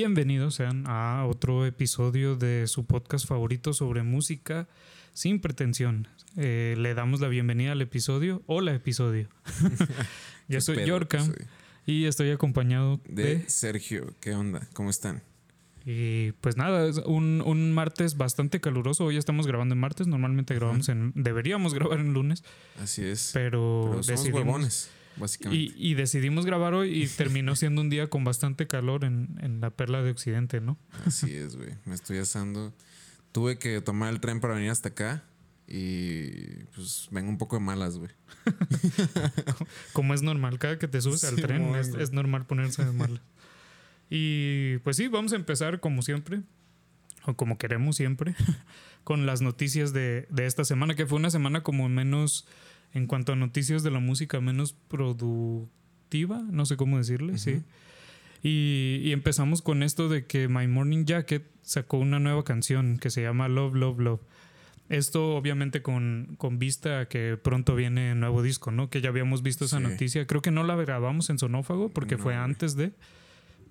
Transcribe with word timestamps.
Bienvenidos 0.00 0.54
sean 0.54 0.84
a 0.86 1.26
otro 1.26 1.66
episodio 1.66 2.36
de 2.36 2.68
su 2.68 2.86
podcast 2.86 3.26
favorito 3.26 3.72
sobre 3.74 4.04
música 4.04 4.68
sin 5.12 5.40
pretensión. 5.40 6.06
Eh, 6.36 6.76
le 6.78 6.94
damos 6.94 7.18
la 7.18 7.26
bienvenida 7.26 7.72
al 7.72 7.82
episodio. 7.82 8.40
Hola 8.46 8.72
episodio. 8.72 9.28
Yo 10.48 10.60
soy 10.60 10.86
Yorka 10.86 11.20
y 11.84 12.04
estoy 12.04 12.30
acompañado 12.30 13.00
de, 13.08 13.42
Sergio. 13.48 14.14
¿Qué 14.20 14.34
onda? 14.34 14.68
¿Cómo 14.72 14.88
están? 14.88 15.24
Y 15.84 16.30
pues 16.42 16.56
nada, 16.56 16.86
es 16.86 16.98
un, 16.98 17.42
un, 17.44 17.72
martes 17.72 18.16
bastante 18.16 18.60
caluroso. 18.60 19.04
Hoy 19.06 19.16
estamos 19.16 19.48
grabando 19.48 19.72
en 19.72 19.80
martes. 19.80 20.06
Normalmente 20.06 20.54
grabamos 20.54 20.88
en. 20.90 21.10
Deberíamos 21.16 21.74
grabar 21.74 21.98
en 21.98 22.14
lunes. 22.14 22.44
Así 22.80 23.04
es. 23.04 23.32
Pero, 23.34 23.98
somos 24.02 24.28
huevones. 24.28 24.90
Y, 25.50 25.94
decidimos 25.94 26.46
grabar 26.46 26.74
hoy 26.74 27.02
y 27.02 27.06
terminó 27.06 27.56
siendo 27.56 27.80
un 27.80 27.90
día 27.90 28.08
con 28.08 28.24
bastante 28.24 28.66
calor 28.66 29.04
en, 29.04 29.58
la 29.60 29.70
perla 29.70 30.02
de 30.02 30.10
Occidente, 30.10 30.60
¿no? 30.60 30.78
Así 31.04 31.34
es, 31.34 31.56
güey. 31.56 31.70
Me 31.84 31.94
estoy 31.94 32.18
asando. 32.18 32.74
Tuve 33.32 33.58
que 33.58 33.80
tomar 33.80 34.12
el 34.12 34.20
tren 34.20 34.40
para 34.40 34.54
venir 34.54 34.70
hasta 34.70 34.90
acá 34.90 35.24
y 35.66 36.64
pues 36.74 37.08
vengo 37.10 37.28
un 37.28 37.38
poco 37.38 37.56
de 37.56 37.60
malas, 37.60 37.98
güey. 37.98 38.10
Como 39.92 40.14
es 40.14 40.22
normal, 40.22 40.58
cada 40.58 40.78
que 40.78 40.88
te 40.88 41.00
subes 41.00 41.24
al 41.24 41.36
tren 41.36 41.74
es, 41.74 42.12
normal 42.12 42.46
ponerse 42.46 42.84
de 42.84 42.92
malas. 42.92 43.20
Y 44.10 44.78
pues 44.78 44.96
sí, 44.96 45.08
vamos 45.08 45.34
a 45.34 45.36
empezar 45.36 45.80
como 45.80 46.00
siempre, 46.00 46.40
o 47.26 47.34
como 47.34 47.58
queremos 47.58 47.96
siempre, 47.96 48.34
con 49.04 49.26
las 49.26 49.42
noticias 49.42 49.92
de, 49.92 50.26
de 50.30 50.46
esta 50.46 50.64
semana, 50.64 50.94
que 50.94 51.04
fue 51.04 51.18
una 51.18 51.28
semana 51.28 51.62
como 51.62 51.86
menos 51.90 52.46
en 52.94 53.06
cuanto 53.06 53.32
a 53.32 53.36
noticias 53.36 53.82
de 53.82 53.90
la 53.90 54.00
música 54.00 54.40
menos 54.40 54.72
productiva, 54.72 56.42
no 56.50 56.66
sé 56.66 56.76
cómo 56.76 56.98
decirle, 56.98 57.38
sí. 57.38 57.62
Y, 58.42 59.10
empezamos 59.12 59.62
con 59.62 59.82
esto 59.82 60.08
de 60.08 60.26
que 60.26 60.48
My 60.48 60.66
Morning 60.68 61.04
Jacket 61.04 61.44
sacó 61.62 61.98
una 61.98 62.20
nueva 62.20 62.44
canción 62.44 62.98
que 62.98 63.10
se 63.10 63.22
llama 63.22 63.48
Love, 63.48 63.74
Love, 63.74 63.98
Love. 63.98 64.20
Esto 64.88 65.36
obviamente 65.36 65.82
con, 65.82 66.36
con 66.38 66.58
vista 66.58 67.00
a 67.00 67.08
que 67.08 67.36
pronto 67.36 67.74
viene 67.74 68.14
nuevo 68.14 68.42
disco, 68.42 68.70
¿no? 68.70 68.88
Que 68.88 69.00
ya 69.00 69.10
habíamos 69.10 69.42
visto 69.42 69.64
esa 69.66 69.80
noticia. 69.80 70.26
Creo 70.26 70.40
que 70.40 70.50
no 70.50 70.62
la 70.62 70.76
grabamos 70.76 71.28
en 71.30 71.38
Sonófago 71.38 71.90
porque 71.90 72.16
fue 72.16 72.34
antes 72.34 72.74
de... 72.76 72.92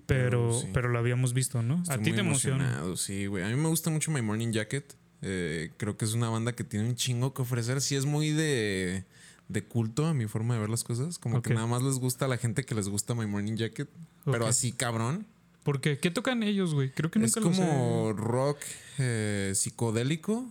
Pero, 0.06 0.58
pero, 0.74 0.90
la 0.90 1.00
habíamos 1.00 1.34
visto, 1.34 1.62
¿no? 1.62 1.84
a 1.90 1.98
ti 1.98 2.14
te 2.14 2.22
emociona. 2.22 2.82
Sí, 2.96 3.26
güey. 3.26 3.44
A 3.44 3.50
mí 3.50 3.56
me 3.56 3.68
gusta 3.68 3.90
mucho 3.90 4.10
My 4.10 4.22
Morning 4.22 4.54
Jacket. 4.54 4.96
Eh, 5.22 5.72
creo 5.78 5.98
que 5.98 6.06
es 6.06 6.14
una 6.14 6.30
banda 6.30 6.54
que 6.54 6.64
tiene 6.64 6.88
un 6.88 6.96
chingo 6.96 7.34
que 7.34 7.42
ofrecer. 7.42 7.82
Sí, 7.82 7.96
es 7.96 8.06
muy 8.06 8.32
de, 8.32 9.06
de 9.48 9.64
culto 9.64 10.06
a 10.06 10.14
mi 10.14 10.28
forma 10.28 10.54
de 10.54 10.60
ver 10.62 10.70
las 10.70 10.84
cosas. 10.84 11.18
Como 11.18 11.42
que 11.42 11.54
nada 11.54 11.68
más 11.68 11.82
les 11.84 11.96
gusta 11.96 12.26
a 12.26 12.28
la 12.28 12.38
gente 12.38 12.66
que 12.66 12.76
les 12.76 12.90
gusta 12.90 13.16
My 13.16 13.26
Morning 13.26 13.56
Jacket. 13.56 13.90
Pero 14.26 14.48
así 14.48 14.72
cabrón. 14.72 15.26
¿Por 15.64 15.82
qué? 15.82 15.98
¿Qué 15.98 16.12
tocan 16.12 16.44
ellos, 16.44 16.74
güey? 16.74 16.92
Creo 16.92 17.12
que 17.12 17.20
nunca 17.20 17.40
Es 17.40 17.44
como 17.44 18.14
rock 18.14 18.60
eh, 19.00 19.52
psicodélico 19.54 20.46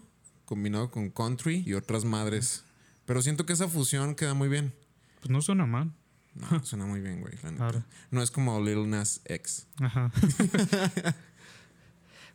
combinado 0.44 0.90
con 0.90 1.10
country 1.10 1.62
y 1.66 1.74
otras 1.74 2.04
madres. 2.04 2.64
Pero 3.04 3.22
siento 3.22 3.46
que 3.46 3.52
esa 3.52 3.68
fusión 3.68 4.14
queda 4.14 4.34
muy 4.34 4.48
bien. 4.48 4.72
Pues 5.20 5.30
no 5.30 5.40
suena 5.42 5.66
mal. 5.66 5.92
No, 6.34 6.62
suena 6.64 6.86
muy 6.86 7.00
bien, 7.00 7.20
güey. 7.20 7.34
No 8.10 8.22
es 8.22 8.30
como 8.30 8.60
Lil 8.60 8.90
Nas 8.90 9.20
X. 9.24 9.66
Ajá. 9.78 10.12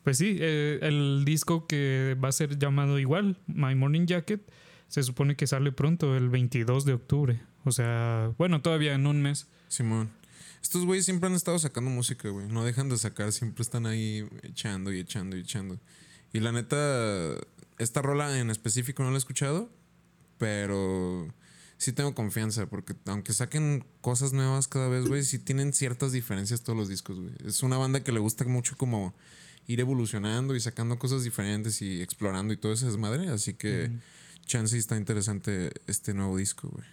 Pues 0.03 0.17
sí, 0.17 0.37
eh, 0.39 0.79
el 0.81 1.23
disco 1.25 1.67
que 1.67 2.17
va 2.23 2.29
a 2.29 2.31
ser 2.31 2.57
llamado 2.57 2.97
igual, 2.99 3.37
My 3.47 3.75
Morning 3.75 4.07
Jacket, 4.07 4.41
se 4.87 5.03
supone 5.03 5.35
que 5.35 5.47
sale 5.47 5.71
pronto, 5.71 6.17
el 6.17 6.29
22 6.29 6.85
de 6.85 6.93
octubre. 6.93 7.41
O 7.63 7.71
sea, 7.71 8.33
bueno, 8.37 8.61
todavía 8.61 8.93
en 8.93 9.05
un 9.05 9.21
mes. 9.21 9.47
Simón. 9.67 10.09
Estos 10.61 10.85
güeyes 10.85 11.05
siempre 11.05 11.27
han 11.27 11.35
estado 11.35 11.57
sacando 11.59 11.89
música, 11.89 12.29
güey. 12.29 12.47
No 12.47 12.63
dejan 12.63 12.89
de 12.89 12.97
sacar, 12.97 13.31
siempre 13.31 13.61
están 13.61 13.85
ahí 13.85 14.27
echando 14.43 14.91
y 14.91 14.99
echando 14.99 15.37
y 15.37 15.41
echando. 15.41 15.79
Y 16.33 16.39
la 16.39 16.51
neta, 16.51 17.35
esta 17.77 18.01
rola 18.01 18.37
en 18.39 18.49
específico 18.49 19.03
no 19.03 19.09
la 19.09 19.15
he 19.15 19.17
escuchado, 19.17 19.69
pero 20.37 21.27
sí 21.77 21.93
tengo 21.93 22.13
confianza, 22.13 22.67
porque 22.67 22.95
aunque 23.05 23.33
saquen 23.33 23.85
cosas 24.01 24.33
nuevas 24.33 24.67
cada 24.67 24.87
vez, 24.87 25.07
güey, 25.07 25.23
sí 25.23 25.39
tienen 25.39 25.73
ciertas 25.73 26.11
diferencias 26.11 26.61
todos 26.61 26.77
los 26.77 26.89
discos, 26.89 27.19
güey. 27.19 27.33
Es 27.45 27.63
una 27.63 27.77
banda 27.77 28.03
que 28.03 28.11
le 28.11 28.19
gusta 28.19 28.45
mucho 28.45 28.77
como 28.77 29.15
ir 29.71 29.79
evolucionando 29.79 30.55
y 30.55 30.59
sacando 30.59 30.99
cosas 30.99 31.23
diferentes 31.23 31.81
y 31.81 32.01
explorando 32.01 32.53
y 32.53 32.57
todo 32.57 32.73
eso 32.73 32.87
es 32.87 32.97
madre. 32.97 33.29
Así 33.29 33.53
que 33.53 33.91
chance 34.45 34.77
está 34.77 34.97
interesante 34.97 35.71
este 35.87 36.13
nuevo 36.13 36.37
disco, 36.37 36.69
güey. 36.69 36.85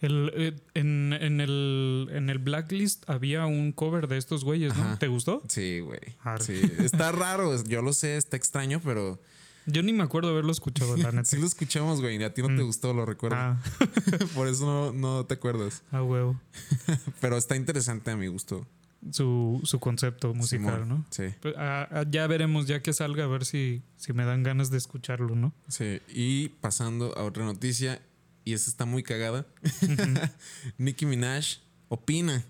El, 0.00 0.32
eh, 0.34 0.56
en, 0.74 1.12
en, 1.12 1.40
el, 1.40 2.08
en 2.12 2.28
el 2.28 2.38
Blacklist 2.38 3.08
había 3.08 3.46
un 3.46 3.70
cover 3.70 4.08
de 4.08 4.18
estos 4.18 4.42
güeyes, 4.42 4.76
¿no? 4.76 4.98
¿Te 4.98 5.06
gustó? 5.06 5.42
Sí, 5.48 5.78
güey. 5.78 6.00
Sí. 6.40 6.60
Está 6.80 7.12
raro, 7.12 7.62
yo 7.64 7.82
lo 7.82 7.92
sé, 7.92 8.16
está 8.16 8.36
extraño, 8.36 8.80
pero... 8.82 9.20
Yo 9.66 9.84
ni 9.84 9.92
me 9.92 10.02
acuerdo 10.02 10.30
haberlo 10.30 10.50
escuchado, 10.50 10.96
la 10.96 11.12
neta. 11.12 11.24
sí 11.24 11.36
lo 11.36 11.46
escuchamos, 11.46 12.00
güey, 12.00 12.20
a 12.24 12.34
ti 12.34 12.42
no 12.42 12.48
te 12.48 12.64
mm. 12.64 12.66
gustó, 12.66 12.92
lo 12.92 13.06
recuerdo. 13.06 13.36
Ah. 13.36 13.62
Por 14.34 14.48
eso 14.48 14.66
no, 14.66 14.92
no, 14.92 15.24
te 15.24 15.34
acuerdas. 15.34 15.84
Ah, 15.92 16.02
huevo. 16.02 16.40
pero 17.20 17.36
está 17.36 17.54
interesante 17.54 18.10
a 18.10 18.16
mi 18.16 18.26
gusto 18.26 18.66
su, 19.10 19.60
su 19.64 19.80
concepto 19.80 20.34
musical, 20.34 20.88
¿no? 20.88 21.04
Sí. 21.10 21.24
Pues, 21.40 21.54
ah, 21.56 21.88
ah, 21.90 22.04
ya 22.08 22.26
veremos 22.26 22.66
ya 22.66 22.82
que 22.82 22.92
salga 22.92 23.24
a 23.24 23.26
ver 23.26 23.44
si, 23.44 23.82
si 23.96 24.12
me 24.12 24.24
dan 24.24 24.42
ganas 24.42 24.70
de 24.70 24.78
escucharlo, 24.78 25.34
¿no? 25.34 25.52
Sí. 25.68 26.00
Y 26.08 26.50
pasando 26.60 27.16
a 27.16 27.24
otra 27.24 27.44
noticia, 27.44 28.00
y 28.44 28.54
esta 28.54 28.70
está 28.70 28.84
muy 28.84 29.02
cagada. 29.02 29.46
Nicki 30.78 31.06
Minaj 31.06 31.58
opina 31.88 32.44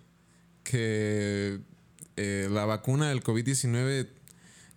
que 0.63 1.61
eh, 2.17 2.49
la 2.51 2.65
vacuna 2.65 3.09
del 3.09 3.23
COVID-19 3.23 4.09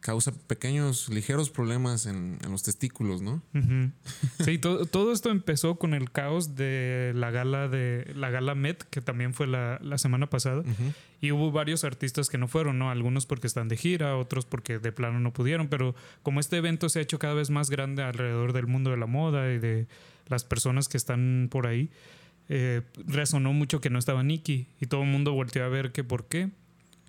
causa 0.05 0.31
pequeños, 0.45 1.09
ligeros 1.09 1.49
problemas 1.49 2.05
en, 2.05 2.37
los 2.47 2.61
testículos, 2.61 3.23
¿no? 3.23 3.41
Sí, 4.45 4.59
todo, 4.59 5.11
esto 5.11 5.31
empezó 5.31 5.79
con 5.79 5.95
el 5.95 6.11
caos 6.11 6.55
de 6.55 7.11
la 7.15 7.31
gala 7.31 7.67
de 7.67 8.13
la 8.15 8.29
gala 8.29 8.53
Met, 8.53 8.83
que 8.83 9.01
también 9.01 9.33
fue 9.33 9.47
la, 9.47 9.79
semana 9.97 10.29
pasada. 10.29 10.61
Y 11.21 11.31
hubo 11.31 11.51
varios 11.51 11.83
artistas 11.83 12.29
que 12.29 12.37
no 12.37 12.47
fueron, 12.47 12.77
¿no? 12.77 12.91
Algunos 12.91 13.25
porque 13.25 13.47
están 13.47 13.67
de 13.67 13.77
gira, 13.77 14.15
otros 14.15 14.45
porque 14.45 14.77
de 14.77 14.91
plano 14.91 15.19
no 15.19 15.33
pudieron. 15.33 15.69
Pero 15.69 15.95
como 16.21 16.39
este 16.39 16.57
evento 16.57 16.87
se 16.89 16.99
ha 16.99 17.01
hecho 17.01 17.17
cada 17.17 17.33
vez 17.33 17.49
más 17.49 17.71
grande 17.71 18.03
alrededor 18.03 18.53
del 18.53 18.67
mundo 18.67 18.91
de 18.91 18.97
la 18.97 19.07
moda 19.07 19.51
y 19.51 19.57
de 19.57 19.87
las 20.27 20.43
personas 20.43 20.87
que 20.87 20.97
están 20.97 21.47
por 21.49 21.65
ahí, 21.65 21.89
eh, 22.47 22.83
resonó 23.07 23.53
mucho 23.53 23.81
que 23.81 23.89
no 23.89 23.97
estaba 23.97 24.21
Nicky. 24.21 24.67
Y 24.79 24.85
todo 24.85 25.01
el 25.01 25.09
mundo 25.09 25.33
volteó 25.33 25.63
a 25.63 25.67
ver 25.67 25.91
que 25.91 26.03
por 26.03 26.27
qué. 26.27 26.51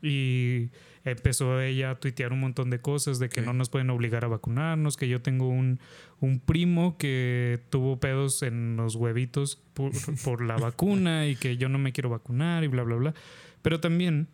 Y 0.03 0.71
empezó 1.05 1.61
ella 1.61 1.91
a 1.91 1.95
tuitear 1.95 2.33
un 2.33 2.41
montón 2.41 2.71
de 2.71 2.81
cosas 2.81 3.19
de 3.19 3.29
que 3.29 3.41
no 3.41 3.53
nos 3.53 3.71
pueden 3.71 3.91
obligar 3.91 4.25
a 4.25 4.29
vacunarnos, 4.29 4.97
que 4.97 5.09
yo 5.09 5.23
tengo 5.23 5.49
un, 5.49 5.81
un 6.21 6.41
primo 6.41 6.97
que 6.99 7.61
tuvo 7.71 7.99
pedos 8.01 8.43
en 8.43 8.77
los 8.77 8.97
huevitos 8.97 9.61
por, 9.75 9.93
por, 10.25 10.43
la 10.43 10.57
vacuna 10.57 11.27
y 11.27 11.37
que 11.37 11.57
yo 11.57 11.69
no 11.69 11.79
me 11.79 11.93
quiero 11.93 12.11
vacunar 12.11 12.65
y 12.65 12.67
bla, 12.67 12.83
bla, 12.83 12.97
bla. 12.97 13.15
Pero 13.63 13.81
también, 13.81 14.29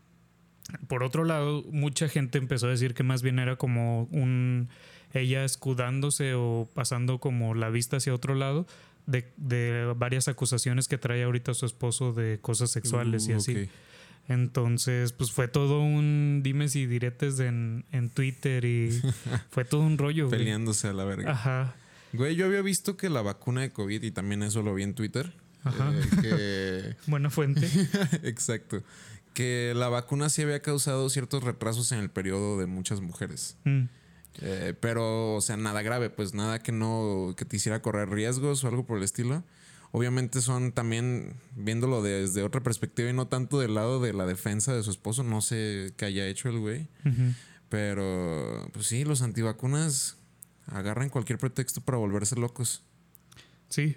por 0.88 1.02
otro 1.02 1.24
lado, 1.24 1.64
mucha 1.70 2.08
gente 2.08 2.38
empezó 2.38 2.66
a 2.66 2.70
decir 2.70 2.94
que 2.94 3.02
más 3.02 3.22
bien 3.22 3.38
era 3.38 3.56
como 3.56 4.04
un 4.04 4.68
ella 5.14 5.44
escudándose 5.44 6.34
o 6.34 6.68
pasando 6.74 7.18
como 7.18 7.54
la 7.54 7.68
vista 7.68 7.98
hacia 7.98 8.14
otro 8.14 8.34
lado 8.34 8.66
de, 9.06 9.32
de 9.36 9.92
varias 9.96 10.28
acusaciones 10.28 10.88
que 10.88 10.98
trae 10.98 11.22
ahorita 11.22 11.54
su 11.54 11.66
esposo 11.66 12.12
de 12.12 12.38
cosas 12.40 12.70
sexuales 12.70 13.28
y 13.28 13.34
uh, 13.34 13.36
así. 13.36 13.68
Entonces, 14.28 15.12
pues 15.12 15.32
fue 15.32 15.48
todo 15.48 15.80
un 15.80 16.40
dimes 16.42 16.76
y 16.76 16.86
diretes 16.86 17.40
en, 17.40 17.84
Twitter 18.14 18.64
y 18.64 18.90
fue 19.50 19.64
todo 19.64 19.82
un 19.82 19.98
rollo. 19.98 20.28
Peleándose 20.28 20.88
a 20.88 20.92
la 20.92 21.04
verga. 21.04 21.32
Ajá. 21.32 21.74
Güey, 22.12 22.36
yo 22.36 22.46
había 22.46 22.62
visto 22.62 22.96
que 22.96 23.08
la 23.08 23.22
vacuna 23.22 23.62
de 23.62 23.72
COVID, 23.72 24.02
y 24.02 24.10
también 24.10 24.42
eso 24.42 24.62
lo 24.62 24.74
vi 24.74 24.82
en 24.82 24.94
Twitter. 24.94 25.32
Ajá. 25.64 25.92
Eh, 26.22 26.94
Buena 27.06 27.30
fuente. 27.30 27.68
Exacto. 28.22 28.82
Que 29.34 29.72
la 29.74 29.88
vacuna 29.88 30.28
sí 30.28 30.42
había 30.42 30.60
causado 30.60 31.08
ciertos 31.08 31.42
retrasos 31.42 31.90
en 31.92 31.98
el 31.98 32.10
periodo 32.10 32.58
de 32.58 32.66
muchas 32.66 33.00
mujeres. 33.00 33.56
Mm. 33.64 33.84
Eh, 34.40 34.74
pero, 34.78 35.34
o 35.34 35.40
sea, 35.40 35.56
nada 35.56 35.82
grave, 35.82 36.10
pues 36.10 36.34
nada 36.34 36.62
que 36.62 36.72
no, 36.72 37.34
que 37.36 37.44
te 37.44 37.56
hiciera 37.56 37.82
correr 37.82 38.10
riesgos 38.10 38.62
o 38.62 38.68
algo 38.68 38.86
por 38.86 38.98
el 38.98 39.04
estilo 39.04 39.42
obviamente 39.92 40.40
son 40.40 40.72
también 40.72 41.34
viéndolo 41.54 42.02
desde 42.02 42.42
otra 42.42 42.62
perspectiva 42.62 43.08
y 43.10 43.12
no 43.12 43.28
tanto 43.28 43.60
del 43.60 43.74
lado 43.74 44.00
de 44.00 44.12
la 44.12 44.26
defensa 44.26 44.74
de 44.74 44.82
su 44.82 44.90
esposo. 44.90 45.22
No 45.22 45.40
sé 45.40 45.92
qué 45.96 46.06
haya 46.06 46.26
hecho 46.26 46.48
el 46.48 46.58
güey. 46.58 46.88
Pero, 47.68 48.68
pues 48.72 48.86
sí, 48.86 49.04
los 49.04 49.22
antivacunas 49.22 50.16
agarran 50.66 51.08
cualquier 51.08 51.38
pretexto 51.38 51.80
para 51.80 51.98
volverse 51.98 52.36
locos. 52.36 52.82
Sí, 53.68 53.96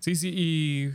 sí, 0.00 0.16
sí. 0.16 0.32
Y 0.34 0.92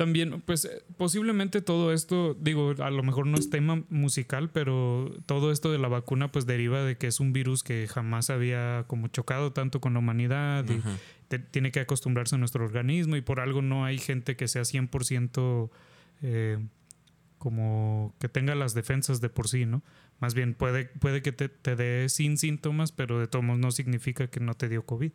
también, 0.00 0.40
pues 0.46 0.66
posiblemente 0.96 1.60
todo 1.60 1.92
esto, 1.92 2.32
digo, 2.40 2.74
a 2.78 2.90
lo 2.90 3.02
mejor 3.02 3.26
no 3.26 3.36
es 3.36 3.50
tema 3.50 3.84
musical, 3.90 4.48
pero 4.48 5.14
todo 5.26 5.52
esto 5.52 5.70
de 5.72 5.76
la 5.76 5.88
vacuna 5.88 6.32
pues 6.32 6.46
deriva 6.46 6.82
de 6.82 6.96
que 6.96 7.06
es 7.06 7.20
un 7.20 7.34
virus 7.34 7.62
que 7.62 7.86
jamás 7.86 8.30
había 8.30 8.86
como 8.86 9.08
chocado 9.08 9.52
tanto 9.52 9.82
con 9.82 9.92
la 9.92 9.98
humanidad 9.98 10.64
y 10.70 10.80
tiene 11.50 11.70
que 11.70 11.80
acostumbrarse 11.80 12.36
a 12.36 12.38
nuestro 12.38 12.64
organismo 12.64 13.16
y 13.16 13.20
por 13.20 13.40
algo 13.40 13.60
no 13.60 13.84
hay 13.84 13.98
gente 13.98 14.36
que 14.36 14.48
sea 14.48 14.62
100% 14.62 15.68
eh, 16.22 16.58
como 17.36 18.14
que 18.20 18.30
tenga 18.30 18.54
las 18.54 18.72
defensas 18.72 19.20
de 19.20 19.28
por 19.28 19.48
sí, 19.48 19.66
¿no? 19.66 19.82
Más 20.18 20.32
bien 20.32 20.54
puede, 20.54 20.86
puede 20.86 21.20
que 21.20 21.32
te, 21.32 21.50
te 21.50 21.76
dé 21.76 22.08
sin 22.08 22.38
síntomas, 22.38 22.90
pero 22.90 23.18
de 23.18 23.26
todos 23.26 23.44
modos 23.44 23.60
no 23.60 23.70
significa 23.70 24.28
que 24.28 24.40
no 24.40 24.54
te 24.54 24.70
dio 24.70 24.86
COVID 24.86 25.12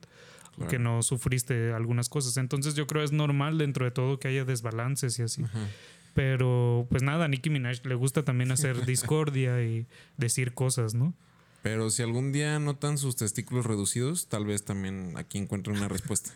que 0.70 0.80
no 0.80 1.02
sufriste 1.04 1.74
algunas 1.74 2.10
cosas. 2.10 2.38
Entonces 2.38 2.76
yo 2.76 2.88
creo 2.88 3.04
es 3.04 3.12
normal 3.12 3.58
dentro 3.58 3.86
de 3.86 3.92
todo 3.92 4.20
que 4.20 4.28
haya 4.28 4.46
desbalances 4.46 5.18
y 5.20 5.24
así. 5.24 5.44
Ajá. 5.44 5.68
Pero 6.14 6.88
pues 6.90 7.04
nada, 7.04 7.26
a 7.26 7.28
Nicki 7.28 7.50
Minaj 7.50 7.80
le 7.86 7.96
gusta 7.96 8.24
también 8.24 8.52
hacer 8.52 8.86
discordia 8.86 9.62
y 9.64 9.86
decir 10.18 10.54
cosas, 10.54 10.94
¿no? 10.94 11.14
Pero 11.62 11.90
si 11.90 12.04
algún 12.04 12.32
día 12.32 12.58
notan 12.60 12.98
sus 12.98 13.16
testículos 13.16 13.66
reducidos, 13.66 14.28
tal 14.28 14.46
vez 14.46 14.64
también 14.64 15.14
aquí 15.18 15.38
encuentren 15.40 15.76
una 15.78 15.88
respuesta. 15.88 16.32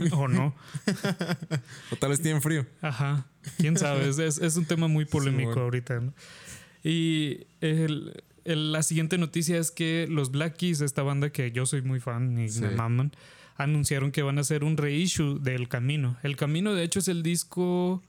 o 0.12 0.28
no. 0.28 0.54
O 1.92 1.96
tal 1.96 2.10
vez 2.10 2.20
tienen 2.20 2.42
frío. 2.42 2.66
Ajá, 2.82 3.26
quién 3.58 3.76
sabe, 3.76 4.08
es, 4.08 4.18
es- 4.18 4.56
un 4.56 4.64
tema 4.66 4.88
muy 4.88 5.04
polémico 5.04 5.48
bueno. 5.50 5.62
ahorita. 5.62 6.00
¿no? 6.00 6.12
Y 6.82 7.46
el- 7.60 8.22
el- 8.44 8.72
la 8.72 8.82
siguiente 8.82 9.16
noticia 9.18 9.58
es 9.58 9.70
que 9.70 10.06
los 10.10 10.30
Black 10.30 10.56
Keys, 10.56 10.80
esta 10.80 11.02
banda 11.02 11.30
que 11.30 11.50
yo 11.52 11.66
soy 11.66 11.82
muy 11.82 12.00
fan 12.00 12.36
y 12.38 12.48
Sí. 12.48 12.60
me 12.60 12.70
maman, 12.70 13.12
anunciaron 13.56 14.12
que 14.12 14.22
van 14.22 14.38
a 14.38 14.42
hacer 14.42 14.64
un 14.64 14.76
reissue 14.76 15.38
del 15.40 15.68
Camino. 15.68 16.16
El 16.22 16.36
Camino, 16.36 16.74
de 16.74 16.82
hecho, 16.84 16.98
es 16.98 17.08
el 17.08 17.22
disco. 17.22 18.02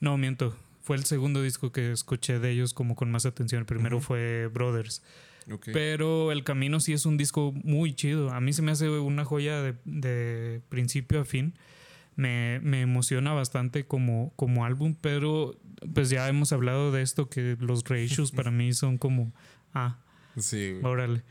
No, 0.00 0.16
miento. 0.16 0.56
Fue 0.82 0.96
el 0.96 1.04
segundo 1.04 1.42
disco 1.42 1.72
que 1.72 1.92
escuché 1.92 2.38
de 2.38 2.50
ellos 2.50 2.74
como 2.74 2.94
con 2.94 3.10
más 3.10 3.24
atención. 3.24 3.60
El 3.60 3.66
primero 3.66 4.00
fue 4.00 4.48
Brothers. 4.52 5.02
Ok. 5.50 5.68
Pero 5.72 6.32
El 6.32 6.44
Camino 6.44 6.80
sí 6.80 6.92
es 6.92 7.06
un 7.06 7.16
disco 7.16 7.52
muy 7.64 7.94
chido. 7.94 8.30
A 8.30 8.40
mí 8.40 8.52
se 8.52 8.62
me 8.62 8.72
hace 8.72 8.88
una 8.90 9.24
joya 9.24 9.62
de, 9.62 9.74
de 9.84 10.60
principio 10.68 11.20
a 11.20 11.24
fin. 11.24 11.54
Me, 12.16 12.60
me 12.62 12.82
emociona 12.82 13.32
bastante 13.32 13.86
como, 13.86 14.32
como 14.36 14.64
álbum, 14.64 14.94
pero 15.00 15.58
pues 15.94 16.10
ya 16.10 16.28
hemos 16.28 16.52
hablado 16.52 16.92
de 16.92 17.02
esto, 17.02 17.28
que 17.28 17.56
los 17.58 17.84
reissues 17.84 18.30
para 18.30 18.50
mí 18.50 18.72
son 18.72 18.98
como, 18.98 19.32
ah, 19.72 19.98
Sí, 20.38 20.78
órale. 20.82 21.22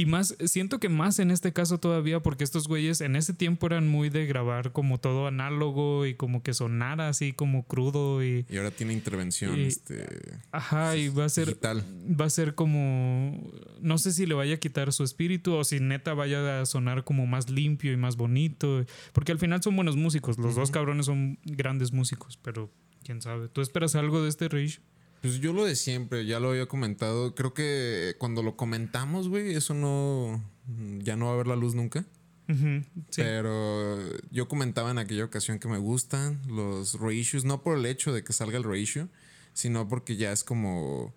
Y 0.00 0.06
más, 0.06 0.34
siento 0.46 0.78
que 0.80 0.88
más 0.88 1.18
en 1.18 1.30
este 1.30 1.52
caso 1.52 1.78
todavía, 1.78 2.20
porque 2.20 2.44
estos 2.44 2.68
güeyes 2.68 3.00
en 3.02 3.16
ese 3.16 3.34
tiempo 3.34 3.66
eran 3.66 3.86
muy 3.88 4.08
de 4.08 4.24
grabar 4.26 4.72
como 4.72 4.98
todo 4.98 5.26
análogo 5.26 6.06
y 6.06 6.14
como 6.14 6.42
que 6.42 6.54
sonara 6.54 7.08
así 7.08 7.32
como 7.32 7.66
crudo 7.66 8.24
y... 8.24 8.46
Y 8.48 8.56
ahora 8.56 8.70
tiene 8.70 8.92
intervención 8.94 9.58
Y- 9.58 9.64
este, 9.64 10.06
Ajá, 10.52 10.96
y 10.96 11.08
va 11.10 11.26
a 11.26 11.28
ser 11.28 11.46
digital. 11.48 11.84
va 12.20 12.24
a 12.24 12.30
ser 12.30 12.54
como 12.54 13.50
no 13.80 13.98
sé 13.98 14.12
si 14.12 14.26
le 14.26 14.34
vaya 14.34 14.54
a 14.54 14.58
quitar 14.58 14.92
su 14.92 15.04
espíritu 15.04 15.52
o 15.54 15.64
si 15.64 15.80
neta 15.80 16.14
vaya 16.14 16.60
a 16.60 16.66
sonar 16.66 17.04
como 17.04 17.26
más 17.26 17.50
limpio 17.50 17.92
y 17.92 17.96
más 17.96 18.16
bonito, 18.16 18.84
porque 19.12 19.32
al 19.32 19.38
final 19.38 19.62
son 19.62 19.76
buenos 19.76 19.96
músicos, 19.96 20.38
los 20.38 20.54
dos 20.54 20.70
cabrones 20.70 21.06
son 21.06 21.38
grandes 21.44 21.92
músicos, 21.92 22.38
pero 22.42 22.70
quién 23.04 23.20
sabe. 23.22 23.48
¿Tú 23.48 23.60
esperas 23.60 23.94
algo 23.96 24.22
de 24.22 24.28
este 24.28 24.48
Rage? 24.48 24.80
Pues 25.20 25.40
yo 25.40 25.52
lo 25.52 25.64
de 25.64 25.76
siempre, 25.76 26.24
ya 26.24 26.40
lo 26.40 26.50
había 26.50 26.66
comentado. 26.66 27.34
Creo 27.34 27.52
que 27.52 28.14
cuando 28.18 28.42
lo 28.42 28.56
comentamos, 28.56 29.28
güey, 29.28 29.54
eso 29.54 29.74
no. 29.74 30.42
Ya 30.98 31.16
no 31.16 31.26
va 31.26 31.34
a 31.34 31.36
ver 31.36 31.46
la 31.46 31.56
luz 31.56 31.74
nunca. 31.74 32.04
Sí. 32.48 32.84
Pero 33.14 33.98
yo 34.30 34.48
comentaba 34.48 34.90
en 34.90 34.98
aquella 34.98 35.24
ocasión 35.24 35.60
que 35.60 35.68
me 35.68 35.78
gustan 35.78 36.40
los 36.48 36.98
reissues, 36.98 37.44
no 37.44 37.62
por 37.62 37.78
el 37.78 37.86
hecho 37.86 38.12
de 38.12 38.24
que 38.24 38.32
salga 38.32 38.58
el 38.58 38.64
reissue, 38.64 39.08
sino 39.52 39.88
porque 39.88 40.16
ya 40.16 40.32
es 40.32 40.42
como. 40.42 41.14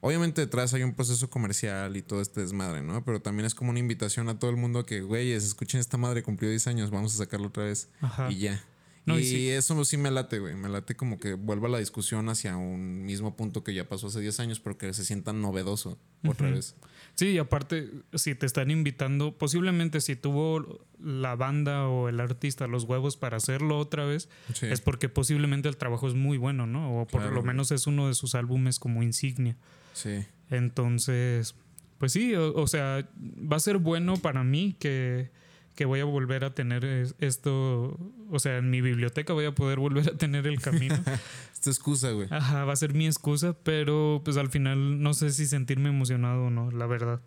Obviamente 0.00 0.42
detrás 0.42 0.74
hay 0.74 0.82
un 0.82 0.92
proceso 0.92 1.30
comercial 1.30 1.96
y 1.96 2.02
todo 2.02 2.20
este 2.20 2.42
desmadre, 2.42 2.82
¿no? 2.82 3.02
Pero 3.04 3.22
también 3.22 3.46
es 3.46 3.54
como 3.54 3.70
una 3.70 3.78
invitación 3.78 4.28
a 4.28 4.38
todo 4.38 4.50
el 4.50 4.56
mundo 4.58 4.80
a 4.80 4.86
que, 4.86 5.00
güeyes, 5.00 5.44
escuchen 5.44 5.80
esta 5.80 5.96
madre, 5.96 6.22
cumplió 6.22 6.50
10 6.50 6.66
años, 6.66 6.90
vamos 6.90 7.14
a 7.14 7.18
sacarlo 7.18 7.46
otra 7.46 7.64
vez. 7.64 7.88
Ajá. 8.02 8.30
Y 8.30 8.40
ya. 8.40 8.62
No, 9.06 9.18
y 9.18 9.22
y 9.22 9.24
sí. 9.26 9.50
eso 9.50 9.84
sí 9.84 9.96
me 9.98 10.10
late, 10.10 10.38
güey. 10.38 10.54
Me 10.54 10.68
late 10.70 10.94
como 10.96 11.18
que 11.18 11.34
vuelva 11.34 11.68
la 11.68 11.78
discusión 11.78 12.28
hacia 12.30 12.56
un 12.56 13.04
mismo 13.04 13.36
punto 13.36 13.62
que 13.62 13.74
ya 13.74 13.86
pasó 13.86 14.06
hace 14.06 14.20
10 14.20 14.40
años, 14.40 14.60
pero 14.60 14.78
que 14.78 14.92
se 14.94 15.04
sienta 15.04 15.32
novedoso 15.34 15.98
otra 16.26 16.50
vez. 16.50 16.74
Sí, 17.14 17.26
y 17.28 17.38
aparte, 17.38 17.90
si 18.14 18.34
te 18.34 18.46
están 18.46 18.70
invitando, 18.70 19.36
posiblemente 19.36 20.00
si 20.00 20.16
tuvo 20.16 20.86
la 20.98 21.36
banda 21.36 21.86
o 21.86 22.08
el 22.08 22.18
artista 22.18 22.66
los 22.66 22.84
huevos 22.84 23.16
para 23.18 23.36
hacerlo 23.36 23.78
otra 23.78 24.04
vez, 24.06 24.28
Sí. 24.54 24.66
es 24.66 24.80
porque 24.80 25.08
posiblemente 25.10 25.68
el 25.68 25.76
trabajo 25.76 26.08
es 26.08 26.14
muy 26.14 26.38
bueno, 26.38 26.66
¿no? 26.66 27.00
O 27.02 27.06
por 27.06 27.20
Claro, 27.20 27.34
lo 27.34 27.42
güey. 27.42 27.48
menos 27.52 27.70
es 27.72 27.86
uno 27.86 28.08
de 28.08 28.14
sus 28.14 28.34
álbumes 28.34 28.78
como 28.78 29.02
insignia. 29.02 29.56
sí. 29.92 30.24
Entonces, 30.50 31.54
pues 31.98 32.12
sí, 32.12 32.34
o, 32.34 32.54
o 32.54 32.66
sea, 32.66 33.08
va 33.20 33.56
a 33.56 33.60
ser 33.60 33.78
bueno 33.78 34.16
para 34.16 34.42
mí 34.44 34.76
que, 34.78 35.30
que 35.74 35.84
voy 35.86 36.00
a 36.00 36.04
volver 36.04 36.44
a 36.44 36.54
tener 36.54 36.84
es- 36.84 37.14
esto, 37.18 37.98
o 38.30 38.38
sea, 38.38 38.58
en 38.58 38.70
mi 38.70 38.80
biblioteca 38.80 39.32
voy 39.32 39.44
a 39.44 39.54
poder 39.54 39.78
volver 39.78 40.08
a 40.10 40.16
tener 40.16 40.46
el 40.46 40.60
camino. 40.60 40.94
Esta 41.52 41.70
excusa, 41.70 42.10
güey. 42.12 42.28
Ajá, 42.30 42.64
va 42.64 42.72
a 42.72 42.76
ser 42.76 42.94
mi 42.94 43.06
excusa, 43.06 43.56
pero 43.62 44.20
pues 44.24 44.36
al 44.36 44.50
final 44.50 45.02
no 45.02 45.14
sé 45.14 45.30
si 45.30 45.46
sentirme 45.46 45.88
emocionado 45.88 46.44
o 46.44 46.50
no, 46.50 46.70
la 46.70 46.86
verdad. 46.86 47.20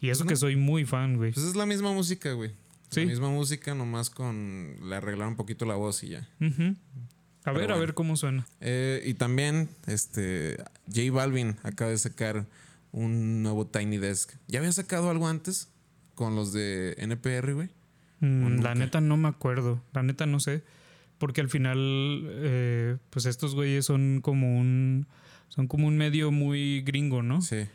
Y 0.00 0.10
eso 0.10 0.24
Pues 0.24 0.34
que 0.34 0.36
soy 0.36 0.56
muy 0.56 0.84
fan, 0.84 1.16
güey. 1.16 1.32
Pues 1.32 1.46
es 1.46 1.56
la 1.56 1.64
misma 1.66 1.92
música, 1.92 2.32
güey. 2.32 2.50
Sí. 2.90 3.00
La 3.00 3.06
misma 3.06 3.30
música, 3.30 3.74
nomás 3.74 4.10
con. 4.10 4.76
Le 4.88 4.94
arreglaron 4.96 5.32
un 5.32 5.36
poquito 5.36 5.64
la 5.64 5.74
voz 5.74 6.02
y 6.04 6.08
ya. 6.10 6.28
Ujú. 6.40 6.76
A 7.44 7.52
ver, 7.52 7.72
a 7.72 7.76
ver 7.76 7.94
cómo 7.94 8.16
suena. 8.16 8.46
Eh, 8.60 9.02
y 9.06 9.14
también, 9.14 9.68
este. 9.86 10.56
J 10.86 11.10
Balvin 11.12 11.56
acaba 11.62 11.90
de 11.90 11.98
sacar 11.98 12.46
un 12.92 13.42
nuevo 13.42 13.66
Tiny 13.66 13.96
Desk. 13.98 14.34
¿Ya 14.48 14.58
había 14.60 14.72
sacado 14.72 15.10
algo 15.10 15.26
antes? 15.28 15.68
Con 16.14 16.36
los 16.36 16.52
de 16.52 16.94
NPR, 16.98 17.52
güey. 17.54 17.68
Mm, 18.20 18.60
la 18.62 18.74
neta 18.74 19.00
no 19.00 19.16
me 19.16 19.28
acuerdo, 19.28 19.82
la 19.92 20.02
neta 20.02 20.26
no 20.26 20.40
sé, 20.40 20.62
porque 21.18 21.40
al 21.40 21.48
final, 21.48 21.76
eh, 22.30 22.96
pues 23.10 23.26
estos 23.26 23.54
güeyes 23.54 23.84
son 23.84 24.20
como 24.22 24.58
un, 24.58 25.06
son 25.48 25.66
como 25.66 25.86
un 25.86 25.96
medio 25.96 26.30
muy 26.30 26.80
gringo, 26.82 27.22
¿no? 27.22 27.40
Sí. 27.42 27.66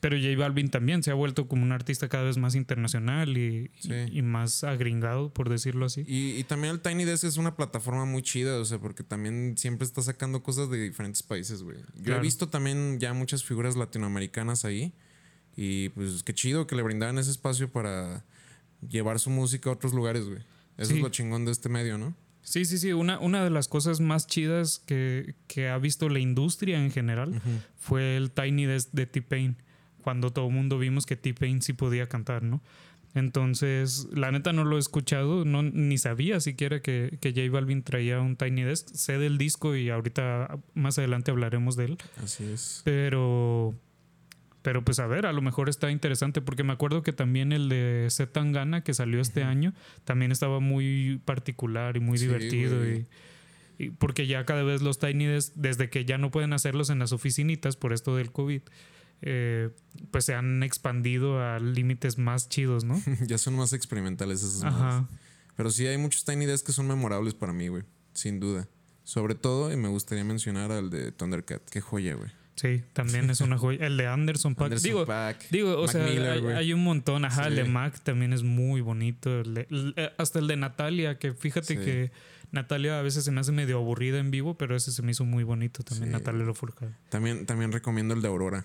Pero 0.00 0.16
J 0.18 0.36
Balvin 0.38 0.68
también 0.68 1.02
se 1.02 1.10
ha 1.10 1.14
vuelto 1.14 1.48
como 1.48 1.62
un 1.62 1.72
artista 1.72 2.08
cada 2.08 2.24
vez 2.24 2.36
más 2.36 2.54
internacional 2.54 3.36
y, 3.38 3.70
Sí. 3.80 3.90
y- 4.12 4.18
y 4.18 4.22
más 4.22 4.62
agringado, 4.62 5.30
por 5.32 5.48
decirlo 5.48 5.86
así. 5.86 6.04
Y, 6.06 6.32
y 6.38 6.44
también 6.44 6.74
el 6.74 6.80
Tiny 6.80 7.04
Desk 7.04 7.24
es 7.24 7.38
una 7.38 7.56
plataforma 7.56 8.04
muy 8.04 8.22
chida, 8.22 8.58
o 8.60 8.64
sea, 8.66 8.78
porque 8.78 9.02
también 9.02 9.56
siempre 9.56 9.86
está 9.86 10.02
sacando 10.02 10.42
cosas 10.42 10.68
de 10.70 10.82
diferentes 10.82 11.22
países, 11.22 11.62
güey. 11.62 11.78
Yo 11.96 12.02
Claro. 12.04 12.20
he 12.20 12.22
visto 12.22 12.48
también 12.50 12.98
ya 13.00 13.14
muchas 13.14 13.42
figuras 13.42 13.74
latinoamericanas 13.76 14.64
ahí. 14.66 14.92
Y 15.56 15.88
pues 15.90 16.22
qué 16.22 16.34
chido 16.34 16.66
que 16.66 16.76
le 16.76 16.82
brindaran 16.82 17.16
ese 17.16 17.30
espacio 17.30 17.70
para 17.72 18.22
llevar 18.88 19.18
su 19.18 19.30
música 19.30 19.70
a 19.70 19.74
otros 19.74 19.92
lugares, 19.94 20.26
güey. 20.26 20.40
Eso 20.76 20.90
Sí. 20.90 20.96
es 20.96 21.02
lo 21.02 21.08
chingón 21.08 21.44
de 21.44 21.52
este 21.52 21.68
medio, 21.68 21.96
¿no? 21.98 22.14
Sí, 22.42 22.64
sí, 22.64 22.78
sí. 22.78 22.92
Una, 22.92 23.18
una 23.18 23.42
de 23.42 23.50
las 23.50 23.66
cosas 23.68 23.98
más 24.00 24.26
chidas 24.26 24.78
que, 24.86 25.34
que 25.48 25.68
ha 25.68 25.78
visto 25.78 26.08
la 26.08 26.18
industria 26.20 26.78
en 26.82 26.90
general 26.92 27.40
fue 27.76 28.16
el 28.16 28.30
Tiny 28.30 28.66
Desk 28.66 28.90
de 28.92 29.06
T-Pain. 29.06 29.56
Cuando 30.02 30.32
todo 30.32 30.46
el 30.46 30.52
mundo 30.54 30.78
vimos 30.78 31.06
que 31.06 31.16
T-Pain 31.16 31.60
sí 31.62 31.72
podía 31.72 32.08
cantar, 32.08 32.42
¿no? 32.44 32.62
Entonces, 33.14 34.06
la 34.12 34.30
neta 34.30 34.52
no 34.52 34.62
lo 34.64 34.76
he 34.76 34.78
escuchado, 34.78 35.44
no, 35.46 35.62
ni 35.62 35.96
sabía 35.96 36.38
siquiera 36.40 36.82
que, 36.82 37.16
que 37.20 37.30
J 37.32 37.50
Balvin 37.50 37.82
traía 37.82 38.20
un 38.20 38.36
Tiny 38.36 38.62
Desk. 38.62 38.88
Sé 38.94 39.18
del 39.18 39.38
disco 39.38 39.74
y 39.74 39.88
ahorita 39.90 40.58
más 40.74 40.98
adelante 40.98 41.30
hablaremos 41.30 41.76
de 41.76 41.86
él. 41.86 41.98
Así 42.22 42.44
es. 42.44 42.82
Pero, 42.84 43.74
pero 44.66 44.82
pues 44.82 44.98
a 44.98 45.06
ver, 45.06 45.26
a 45.26 45.32
lo 45.32 45.42
mejor 45.42 45.68
está 45.68 45.92
interesante 45.92 46.40
porque 46.40 46.64
me 46.64 46.72
acuerdo 46.72 47.04
que 47.04 47.12
también 47.12 47.52
el 47.52 47.68
de 47.68 48.08
Z 48.10 48.32
Tangana 48.32 48.82
que 48.82 48.94
salió 48.94 49.20
este 49.20 49.44
año 49.44 49.72
también 50.02 50.32
estaba 50.32 50.58
muy 50.58 51.22
particular 51.24 51.96
y 51.96 52.00
muy 52.00 52.18
Sí, 52.18 52.26
divertido 52.26 52.84
y, 52.84 53.06
y 53.78 53.90
porque 53.90 54.26
ya 54.26 54.44
cada 54.44 54.64
vez 54.64 54.82
los 54.82 54.98
Tiny 54.98 55.26
Desk, 55.26 55.52
desde 55.54 55.88
que 55.88 56.04
ya 56.04 56.18
no 56.18 56.32
pueden 56.32 56.52
hacerlos 56.52 56.90
en 56.90 56.98
las 56.98 57.12
oficinitas 57.12 57.76
por 57.76 57.92
esto 57.92 58.16
del 58.16 58.32
COVID, 58.32 58.60
eh, 59.22 59.70
pues 60.10 60.24
se 60.24 60.34
han 60.34 60.64
expandido 60.64 61.40
a 61.40 61.60
límites 61.60 62.18
más 62.18 62.48
chidos, 62.48 62.82
¿no? 62.82 63.00
ya 63.28 63.38
son 63.38 63.54
más 63.54 63.72
experimentales 63.72 64.42
esas. 64.42 64.64
Ajá. 64.64 65.08
Pero 65.56 65.70
sí 65.70 65.86
hay 65.86 65.96
muchos 65.96 66.24
Tiny 66.24 66.44
Desk 66.44 66.66
que 66.66 66.72
son 66.72 66.88
memorables 66.88 67.34
para 67.34 67.52
mí, 67.52 67.68
güey. 67.68 67.84
Sin 68.14 68.40
duda. 68.40 68.66
Sobre 69.04 69.36
todo, 69.36 69.72
y 69.72 69.76
me 69.76 69.86
gustaría 69.86 70.24
mencionar 70.24 70.72
al 70.72 70.90
de 70.90 71.12
Thundercat. 71.12 71.62
Qué 71.70 71.80
joya, 71.80 72.14
güey. 72.14 72.32
Sí, 72.56 72.82
también 72.94 73.28
es 73.30 73.40
una 73.42 73.58
joya. 73.58 73.86
El 73.86 73.96
de 73.98 74.06
Anderson 74.06 74.54
Paak. 74.54 74.64
Anderson 74.66 74.88
Digo, 74.90 75.06
Paak, 75.06 75.48
Digo, 75.50 75.76
o 75.78 75.82
Mac 75.82 75.90
sea, 75.92 76.04
Miller, 76.06 76.30
hay, 76.32 76.44
hay 76.54 76.72
un 76.72 76.82
montón. 76.82 77.24
Ajá, 77.26 77.48
el 77.48 77.56
de 77.56 77.64
Sí. 77.64 77.70
Mac 77.70 78.00
también 78.02 78.32
es 78.32 78.42
muy 78.42 78.80
bonito. 78.80 79.40
el 79.40 79.54
de- 79.54 79.66
el- 79.70 79.94
eh, 79.96 80.10
hasta 80.16 80.38
el 80.38 80.46
de 80.46 80.56
Natalia, 80.56 81.18
que 81.18 81.32
fíjate 81.34 81.74
Sí. 81.74 81.76
que 81.76 82.10
Natalia 82.52 82.98
a 82.98 83.02
veces 83.02 83.24
se 83.24 83.30
me 83.30 83.40
hace 83.40 83.52
medio 83.52 83.76
aburrida 83.76 84.18
en 84.18 84.30
vivo, 84.30 84.56
pero 84.56 84.74
ese 84.74 84.90
se 84.90 85.02
me 85.02 85.10
hizo 85.12 85.24
muy 85.26 85.44
bonito 85.44 85.82
también, 85.82 86.08
Sí. 86.08 86.12
Natalia 86.12 86.44
Lafourcade. 86.46 86.94
También, 87.10 87.44
también 87.44 87.72
recomiendo 87.72 88.14
el 88.14 88.22
de 88.22 88.28
Aurora. 88.28 88.64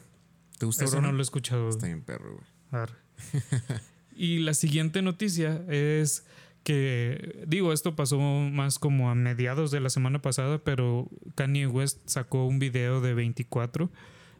¿Te 0.57 0.65
gusta 0.65 0.86
Aurora? 0.86 1.01
no 1.07 1.12
lo 1.12 1.19
he 1.19 1.21
escuchado. 1.24 1.67
Está 1.69 1.88
bien 1.88 2.01
perro, 2.01 2.36
güey. 2.36 2.88
Y 4.15 4.39
la 4.39 4.53
siguiente 4.53 5.01
noticia 5.01 5.63
es 5.67 6.25
que, 6.63 7.44
digo, 7.48 7.74
esto 7.74 7.96
pasó 7.96 8.20
más 8.20 8.80
como 8.80 9.10
a 9.10 9.15
mediados 9.15 9.72
de 9.72 9.80
la 9.80 9.89
semana 9.89 10.22
pasada, 10.22 10.60
pero 10.60 11.10
Kanye 11.36 11.68
West 11.68 12.00
sacó 12.06 12.46
un 12.46 12.60
video 12.60 13.01
de 13.01 13.13
24 13.13 13.89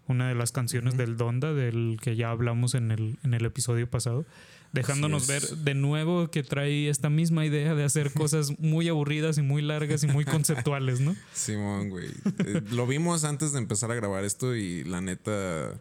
una 0.08 0.28
de 0.30 0.36
las 0.36 0.51
canciones 0.51 0.98
del 0.98 1.18
Donda, 1.18 1.54
del 1.54 1.98
que 2.01 2.16
ya 2.16 2.30
hablamos 2.30 2.75
en 2.75 2.92
el, 2.92 3.18
en 3.24 3.34
el 3.34 3.46
episodio 3.46 3.90
pasado, 3.90 4.25
dejándonos 4.72 5.28
ver 5.28 5.42
de 5.42 5.74
nuevo 5.74 6.30
que 6.30 6.44
trae 6.44 6.90
esta 6.90 7.10
misma 7.10 7.46
idea 7.46 7.74
de 7.75 7.84
hacer 7.84 8.13
cosas 8.13 8.60
muy 8.60 8.88
aburridas 8.88 9.38
y 9.38 9.42
muy 9.42 9.62
largas 9.62 10.04
y 10.04 10.08
muy 10.08 10.25
conceptuales, 10.25 11.00
¿no? 11.00 11.16
Simón, 11.34 11.90
güey. 11.90 12.10
Eh, 12.46 12.62
lo 12.72 12.86
vimos 12.88 13.24
antes 13.24 13.54
de 13.54 13.60
empezar 13.60 13.92
a 13.92 13.96
grabar 13.96 14.24
esto 14.24 14.56
y 14.56 14.84
la 14.84 15.01
neta, 15.01 15.80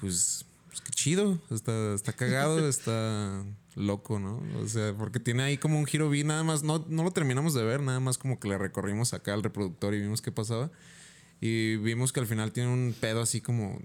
pues, 0.00 0.46
pues 0.68 0.80
qué 0.80 0.92
chido. 0.92 1.40
Está, 1.50 1.94
está 1.94 2.12
cagado, 2.12 2.68
está 2.68 3.44
loco, 3.76 4.18
¿no? 4.18 4.42
O 4.60 4.68
sea, 4.68 4.94
porque 4.96 5.20
tiene 5.20 5.44
ahí 5.44 5.58
como 5.58 5.78
un 5.78 5.86
giro, 5.86 6.10
vi 6.10 6.24
nada 6.24 6.42
más, 6.42 6.62
no, 6.62 6.84
no 6.88 7.04
lo 7.04 7.10
terminamos 7.12 7.54
de 7.54 7.62
ver, 7.62 7.80
nada 7.82 8.00
más 8.00 8.18
como 8.18 8.40
que 8.40 8.48
le 8.48 8.58
recorrimos 8.58 9.14
acá 9.14 9.34
al 9.34 9.42
reproductor 9.42 9.94
y 9.94 10.00
vimos 10.00 10.22
qué 10.22 10.32
pasaba. 10.32 10.70
Y 11.40 11.76
vimos 11.76 12.12
que 12.12 12.20
al 12.20 12.26
final 12.26 12.52
tiene 12.52 12.72
un 12.72 12.94
pedo 12.98 13.20
así 13.20 13.40
como 13.40 13.78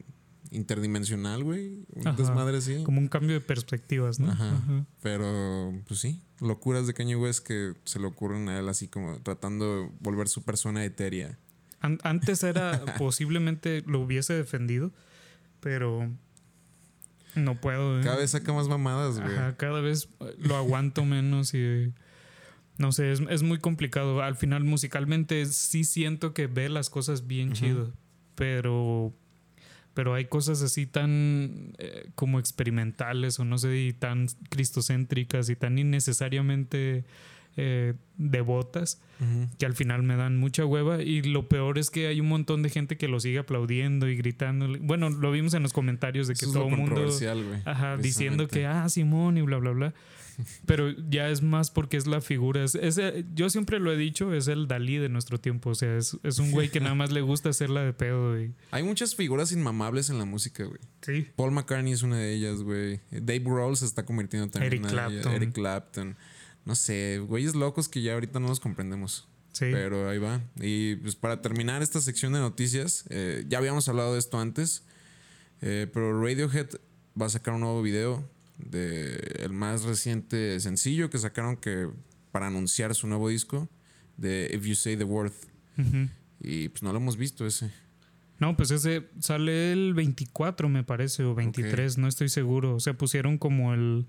interdimensional, 0.52 1.44
güey. 1.44 1.86
Un 1.94 2.16
desmadre 2.16 2.58
así. 2.58 2.84
Como 2.84 3.00
un 3.00 3.10
cambio 3.10 3.34
de 3.34 3.42
perspectivas, 3.42 4.20
¿no? 4.20 4.32
Ajá. 4.32 4.86
Pero, 5.02 5.74
pues 5.88 6.00
sí, 6.00 6.22
locuras 6.40 6.88
de 6.88 6.94
Kanye 6.94 7.16
West 7.16 7.46
que 7.46 7.74
se 7.84 8.00
le 8.00 8.08
ocurren 8.08 8.48
a 8.50 8.60
él 8.60 8.70
así 8.70 8.88
como 8.88 9.20
tratando 9.22 9.82
de 9.82 9.90
volver 10.00 10.28
su 10.28 10.44
persona 10.44 10.84
etérea. 10.86 11.38
antes 11.82 12.44
era, 12.44 12.84
posiblemente 12.98 13.84
lo 13.86 14.00
hubiese 14.00 14.34
defendido, 14.34 14.92
pero 15.60 16.10
no 17.36 17.60
puedo. 17.60 18.00
¿eh? 18.00 18.04
Cada 18.04 18.18
vez 18.18 18.32
saca 18.32 18.54
más 18.54 18.68
mamadas, 18.68 19.20
güey. 19.20 19.34
Ajá, 19.34 19.56
cada 19.58 19.82
vez 19.82 20.10
lo 20.38 20.56
aguanto 20.56 21.06
menos 21.06 21.54
y 21.54 21.94
no 22.78 22.92
sé, 22.92 23.12
es, 23.12 23.44
muy 23.44 23.60
complicado. 23.60 24.22
Al 24.22 24.36
final, 24.36 24.64
musicalmente, 24.64 25.46
sí 25.46 25.84
siento 25.84 26.34
que 26.34 26.48
ve 26.48 26.68
las 26.68 26.90
cosas 26.90 27.28
bien 27.28 27.54
chido, 27.54 27.94
pero, 28.36 29.14
pero 29.94 30.14
hay 30.16 30.26
cosas 30.26 30.62
así 30.62 30.88
tan 30.88 31.74
eh, 31.78 32.10
como 32.16 32.40
experimentales 32.40 33.40
o 33.40 33.46
no 33.46 33.58
sé, 33.58 33.78
y 33.78 33.94
tan 33.94 34.28
cristocéntricas 34.50 35.50
y 35.50 35.56
tan 35.56 35.78
innecesariamente 35.78 37.06
eh, 37.58 37.94
devotas 38.18 39.02
que 39.60 39.68
al 39.68 39.76
final 39.76 40.02
me 40.02 40.16
dan 40.16 40.38
mucha 40.38 40.66
hueva 40.66 41.04
y 41.04 41.22
lo 41.22 41.48
peor 41.48 41.78
es 41.78 41.92
que 41.92 42.08
hay 42.08 42.20
un 42.20 42.28
montón 42.28 42.64
de 42.64 42.70
gente 42.70 42.98
que 42.98 43.08
lo 43.08 43.20
sigue 43.20 43.38
aplaudiendo 43.38 44.10
y 44.10 44.16
gritando. 44.16 44.68
Bueno, 44.80 45.12
lo 45.12 45.32
vimos 45.32 45.54
en 45.54 45.62
los 45.62 45.74
comentarios 45.74 46.28
de 46.28 46.34
que 46.34 46.48
todo 46.48 46.68
el 46.68 46.76
mundo 46.76 47.06
ajá, 47.66 47.98
diciendo 47.98 48.48
que 48.48 48.66
ah 48.66 48.90
Simón 48.90 49.38
y 49.38 49.42
bla 49.42 49.58
bla 49.58 49.72
bla. 49.72 49.94
Pero 50.66 50.90
ya 51.10 51.30
es 51.30 51.42
más 51.42 51.70
porque 51.70 51.98
es 51.98 52.08
la 52.08 52.22
figura. 52.22 52.64
Es, 52.64 53.00
yo 53.36 53.50
siempre 53.50 53.80
lo 53.80 53.92
he 53.92 53.98
dicho, 53.98 54.34
es 54.34 54.48
el 54.48 54.68
Dalí 54.68 54.98
de 54.98 55.10
nuestro 55.10 55.40
tiempo. 55.40 55.72
O 55.72 55.76
sea, 55.76 55.98
es, 55.98 56.40
un 56.40 56.52
güey 56.52 56.70
que 56.70 56.80
nada 56.80 56.96
más 56.96 57.12
le 57.12 57.22
gusta 57.22 57.50
hacerla 57.50 57.84
de 57.84 57.94
pedo. 57.94 58.36
Hay 58.72 58.84
muchas 58.84 59.16
figuras 59.16 59.52
inmamables 59.52 60.10
en 60.10 60.18
la 60.18 60.26
música, 60.26 60.64
güey. 60.64 60.80
Sí. 61.02 61.28
Paul 61.36 61.52
McCartney 61.52 61.94
es 61.94 62.02
una 62.02 62.18
de 62.18 62.34
ellas, 62.34 62.64
güey. 62.64 63.02
Dave 63.12 63.40
Grohl 63.40 63.76
se 63.78 63.86
está 63.86 64.04
convirtiendo 64.04 64.50
también 64.50 64.86
en 64.86 64.92
una 64.92 65.10
De 65.10 65.16
ellas. 65.16 65.26
Eric 65.28 65.54
Clapton 65.54 66.16
no 66.66 66.76
sé, 66.76 67.20
güeyes 67.20 67.56
locos 67.56 67.90
que 67.90 68.02
ya 68.02 68.14
ahorita 68.14 68.40
no 68.40 68.48
los 68.48 68.60
comprendemos. 68.60 69.28
Sí. 69.52 69.66
Pero 69.72 70.10
ahí 70.10 70.18
va. 70.18 70.42
Y 70.60 70.96
pues 70.98 71.16
para 71.16 71.42
terminar 71.42 71.82
esta 71.82 72.00
sección 72.00 72.34
de 72.34 72.40
noticias, 72.40 73.06
eh, 73.10 73.44
ya 73.48 73.58
habíamos 73.58 73.88
hablado 73.90 74.14
de 74.14 74.20
esto 74.20 74.40
antes, 74.40 74.84
eh, 75.62 75.88
pero 75.92 76.22
Radiohead 76.22 76.70
va 77.20 77.26
a 77.26 77.30
sacar 77.30 77.54
un 77.54 77.62
nuevo 77.62 77.82
video 77.82 78.28
de 78.58 79.16
el 79.40 79.52
más 79.52 79.84
reciente 79.84 80.60
sencillo 80.60 81.10
que 81.10 81.18
sacaron 81.18 81.58
que 81.58 81.90
para 82.32 82.48
anunciar 82.48 82.96
su 82.96 83.08
nuevo 83.08 83.28
disco 83.28 83.68
de 84.18 84.50
If 84.54 84.66
You 84.66 84.76
Say 84.76 84.98
the 84.98 85.04
Word. 85.04 85.34
Y 86.40 86.70
pues 86.70 86.84
no 86.84 86.92
lo 86.92 87.00
hemos 87.00 87.18
visto 87.18 87.46
ese. 87.46 87.72
No, 88.40 88.56
pues 88.56 88.72
ese 88.72 89.08
sale 89.20 89.72
el 89.72 89.94
24 89.94 90.70
me 90.70 90.84
parece 90.84 91.24
o 91.24 91.36
23, 91.36 91.98
no 91.98 92.08
estoy 92.08 92.30
seguro. 92.30 92.76
O 92.76 92.80
sea, 92.80 92.94
pusieron 92.94 93.38
como 93.38 93.74
el 93.74 94.08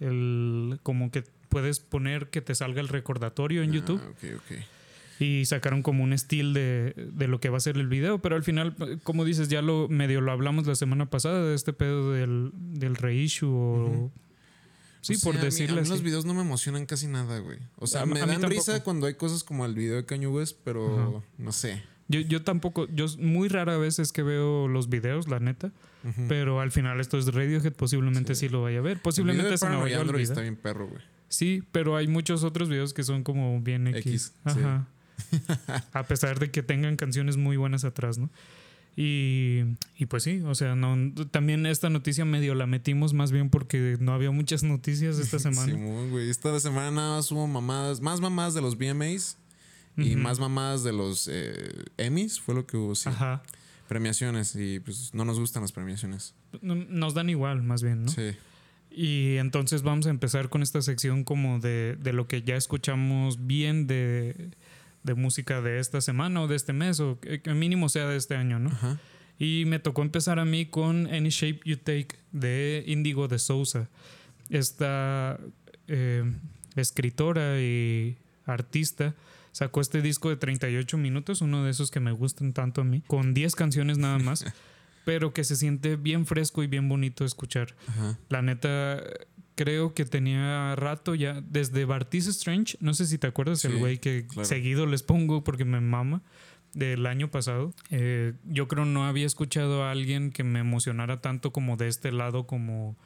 el 0.00 0.80
como 0.82 1.10
que 1.10 1.24
puedes 1.54 1.78
poner 1.78 2.30
que 2.30 2.40
te 2.40 2.52
salga 2.56 2.80
el 2.80 2.88
recordatorio 2.88 3.62
en 3.62 3.70
ah, 3.70 3.74
YouTube. 3.74 4.00
Y 5.20 5.44
sacaron 5.44 5.84
como 5.84 6.02
un 6.02 6.12
estilo 6.12 6.52
de, 6.52 7.28
lo 7.28 7.38
que 7.38 7.48
va 7.48 7.58
a 7.58 7.60
ser 7.60 7.76
el 7.76 7.86
video, 7.86 8.18
pero 8.18 8.34
al 8.34 8.42
final, 8.42 8.74
como 9.04 9.24
dices, 9.24 9.48
ya 9.48 9.62
lo 9.62 9.88
medio 9.88 10.20
lo 10.20 10.32
hablamos 10.32 10.66
la 10.66 10.74
semana 10.74 11.08
pasada 11.08 11.44
de 11.44 11.54
este 11.54 11.72
pedo 11.72 12.10
del, 12.10 12.50
del 12.52 12.96
reissue 12.96 13.48
o... 13.48 14.10
Sí, 15.00 15.16
por 15.22 15.38
decirle 15.38 15.82
a 15.82 15.84
los 15.84 16.02
videos 16.02 16.24
no 16.24 16.34
me 16.34 16.40
emocionan 16.40 16.86
casi 16.86 17.06
nada, 17.06 17.38
güey. 17.38 17.58
O 17.76 17.86
sea, 17.86 18.04
me 18.04 18.18
dan 18.18 18.42
risa 18.42 18.82
cuando 18.82 19.06
hay 19.06 19.14
cosas 19.14 19.44
como 19.44 19.64
el 19.64 19.74
video 19.74 19.94
de 19.94 20.04
Kanye 20.04 20.26
West, 20.26 20.58
pero 20.64 21.22
no 21.38 21.52
sé. 21.52 21.84
Yo, 22.08 22.18
yo 22.20 22.42
tampoco, 22.42 22.88
yo 22.88 23.06
muy 23.18 23.48
rara 23.48 23.78
vez 23.78 24.00
es 24.00 24.10
que 24.10 24.24
veo 24.24 24.66
los 24.66 24.88
videos, 24.88 25.28
la 25.28 25.38
neta. 25.38 25.70
Pero 26.28 26.60
al 26.60 26.72
final 26.72 27.00
esto 27.00 27.16
es 27.16 27.32
Radiohead, 27.32 27.72
posiblemente 27.72 28.34
sí, 28.34 28.48
lo 28.48 28.62
vaya 28.62 28.80
a 28.80 28.82
ver. 28.82 29.00
Posiblemente 29.00 29.56
se 29.56 29.68
me 29.68 29.76
vaya 29.76 29.98
a 29.98 30.00
olvidar. 30.00 30.20
está 30.20 30.40
bien 30.40 30.56
perro, 30.56 30.88
güey. 30.88 31.13
Sí, 31.34 31.62
pero 31.72 31.96
hay 31.96 32.06
muchos 32.06 32.44
otros 32.44 32.68
videos 32.68 32.94
que 32.94 33.02
son 33.02 33.24
como 33.24 33.60
bien 33.60 33.88
X. 33.88 34.32
Ajá. 34.44 34.86
a 35.92 36.02
pesar 36.04 36.38
de 36.38 36.50
que 36.50 36.62
tengan 36.62 36.96
canciones 36.96 37.36
muy 37.36 37.56
buenas 37.56 37.84
atrás, 37.84 38.18
¿no? 38.18 38.30
Y, 38.96 39.64
y, 39.98 40.06
pues 40.06 40.22
sí, 40.22 40.40
o 40.42 40.54
sea, 40.54 40.76
no, 40.76 41.12
también 41.32 41.66
esta 41.66 41.90
noticia 41.90 42.24
medio 42.24 42.54
la 42.54 42.66
metimos 42.66 43.12
más 43.12 43.32
bien 43.32 43.50
porque 43.50 43.96
no 43.98 44.12
había 44.12 44.30
muchas 44.30 44.62
noticias 44.62 45.18
esta 45.18 45.38
semana. 45.40 45.74
Güey. 46.10 46.30
Esta 46.30 46.58
semana 46.60 46.92
nada 46.92 47.16
más 47.16 47.32
hubo 47.32 47.48
mamadas, 47.48 48.00
más 48.00 48.20
mamadas 48.20 48.54
de 48.54 48.60
los 48.60 48.78
VMAs 48.78 49.36
y 49.96 50.14
más 50.14 50.38
mamadas 50.38 50.84
de 50.84 50.92
los 50.92 51.28
eh, 51.30 51.84
Emmys, 51.96 52.38
fue 52.38 52.54
lo 52.54 52.66
que 52.66 52.76
hubo, 52.76 52.94
sí. 52.94 53.08
Ajá. 53.08 53.42
Premiaciones 53.88 54.54
y 54.54 54.78
pues 54.78 55.12
no 55.12 55.24
nos 55.24 55.40
gustan 55.40 55.62
las 55.62 55.72
premiaciones. 55.72 56.34
Nos 56.62 57.14
dan 57.14 57.28
igual, 57.28 57.62
más 57.64 57.82
bien, 57.82 58.04
¿no? 58.04 58.12
Sí. 58.12 58.30
Y 58.96 59.38
entonces 59.38 59.82
vamos 59.82 60.06
a 60.06 60.10
empezar 60.10 60.48
con 60.48 60.62
esta 60.62 60.80
sección 60.80 61.24
como 61.24 61.58
de, 61.58 61.96
de 61.98 62.12
lo 62.12 62.28
que 62.28 62.42
ya 62.42 62.56
escuchamos 62.56 63.46
bien 63.46 63.88
de, 63.88 64.50
de, 65.02 65.14
música 65.14 65.60
de 65.60 65.80
esta 65.80 66.00
semana 66.00 66.42
o 66.42 66.48
de 66.48 66.54
este 66.54 66.72
mes, 66.72 67.00
o 67.00 67.18
que, 67.18 67.40
mínimo 67.54 67.88
sea 67.88 68.06
de 68.06 68.16
este 68.16 68.36
año, 68.36 68.58
¿no? 68.60 68.70
Ajá. 68.70 69.00
Y 69.38 69.64
me 69.66 69.80
tocó 69.80 70.02
empezar 70.02 70.38
a 70.38 70.44
mí 70.44 70.66
con 70.66 71.08
Any 71.08 71.30
Shape 71.30 71.60
You 71.64 71.76
Take 71.76 72.08
de 72.30 72.84
Indigo 72.86 73.26
de 73.26 73.40
Sousa. 73.40 73.88
Esta 74.48 75.40
eh, 75.88 76.22
escritora 76.76 77.60
y 77.60 78.16
artista 78.46 79.14
sacó 79.52 79.80
este 79.80 80.02
disco 80.02 80.30
de 80.30 80.36
38 80.36 80.98
minutos, 80.98 81.40
uno 81.40 81.64
de 81.64 81.70
esos 81.70 81.90
que 81.90 82.00
me 82.00 82.12
gustan 82.12 82.52
tanto 82.52 82.80
a 82.82 82.84
mí, 82.84 83.02
con 83.06 83.34
10 83.34 83.54
canciones 83.54 83.98
nada 83.98 84.18
más, 84.18 84.44
pero 85.04 85.32
que 85.32 85.44
se 85.44 85.56
siente 85.56 85.96
bien 85.96 86.26
fresco 86.26 86.62
y 86.62 86.66
bien 86.66 86.88
bonito 86.88 87.24
escuchar. 87.24 87.74
La 88.28 88.42
neta, 88.42 89.02
creo 89.54 89.94
que 89.94 90.04
tenía 90.04 90.74
rato 90.76 91.14
ya, 91.14 91.40
desde 91.40 91.84
Bartiz 91.84 92.26
Strange, 92.28 92.76
no 92.80 92.94
sé 92.94 93.06
si 93.06 93.18
te 93.18 93.26
acuerdas, 93.26 93.64
el 93.64 93.78
güey 93.78 93.98
que 93.98 94.26
seguido 94.42 94.86
les 94.86 95.02
pongo 95.02 95.44
porque 95.44 95.64
me 95.64 95.80
mama 95.80 96.22
del 96.72 97.06
año 97.06 97.30
pasado. 97.30 97.72
Eh, 97.90 98.34
yo 98.44 98.66
creo 98.68 98.84
no 98.84 99.06
había 99.06 99.26
escuchado 99.26 99.84
a 99.84 99.92
alguien 99.92 100.32
que 100.32 100.42
me 100.42 100.60
emocionara 100.60 101.20
tanto 101.20 101.52
como 101.52 101.76
de 101.76 101.88
este 101.88 102.10
lado, 102.10 102.46
como 102.46 102.96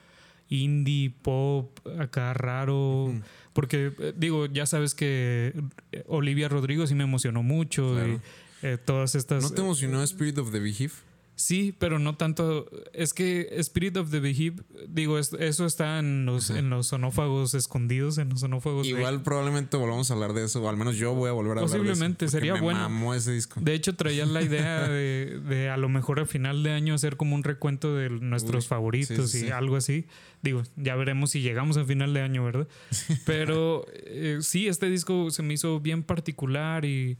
indie, 0.48 1.10
pop, 1.10 1.78
acá 1.98 2.32
raro. 2.34 3.14
Porque, 3.52 3.92
eh, 3.98 4.12
digo, 4.16 4.46
ya 4.46 4.66
sabes 4.66 4.94
que 4.94 5.52
eh, 5.92 6.04
Olivia 6.06 6.48
Rodrigo 6.48 6.86
sí 6.86 6.94
me 6.94 7.04
emocionó 7.04 7.42
mucho. 7.42 7.96
Y, 8.06 8.20
eh, 8.62 8.78
todas 8.82 9.14
estas. 9.14 9.42
¿No 9.42 9.50
te 9.50 9.60
emocionó 9.60 10.02
Spirit 10.02 10.38
of 10.38 10.50
the 10.50 10.60
Beehive? 10.60 10.92
Sí, 11.38 11.72
pero 11.78 12.00
no 12.00 12.16
tanto. 12.16 12.68
Es 12.92 13.14
que 13.14 13.48
Spirit 13.58 13.96
of 13.96 14.10
the 14.10 14.18
Beehive, 14.18 14.64
digo, 14.88 15.20
eso 15.20 15.66
está 15.66 16.00
en 16.00 16.26
los, 16.26 16.50
en 16.50 16.68
los 16.68 16.88
sonófagos 16.88 17.54
escondidos, 17.54 18.18
en 18.18 18.30
los 18.30 18.40
sonófagos. 18.40 18.88
Igual 18.88 19.22
probablemente 19.22 19.76
volvamos 19.76 20.10
a 20.10 20.14
hablar 20.14 20.32
de 20.32 20.46
eso, 20.46 20.60
o 20.60 20.68
al 20.68 20.76
menos 20.76 20.96
yo 20.96 21.14
voy 21.14 21.28
a 21.28 21.32
volver 21.32 21.58
a 21.58 21.60
hablar 21.60 21.70
de 21.70 21.76
eso. 21.76 21.78
Posiblemente, 21.78 22.26
sería 22.26 22.54
me 22.54 22.60
bueno. 22.60 22.80
Mamó 22.80 23.14
ese 23.14 23.30
disco. 23.30 23.60
De 23.60 23.72
hecho, 23.72 23.94
traía 23.94 24.26
la 24.26 24.42
idea 24.42 24.88
de, 24.88 25.70
a 25.72 25.76
lo 25.76 25.88
mejor 25.88 26.18
a 26.18 26.26
final 26.26 26.64
de 26.64 26.72
año 26.72 26.94
hacer 26.94 27.16
como 27.16 27.36
un 27.36 27.44
recuento 27.44 27.94
de 27.94 28.10
nuestros 28.10 28.66
favoritos 28.66 29.32
y 29.36 29.50
algo 29.50 29.76
así. 29.76 30.06
Digo, 30.42 30.64
ya 30.74 30.96
veremos 30.96 31.30
si 31.30 31.40
llegamos 31.40 31.76
a 31.76 31.84
final 31.84 32.14
de 32.14 32.20
año, 32.20 32.44
¿verdad? 32.44 32.66
Pero 33.26 33.86
eh, 33.92 34.38
sí, 34.40 34.66
este 34.66 34.90
disco 34.90 35.30
se 35.30 35.44
me 35.44 35.54
hizo 35.54 35.78
bien 35.78 36.02
particular 36.02 36.84
y 36.84 37.16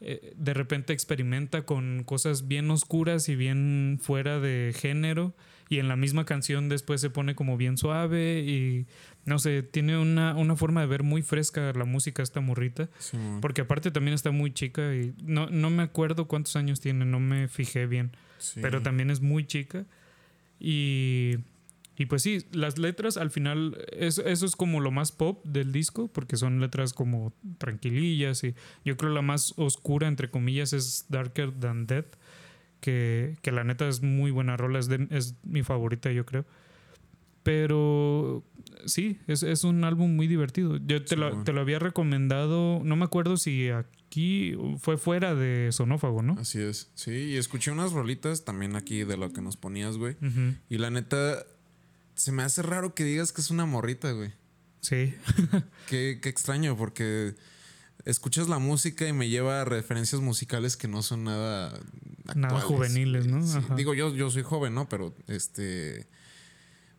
eh, 0.00 0.32
de 0.36 0.54
repente 0.54 0.92
experimenta 0.92 1.62
con 1.62 2.04
cosas 2.04 2.48
bien 2.48 2.70
oscuras 2.70 3.28
y 3.28 3.36
bien 3.36 3.98
fuera 4.00 4.40
de 4.40 4.74
género 4.74 5.34
y 5.68 5.78
en 5.78 5.88
la 5.88 5.96
misma 5.96 6.24
canción 6.24 6.68
después 6.68 7.00
se 7.00 7.10
pone 7.10 7.34
como 7.34 7.56
bien 7.56 7.76
suave 7.76 8.40
y 8.40 8.86
no 9.24 9.38
sé, 9.38 9.62
tiene 9.62 9.98
una, 9.98 10.34
una 10.34 10.56
forma 10.56 10.80
de 10.80 10.86
ver 10.86 11.02
muy 11.02 11.22
fresca 11.22 11.72
la 11.74 11.84
música 11.84 12.22
esta 12.22 12.40
morrita, 12.40 12.88
porque 13.40 13.60
aparte 13.60 13.90
también 13.90 14.14
está 14.14 14.30
muy 14.30 14.52
chica 14.52 14.94
y 14.94 15.14
no, 15.22 15.48
no 15.48 15.70
me 15.70 15.82
acuerdo 15.82 16.26
cuántos 16.26 16.56
años 16.56 16.80
tiene, 16.80 17.04
no 17.04 17.20
me 17.20 17.46
fijé 17.46 17.86
bien, 17.86 18.10
pero 18.60 18.82
también 18.82 19.10
es 19.10 19.20
muy 19.20 19.46
chica 19.46 19.84
y 20.58 21.36
y 22.00 22.06
pues 22.06 22.22
sí, 22.22 22.38
las 22.52 22.78
letras 22.78 23.18
al 23.18 23.30
final, 23.30 23.76
eso, 23.92 24.24
eso, 24.24 24.46
es 24.46 24.56
como 24.56 24.80
lo 24.80 24.90
más 24.90 25.12
pop 25.12 25.44
del 25.44 25.70
disco, 25.70 26.08
porque 26.08 26.38
son 26.38 26.58
letras 26.58 26.94
como 26.94 27.34
tranquilillas 27.58 28.42
y 28.42 28.54
yo 28.86 28.96
creo 28.96 29.12
la 29.12 29.20
más 29.20 29.52
oscura, 29.58 30.08
entre 30.08 30.30
comillas, 30.30 30.72
es 30.72 31.04
Darker 31.10 31.52
Than 31.52 31.86
Death, 31.86 32.16
que, 32.80 33.36
que 33.42 33.52
la 33.52 33.64
neta 33.64 33.86
es 33.86 34.00
muy 34.02 34.30
buena 34.30 34.56
rola, 34.56 34.78
es, 34.78 34.88
de- 34.88 35.08
es 35.10 35.34
mi 35.44 35.62
favorita 35.62 36.10
yo 36.10 36.24
creo. 36.24 36.46
Pero 37.42 38.44
sí, 38.84 39.18
es, 39.26 39.42
es 39.42 39.64
un 39.64 39.82
álbum 39.84 40.14
muy 40.14 40.26
divertido. 40.26 40.76
Yo 40.76 41.02
te, 41.02 41.08
Sí, 41.10 41.16
lo, 41.16 41.28
bueno. 41.28 41.44
te 41.44 41.52
lo 41.52 41.60
había 41.62 41.78
recomendado, 41.78 42.80
no 42.84 42.96
me 42.96 43.04
acuerdo 43.04 43.36
si 43.38 43.70
aquí 43.70 44.54
fue 44.78 44.98
fuera 44.98 45.34
de 45.34 45.68
Sonófago, 45.72 46.22
¿no? 46.22 46.34
Así 46.38 46.60
es. 46.60 46.90
Sí, 46.94 47.12
y 47.12 47.36
escuché 47.36 47.70
unas 47.70 47.92
rolitas 47.92 48.44
también 48.44 48.76
aquí 48.76 49.04
de 49.04 49.16
lo 49.16 49.32
que 49.32 49.40
nos 49.40 49.56
ponías, 49.56 49.96
güey. 49.96 50.16
Y 50.68 50.76
la 50.78 50.90
neta, 50.90 51.44
se 52.20 52.32
me 52.32 52.42
hace 52.42 52.60
raro 52.62 52.94
que 52.94 53.04
digas 53.04 53.32
que 53.32 53.40
es 53.40 53.50
una 53.50 53.64
morrita, 53.64 54.12
güey. 54.12 54.32
Sí, 54.82 55.14
Qué, 55.88 56.20
qué 56.22 56.28
extraño, 56.28 56.76
porque 56.76 57.34
escuchas 58.04 58.48
la 58.48 58.58
música 58.58 59.08
y 59.08 59.12
me 59.12 59.28
lleva 59.28 59.62
a 59.62 59.64
referencias 59.64 60.20
musicales 60.20 60.76
que 60.76 60.88
no 60.88 61.02
son 61.02 61.24
nada 61.24 61.78
Nada 62.34 62.60
juveniles, 62.60 63.26
¿no? 63.26 63.44
Sí. 63.46 63.58
Digo, 63.76 63.94
yo, 63.94 64.14
yo 64.14 64.30
soy 64.30 64.42
joven, 64.42 64.74
¿no? 64.74 64.88
Pero 64.88 65.14
este. 65.26 66.06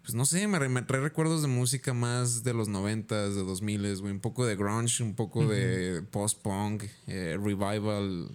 Pues 0.02 0.16
no 0.16 0.26
sé, 0.26 0.48
me, 0.48 0.68
me 0.68 0.82
trae 0.82 1.00
recuerdos 1.00 1.44
de 1.44 1.48
música 1.48 1.94
más 1.94 2.44
de 2.44 2.56
los 2.56 2.68
noventas, 2.68 3.36
de 3.36 3.44
dos 3.44 3.62
miles, 3.62 4.02
güey. 4.02 4.12
Un 4.12 4.20
poco 4.20 4.46
de 4.46 4.56
grunge, 4.56 5.04
un 5.04 5.14
poco 5.14 5.46
de 5.48 6.02
post-punk, 6.02 6.86
eh, 7.06 7.38
revival 7.40 8.32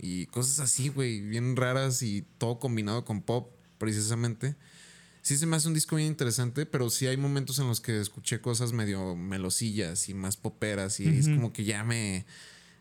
y, 0.00 0.22
y 0.22 0.26
cosas 0.26 0.60
así, 0.60 0.88
güey. 0.88 1.20
Bien 1.20 1.54
raras 1.54 2.02
y 2.02 2.22
todo 2.38 2.58
combinado 2.58 3.04
con 3.04 3.20
pop, 3.20 3.54
precisamente. 3.76 4.56
Sí 5.22 5.38
se 5.38 5.46
me 5.46 5.54
hace 5.56 5.68
un 5.68 5.74
disco 5.74 5.96
bien 5.96 6.08
interesante, 6.08 6.66
pero 6.66 6.90
sí 6.90 7.06
hay 7.06 7.16
momentos 7.16 7.58
en 7.60 7.68
los 7.68 7.80
que 7.80 8.00
escuché 8.00 8.40
cosas 8.40 8.72
medio 8.72 9.14
melosillas 9.14 10.08
y 10.08 10.14
más 10.14 10.36
poperas 10.36 10.98
y 10.98 11.06
es 11.06 11.28
como 11.28 11.52
que 11.52 11.62
ya 11.62 11.84
me, 11.84 12.26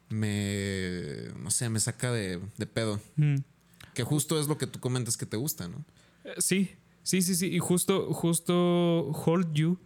me, 0.09 1.29
no 1.39 1.51
sé, 1.51 1.69
me 1.69 1.79
saca 1.79 2.11
de, 2.11 2.39
de 2.57 2.65
pedo. 2.65 2.99
Mm. 3.15 3.37
Que 3.93 4.03
justo 4.03 4.39
es 4.39 4.47
lo 4.47 4.57
que 4.57 4.67
tú 4.67 4.79
comentas 4.79 5.17
que 5.17 5.25
te 5.25 5.37
gusta, 5.37 5.67
¿no? 5.67 5.85
Eh, 6.23 6.33
Sí, 6.39 6.71
sí, 7.03 7.21
sí, 7.21 7.35
sí. 7.35 7.47
Y 7.47 7.59
justo, 7.59 8.11
justo 8.13 9.11
Hold 9.11 9.53
You, 9.53 9.77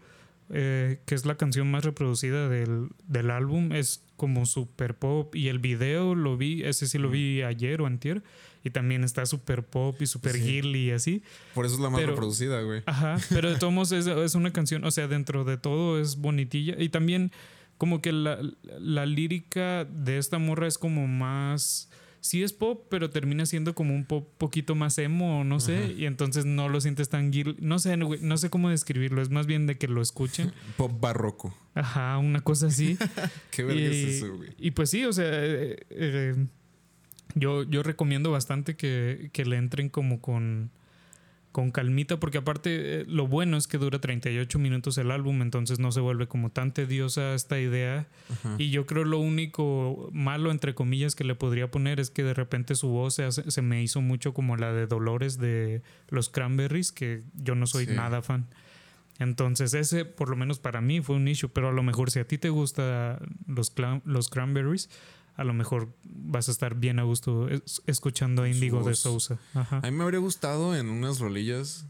eh, 0.50 1.00
que 1.06 1.16
es 1.16 1.26
la 1.26 1.36
canción 1.36 1.70
más 1.72 1.84
reproducida 1.86 2.48
del, 2.50 2.90
del 3.08 3.32
álbum, 3.32 3.72
es 3.72 4.04
como 4.16 4.46
super 4.46 4.96
pop. 4.96 5.36
Y 5.36 5.48
el 5.50 5.60
video 5.60 6.16
lo 6.16 6.38
vi, 6.38 6.64
ese 6.64 6.88
sí 6.88 6.98
lo 6.98 7.10
vi 7.10 7.42
ayer 7.42 7.82
o 7.82 7.86
antier. 7.86 8.24
Y 8.64 8.72
también 8.72 9.04
está 9.04 9.26
super 9.28 9.64
pop 9.64 10.02
y 10.02 10.08
super 10.08 10.34
Sí. 10.34 10.42
girly 10.42 10.88
y 10.88 10.92
así. 10.92 11.22
Por 11.54 11.66
eso 11.66 11.76
es 11.76 11.82
la 11.82 11.90
más 11.90 12.00
Pero- 12.00 12.14
reproducida, 12.14 12.62
güey. 12.62 12.82
Ajá, 12.88 13.18
pero 13.30 13.50
de 13.52 13.58
todos 13.60 13.72
modos 13.74 13.92
es, 13.92 14.08
es 14.08 14.34
una 14.36 14.52
canción, 14.52 14.84
o 14.86 14.92
sea, 14.92 15.08
dentro 15.08 15.44
de 15.44 15.58
todo 15.58 16.00
es 16.00 16.16
bonitilla. 16.18 16.76
Y 16.80 16.90
también 16.90 17.32
como 17.78 18.02
que 18.02 18.12
la, 18.12 18.40
la 18.80 19.06
lírica 19.06 19.86
de 19.86 20.18
esta 20.18 20.40
morra 20.40 20.66
es 20.68 20.78
como 20.78 21.08
más... 21.08 21.90
Sí 22.26 22.42
es 22.42 22.54
pop, 22.54 22.88
pero 22.90 23.12
termina 23.12 23.46
siendo 23.46 23.76
como 23.76 23.94
un 23.94 24.04
pop 24.04 24.28
poquito 24.40 24.74
más 24.74 24.98
emo, 24.98 25.44
no 25.44 25.60
sé, 25.60 25.78
Ajá. 25.78 25.92
y 25.92 26.06
entonces 26.08 26.44
no 26.44 26.70
lo 26.70 26.82
sientes 26.82 27.08
tan 27.08 27.32
girl. 27.32 27.56
No 27.60 27.78
sé, 27.78 27.98
no 27.98 28.38
sé 28.38 28.50
cómo 28.50 28.72
describirlo, 28.72 29.22
es 29.22 29.30
más 29.30 29.46
bien 29.46 29.68
de 29.68 29.78
que 29.78 29.88
lo 29.88 30.02
escuchen. 30.02 30.52
Pop 30.76 31.00
barroco. 31.00 31.56
Ajá, 31.76 32.18
una 32.18 32.42
cosa 32.42 32.66
así. 32.66 32.98
Qué 33.52 33.62
verga 33.62 33.80
es 33.80 33.96
y, 33.96 34.10
eso, 34.10 34.38
güey. 34.38 34.50
y 34.58 34.72
pues 34.72 34.90
sí, 34.90 35.06
o 35.06 35.14
sea, 35.14 35.28
eh, 35.30 35.78
eh, 35.92 36.48
yo, 37.36 37.62
yo 37.62 37.84
recomiendo 37.84 38.32
bastante 38.32 38.76
que, 38.76 39.30
que 39.32 39.46
le 39.46 39.58
entren 39.58 39.90
como 39.90 40.20
con, 40.20 40.72
con 41.56 41.72
calmita, 41.72 42.20
porque 42.20 42.38
aparte 42.40 42.70
eh, 43.02 43.06
lo 43.08 43.28
bueno 43.28 43.56
es 43.56 43.66
que 43.68 43.78
dura 43.78 44.00
38 44.02 44.60
minutos 44.60 44.98
el 44.98 45.10
álbum, 45.10 45.42
entonces 45.42 45.80
no 45.80 45.94
se 45.94 46.02
vuelve 46.02 46.28
como 46.28 46.50
tan 46.50 46.74
tediosa 46.74 47.34
esta 47.34 47.58
idea. 47.62 48.08
Ajá. 48.30 48.56
Y 48.58 48.72
yo 48.72 48.86
creo 48.86 49.06
lo 49.06 49.20
único 49.20 50.10
malo, 50.12 50.52
entre 50.52 50.76
comillas, 50.76 51.16
que 51.16 51.24
le 51.24 51.34
podría 51.34 51.72
poner 51.72 52.02
es 52.02 52.10
que 52.10 52.24
de 52.24 52.34
repente 52.34 52.76
su 52.76 52.90
voz 52.90 53.16
se, 53.16 53.24
hace- 53.24 53.50
se 53.50 53.62
me 53.62 53.82
hizo 53.82 54.02
mucho 54.02 54.34
como 54.34 54.58
la 54.58 54.74
de 54.74 54.86
Dolores 54.86 55.38
de 55.38 55.82
los 56.10 56.28
Cranberries, 56.28 56.92
que 56.92 57.24
yo 57.36 57.56
no 57.56 57.68
soy 57.68 57.86
Sí. 57.86 57.94
nada 57.94 58.22
fan. 58.22 58.48
Entonces 59.18 59.74
ese, 59.74 60.04
por 60.04 60.30
lo 60.30 60.36
menos 60.36 60.60
para 60.60 60.82
mí, 60.82 61.00
fue 61.00 61.16
un 61.16 61.26
issue, 61.30 61.48
pero 61.50 61.70
a 61.70 61.72
lo 61.72 61.84
mejor 61.84 62.12
si 62.12 62.20
a 62.20 62.28
ti 62.28 62.38
te 62.38 62.50
gusta 62.50 63.18
los, 63.48 63.72
los 64.04 64.30
Cranberries, 64.30 64.90
a 65.36 65.44
lo 65.44 65.54
mejor 65.54 65.90
vas 66.04 66.48
a 66.50 66.52
estar 66.52 66.76
bien 66.76 67.00
a 67.00 67.04
gusto 67.04 67.50
es- 67.50 67.82
escuchando 67.86 68.44
a 68.44 68.50
Indigo 68.50 68.84
de. 68.84 68.96
Sousa. 68.96 69.38
Ajá. 69.54 69.80
A 69.84 69.92
mí 69.92 69.96
me 69.98 70.04
habría 70.04 70.20
gustado 70.20 70.76
en 70.76 70.90
unas 70.90 71.20
rolillas 71.20 71.86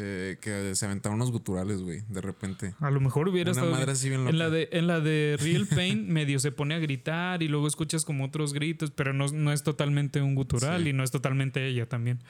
eh, 0.00 0.38
que 0.40 0.74
se 0.76 0.86
aventaron 0.86 1.16
unos 1.16 1.32
guturales, 1.32 1.82
güey, 1.82 2.02
de 2.08 2.20
repente. 2.20 2.74
A 2.78 2.90
lo 2.90 3.00
mejor 3.00 3.28
hubiera 3.28 3.50
Una 3.50 3.60
estado 3.62 3.76
madre 3.76 3.92
así 3.92 4.08
bien 4.08 4.20
loca. 4.20 4.30
En 4.30 4.38
la, 4.38 4.48
de, 4.48 4.68
en 4.72 4.86
la 4.86 5.00
de 5.00 5.36
Real 5.40 5.66
Pain 5.66 6.08
medio 6.12 6.38
se 6.38 6.52
pone 6.52 6.74
a 6.76 6.78
gritar 6.78 7.42
y 7.42 7.48
luego 7.48 7.66
escuchas 7.66 8.04
como 8.04 8.24
otros 8.24 8.52
gritos, 8.52 8.92
pero 8.92 9.12
no, 9.12 9.26
no 9.28 9.52
es 9.52 9.64
totalmente 9.64 10.22
un 10.22 10.34
gutural 10.36 10.84
Sí. 10.84 10.90
y 10.90 10.92
no 10.92 11.02
es 11.02 11.10
totalmente 11.10 11.66
ella 11.66 11.86
también. 11.88 12.20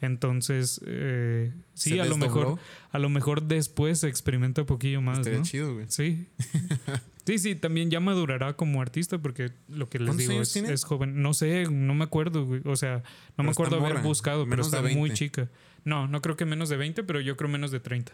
Entonces, 0.00 0.80
eh, 0.86 1.52
sí, 1.74 1.98
a 1.98 2.04
lo 2.04 2.16
mejor, 2.18 2.58
a 2.92 2.98
lo 2.98 3.08
mejor 3.08 3.42
después 3.42 4.00
se 4.00 4.08
experimenta 4.08 4.60
un 4.60 4.66
poquillo 4.66 5.00
más, 5.00 5.18
Estaría 5.18 5.38
¿no? 5.40 5.44
chido, 5.44 5.74
güey. 5.74 5.86
Sí. 5.88 6.26
Sí, 7.26 7.38
sí, 7.38 7.54
también 7.56 7.90
ya 7.90 7.98
madurará 7.98 8.52
como 8.54 8.80
artista 8.80 9.18
porque 9.18 9.50
lo 9.68 9.88
que 9.88 9.98
les 9.98 10.06
¿Cuántos 10.08 10.54
digo 10.54 10.70
es, 10.72 10.84
joven. 10.84 11.20
No 11.22 11.34
sé, 11.34 11.66
no 11.68 11.94
me 11.94 12.04
acuerdo, 12.04 12.46
güey. 12.46 12.62
O 12.64 12.76
sea, 12.76 12.98
no 12.98 13.02
Pero 13.02 13.44
me 13.44 13.50
está 13.50 13.62
acuerdo 13.64 13.76
haber 13.84 13.94
morra, 13.94 14.06
buscado, 14.06 14.48
pero 14.48 14.62
está 14.62 14.80
muy 14.82 14.92
20. 15.10 15.14
chica. 15.14 15.48
No, 15.84 16.06
no 16.06 16.22
creo 16.22 16.36
que 16.36 16.44
menos 16.44 16.68
de 16.68 16.76
20, 16.76 17.02
pero 17.04 17.20
yo 17.20 17.36
creo 17.36 17.50
menos 17.50 17.70
de 17.72 17.80
30. 17.80 18.12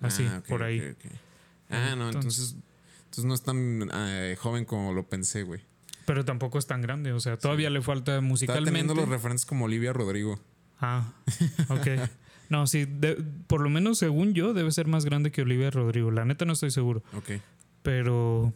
Así, 0.00 0.24
Ah, 0.28 0.42
por 0.46 0.62
ahí. 0.62 0.94
Ah, 1.70 1.94
no, 1.96 2.08
entonces, 2.10 2.56
entonces 3.04 3.24
no 3.24 3.32
es 3.34 3.42
tan 3.42 3.88
eh, 3.92 4.36
joven 4.38 4.64
como 4.66 4.92
lo 4.92 5.08
pensé, 5.08 5.42
güey. 5.42 5.62
Pero 6.04 6.24
tampoco 6.24 6.58
es 6.58 6.66
tan 6.66 6.82
grande, 6.82 7.12
o 7.12 7.20
sea, 7.20 7.36
todavía 7.38 7.70
le 7.70 7.80
falta 7.82 8.20
musicalmente. 8.20 8.70
teniendo 8.70 8.94
los 8.94 9.08
referentes 9.08 9.44
como 9.46 9.64
Olivia 9.64 9.92
Rodrigo. 9.92 10.38
Ah, 10.80 11.10
ok. 11.70 11.86
No, 12.50 12.66
sí, 12.68 12.84
de- 12.84 13.16
por 13.48 13.60
lo 13.60 13.70
menos 13.70 13.98
según 13.98 14.32
yo, 14.34 14.52
debe 14.54 14.70
ser 14.70 14.86
más 14.86 15.04
grande 15.04 15.32
que 15.32 15.42
Olivia 15.42 15.70
Rodrigo. 15.70 16.10
La 16.12 16.24
neta 16.24 16.44
no 16.44 16.52
estoy 16.52 16.70
seguro, 16.70 17.02
Ok. 17.16 17.40
Pero, 17.86 18.52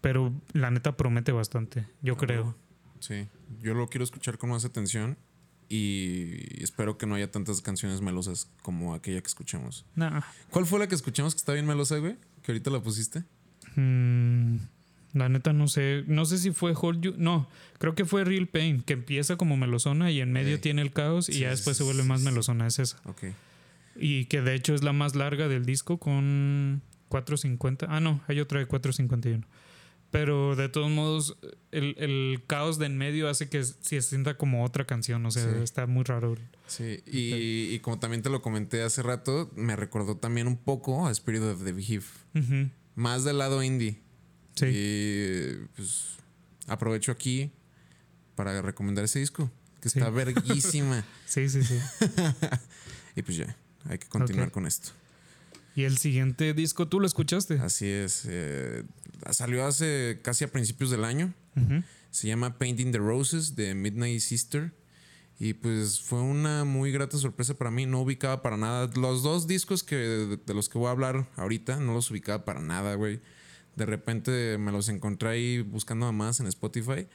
pero 0.00 0.32
la 0.54 0.72
neta 0.72 0.96
promete 0.96 1.30
bastante, 1.30 1.86
yo 2.02 2.14
Ah, 2.14 2.18
creo. 2.18 2.56
Sí. 2.98 3.28
Yo 3.62 3.74
lo 3.74 3.86
quiero 3.88 4.02
escuchar 4.02 4.38
con 4.38 4.50
más 4.50 4.64
atención 4.64 5.16
y 5.68 6.60
espero 6.64 6.98
que 6.98 7.06
no 7.06 7.14
haya 7.14 7.30
tantas 7.30 7.60
canciones 7.62 8.00
melosas 8.00 8.50
como 8.62 8.92
aquella 8.92 9.20
que 9.20 9.28
escuchamos. 9.28 9.86
Nah, 9.94 10.20
¿Cuál 10.50 10.66
fue 10.66 10.80
la 10.80 10.88
que 10.88 10.96
escuchamos 10.96 11.32
que 11.34 11.38
está 11.38 11.52
bien 11.52 11.64
melosa, 11.66 11.96
güey? 11.98 12.16
Que 12.42 12.50
ahorita 12.50 12.70
la 12.70 12.82
pusiste. 12.82 13.22
mm, 13.76 14.56
la 15.12 15.28
neta 15.28 15.52
no 15.52 15.68
sé, 15.68 16.02
no 16.08 16.24
sé 16.24 16.38
si 16.38 16.50
fue 16.50 16.72
Hold 16.74 17.02
You, 17.02 17.14
no, 17.18 17.48
creo 17.78 17.94
que 17.94 18.04
fue 18.04 18.24
Real 18.24 18.48
Pain, 18.48 18.82
que 18.82 18.94
empieza 18.94 19.36
como 19.36 19.56
melosona 19.56 20.10
y 20.10 20.20
en 20.20 20.32
medio 20.32 20.58
tiene 20.60 20.82
el 20.82 20.90
caos 20.92 21.28
y 21.28 21.34
Sí, 21.34 21.38
ya 21.40 21.50
después 21.50 21.76
se 21.76 21.84
vuelve 21.84 22.02
más 22.02 22.20
melosona, 22.22 22.66
es 22.66 22.80
esa. 22.80 22.96
Ok. 23.04 23.26
Y 23.94 24.24
que 24.24 24.40
de 24.42 24.54
hecho 24.56 24.74
es 24.74 24.82
la 24.82 24.92
más 24.92 25.14
larga 25.14 25.46
del 25.46 25.64
disco 25.66 25.98
con 25.98 26.82
4.50. 27.10 27.86
Ah, 27.90 28.00
no, 28.00 28.22
hay 28.28 28.40
otra 28.40 28.60
de 28.60 28.66
4.51. 28.66 29.44
Pero 30.10 30.56
de 30.56 30.68
todos 30.68 30.90
modos, 30.90 31.36
el, 31.70 31.94
el 31.98 32.42
caos 32.48 32.78
de 32.80 32.86
en 32.86 32.98
medio 32.98 33.28
hace 33.28 33.48
que 33.48 33.62
se 33.62 34.02
sienta 34.02 34.36
como 34.36 34.64
otra 34.64 34.84
canción. 34.84 35.24
O 35.26 35.30
sea, 35.30 35.44
Sí. 35.44 35.58
está 35.62 35.86
muy 35.86 36.02
raro. 36.02 36.34
Sí, 36.66 37.00
y, 37.06 37.72
y 37.74 37.78
como 37.80 38.00
también 38.00 38.22
te 38.22 38.28
lo 38.30 38.42
comenté 38.42 38.82
hace 38.82 39.02
rato, 39.04 39.50
me 39.54 39.76
recordó 39.76 40.16
también 40.16 40.48
un 40.48 40.56
poco 40.56 41.06
a 41.06 41.12
Spirit 41.12 41.42
of 41.42 41.62
the. 41.64 41.72
Ujú, 41.72 42.70
Más 42.96 43.22
del 43.24 43.38
lado 43.38 43.62
indie. 43.62 44.00
Sí. 44.56 44.66
Y 44.66 45.66
pues 45.76 46.16
aprovecho 46.66 47.12
aquí 47.12 47.52
para 48.34 48.60
recomendar 48.62 49.04
ese 49.04 49.20
disco, 49.20 49.48
que 49.80 49.90
Sí. 49.90 49.98
está 50.00 50.10
verguísima. 50.90 51.04
sí, 51.26 51.48
sí, 51.48 51.62
sí. 51.62 51.78
y 53.14 53.22
pues 53.22 53.36
ya, 53.36 53.56
hay 53.88 53.98
que 53.98 54.08
continuar 54.08 54.50
con 54.50 54.66
esto. 54.66 54.90
Y 55.80 55.84
el 55.84 55.96
siguiente 55.98 56.52
disco, 56.54 56.88
¿tú 56.88 57.00
lo 57.00 57.06
escuchaste? 57.06 57.54
Así 57.60 57.86
es. 57.86 58.24
eh, 58.28 58.84
salió 59.30 59.64
hace 59.66 60.20
casi 60.22 60.44
a 60.44 60.48
principios 60.52 60.90
del 60.90 61.04
año. 61.04 61.32
Ujú, 61.56 61.82
Se 62.10 62.28
llama 62.28 62.58
Painting 62.58 62.92
the 62.92 62.98
Roses 62.98 63.54
de 63.56 63.74
Midnight 63.74 64.20
Sister. 64.20 64.74
Y 65.38 65.54
pues 65.54 66.02
fue 66.02 66.20
una 66.20 66.64
muy 66.64 66.92
grata 66.92 67.16
sorpresa 67.16 67.54
para 67.54 67.70
mí. 67.70 67.86
No 67.86 68.02
ubicaba 68.02 68.42
para 68.42 68.58
nada. 68.58 68.90
Los 68.94 69.22
dos 69.22 69.46
discos 69.46 69.82
que, 69.82 69.96
de, 69.96 70.36
de 70.36 70.54
los 70.54 70.68
que 70.68 70.76
voy 70.78 70.88
a 70.88 70.90
hablar 70.90 71.28
ahorita 71.36 71.76
no 71.80 71.94
los 71.94 72.10
ubicaba 72.10 72.44
para 72.44 72.60
nada, 72.60 72.94
güey. 72.94 73.20
De 73.74 73.86
repente 73.86 74.58
me 74.58 74.70
los 74.72 74.88
encontré 74.90 75.30
ahí 75.30 75.62
buscando 75.62 76.04
a 76.06 76.12
más 76.12 76.40
en 76.40 76.46
Spotify. 76.48 77.06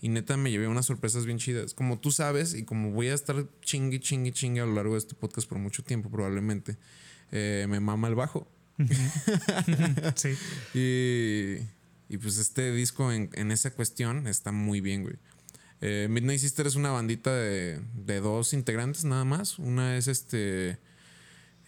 Y 0.00 0.08
neta 0.08 0.36
me 0.38 0.50
llevé 0.50 0.68
unas 0.68 0.86
sorpresas 0.86 1.26
bien 1.26 1.36
chidas. 1.38 1.74
Como 1.74 1.98
tú 2.00 2.10
sabes, 2.12 2.54
y 2.54 2.64
como 2.64 2.92
voy 2.92 3.08
a 3.08 3.14
estar 3.14 3.46
chingue, 3.60 4.00
chingue, 4.00 4.32
chingue 4.32 4.60
a 4.60 4.66
lo 4.66 4.74
largo 4.74 4.92
de 4.94 4.98
este 4.98 5.14
podcast 5.14 5.48
por 5.48 5.58
mucho 5.58 5.82
tiempo, 5.82 6.10
probablemente, 6.10 6.76
eh, 7.32 7.66
me 7.68 7.80
mama 7.80 8.08
el 8.08 8.14
bajo. 8.14 8.48
sí. 10.14 10.30
Y, 10.74 11.56
y 12.12 12.18
pues 12.18 12.38
este 12.38 12.72
disco 12.72 13.12
en, 13.12 13.30
en 13.34 13.50
esa 13.50 13.70
cuestión 13.72 14.26
está 14.26 14.52
muy 14.52 14.80
bien, 14.80 15.02
güey. 15.02 15.16
Eh, 15.80 16.08
Midnight 16.10 16.40
Sister 16.40 16.66
es 16.66 16.74
una 16.74 16.90
bandita 16.90 17.34
de, 17.34 17.80
de 17.94 18.20
dos 18.20 18.52
integrantes 18.52 19.04
nada 19.04 19.24
más. 19.24 19.58
Una 19.58 19.96
es 19.96 20.08
este 20.08 20.78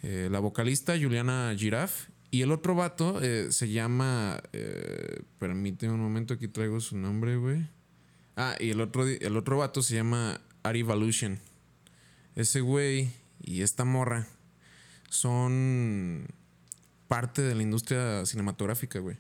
eh, 0.03 0.29
la 0.31 0.39
vocalista 0.39 0.97
Juliana 0.99 1.55
Giraffe 1.57 2.11
y 2.31 2.43
el 2.43 2.53
otro 2.53 2.75
vato 2.75 3.21
eh, 3.23 3.49
se 3.51 3.71
llama... 3.71 4.41
eh, 4.53 5.23
permíteme 5.39 5.95
un 5.95 6.01
momento, 6.01 6.35
aquí 6.35 6.49
traigo 6.49 6.81
su 6.81 6.97
nombre, 6.97 7.37
güey. 7.37 7.69
Ah, 8.37 8.55
y 8.61 8.71
el 8.71 8.81
otro, 8.81 9.07
el 9.07 9.37
otro 9.37 9.59
vato 9.59 9.83
se 9.83 9.97
llama 9.97 10.41
Ari 10.63 10.81
Evolution. 10.81 11.41
Ese 12.37 12.61
güey 12.61 13.11
y 13.43 13.63
esta 13.63 13.85
morra 13.85 14.29
son 15.09 16.27
parte 17.09 17.43
de 17.43 17.55
la 17.55 17.63
industria 17.63 18.25
cinematográfica, 18.27 18.99
güey. 18.99 19.17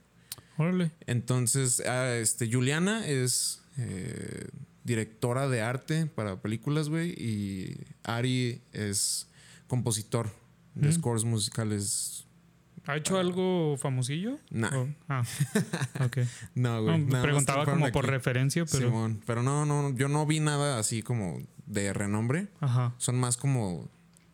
Órale. 0.57 0.90
Entonces, 1.07 1.81
ah, 1.87 2.14
este, 2.16 2.51
Juliana 2.51 3.07
es 3.07 3.62
eh, 3.79 4.48
directora 4.85 5.48
de 5.48 5.62
arte 5.62 6.07
para 6.07 6.40
películas, 6.42 6.88
güey. 6.88 7.11
Y 7.16 7.77
Ari 8.05 8.61
es 8.72 9.29
compositor 9.68 10.31
de 10.74 10.88
Mm. 10.88 10.92
scores 10.92 11.24
musicales. 11.24 12.24
¿Ha 12.87 12.96
hecho 12.96 13.18
algo 13.18 13.77
famosillo? 13.77 14.38
Nah. 14.51 14.70
Oh, 14.74 14.88
ah, 15.09 15.22
ok. 16.05 16.18
No, 16.55 16.83
güey. 16.83 16.98
No, 17.05 17.22
preguntaba 17.22 17.64
como 17.64 17.90
por 17.92 18.07
referencia, 18.07 18.64
pero. 18.64 18.88
Simón. 18.88 19.20
Pero 19.27 19.42
no, 19.42 19.64
no, 19.66 19.94
yo 19.94 20.09
no 20.09 20.24
vi 20.27 20.40
nada 20.40 20.79
así 20.79 21.03
como 21.03 21.38
de 21.66 21.92
renombre. 21.92 22.48
Ajá. 22.61 22.94
Son 22.98 23.16
más 23.16 23.37
como 23.37 23.90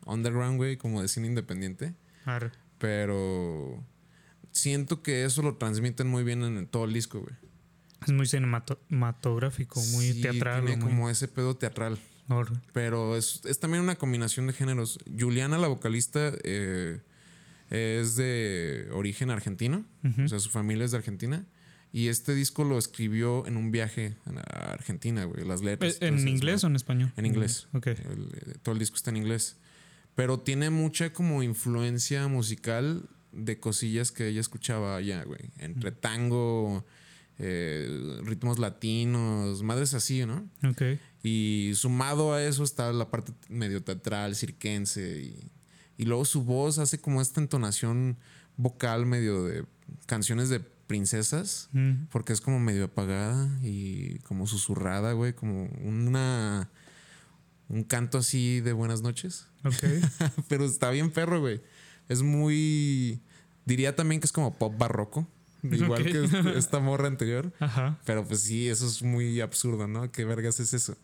underground, 0.07 0.57
güey, 0.57 0.77
como 0.77 1.03
de 1.03 1.09
cine 1.09 1.27
independiente. 1.29 1.95
Arre. 2.25 2.51
Pero 2.79 3.85
siento 4.51 5.03
que 5.03 5.25
eso 5.25 5.43
lo 5.43 5.57
transmiten 5.57 6.07
muy 6.09 6.25
bien 6.25 6.43
en 6.43 6.67
todo 6.67 6.85
el 6.85 6.93
disco, 6.93 7.21
güey. 7.21 7.35
Es 8.07 8.13
muy 8.13 8.27
cinematográfico, 8.27 9.81
muy 9.93 10.13
Sí, 10.13 10.23
teatral. 10.23 10.65
Tiene 10.65 10.77
muy- 10.83 10.91
como 10.91 11.11
ese 11.11 11.29
pedo 11.29 11.57
teatral. 11.57 11.99
Arre. 12.29 12.57
Pero 12.73 13.17
es, 13.17 13.41
es 13.45 13.59
también 13.61 13.83
una 13.83 13.97
combinación 13.97 14.47
de 14.47 14.53
géneros. 14.53 14.99
Juliana, 15.19 15.59
la 15.59 15.69
vocalista, 15.69 16.33
eh, 16.43 17.01
es 17.71 18.17
de 18.17 18.89
origen 18.93 19.31
argentino. 19.31 19.85
O 20.25 20.29
sea, 20.29 20.39
su 20.39 20.51
familia 20.51 20.85
es 20.85 20.91
de 20.93 20.99
Argentina. 20.99 21.47
Y 21.93 22.09
este 22.09 22.35
disco 22.35 22.65
lo 22.65 22.77
escribió 22.77 23.47
en 23.47 23.57
un 23.57 23.71
viaje 23.71 24.17
a 24.27 24.73
Argentina, 24.73 25.25
güey. 25.25 25.47
Las 25.47 25.63
letras. 25.63 25.99
¿En 26.01 26.27
inglés 26.27 26.65
o 26.65 26.67
en 26.67 26.77
español? 26.77 27.13
En 27.17 27.25
inglés. 27.25 27.69
Ok. 27.73 27.87
El, 27.87 28.31
eh, 28.35 28.55
todo 28.63 28.73
el 28.73 28.79
disco 28.81 28.97
está 28.97 29.11
en 29.11 29.19
inglés. 29.19 29.57
Pero 30.15 30.41
tiene 30.41 30.71
mucha 30.71 31.13
como 31.13 31.43
influencia 31.43 32.29
musical 32.29 33.09
de 33.33 33.59
cosillas 33.59 34.13
que 34.13 34.29
ella 34.29 34.41
escuchaba 34.41 34.97
allá, 34.97 35.25
güey. 35.25 35.51
Entre 35.59 35.91
tango, 35.91 36.85
eh, 37.39 38.21
ritmos 38.23 38.59
latinos, 38.59 39.63
madres 39.63 39.95
así, 39.95 40.25
¿no? 40.25 40.49
Ok. 40.69 40.83
Y 41.23 41.73
sumado 41.75 42.33
a 42.33 42.45
eso 42.45 42.63
está 42.63 42.93
la 42.93 43.11
parte 43.11 43.33
medio 43.49 43.83
teatral, 43.83 44.37
cirquense. 44.37 45.23
Y, 45.23 45.51
y 45.97 46.05
luego 46.05 46.25
su 46.25 46.45
voz 46.45 46.79
hace 46.79 46.99
como 47.01 47.21
esta 47.21 47.41
entonación 47.41 48.19
vocal 48.57 49.07
medio 49.07 49.45
de 49.45 49.65
canciones 50.07 50.49
de 50.49 50.61
princesas. 50.61 51.71
Mm, 51.73 52.05
Porque 52.11 52.33
es 52.33 52.41
como 52.41 52.61
medio 52.61 52.85
apagada 52.85 53.59
y 53.63 54.19
como 54.21 54.47
susurrada, 54.47 55.13
güey. 55.13 55.33
Como 55.33 55.65
una... 55.83 56.71
Un 57.75 57.83
canto 57.83 58.19
así 58.19 58.61
de 58.61 58.73
buenas 58.73 59.03
noches. 59.03 59.49
Ok. 59.65 59.75
Pero 60.49 60.65
está 60.65 60.91
bien 60.91 61.11
perro, 61.11 61.41
güey. 61.41 61.61
Es 62.09 62.23
muy... 62.23 63.21
Diría 63.65 63.97
también 63.97 64.21
que 64.21 64.27
es 64.27 64.33
como 64.33 64.55
pop 64.55 64.79
barroco. 64.79 65.27
Igual 65.65 66.05
que 66.05 66.29
esta 66.57 66.79
morra 66.79 67.09
anterior. 67.09 67.53
Ajá. 67.59 67.99
Pero 68.05 68.25
pues 68.29 68.43
sí, 68.43 68.69
eso 68.69 68.87
es 68.87 69.03
muy 69.03 69.41
absurdo, 69.41 69.89
¿no? 69.89 70.13
¿Qué 70.13 70.25
vergas 70.25 70.61
es 70.61 70.73
eso? 70.73 70.97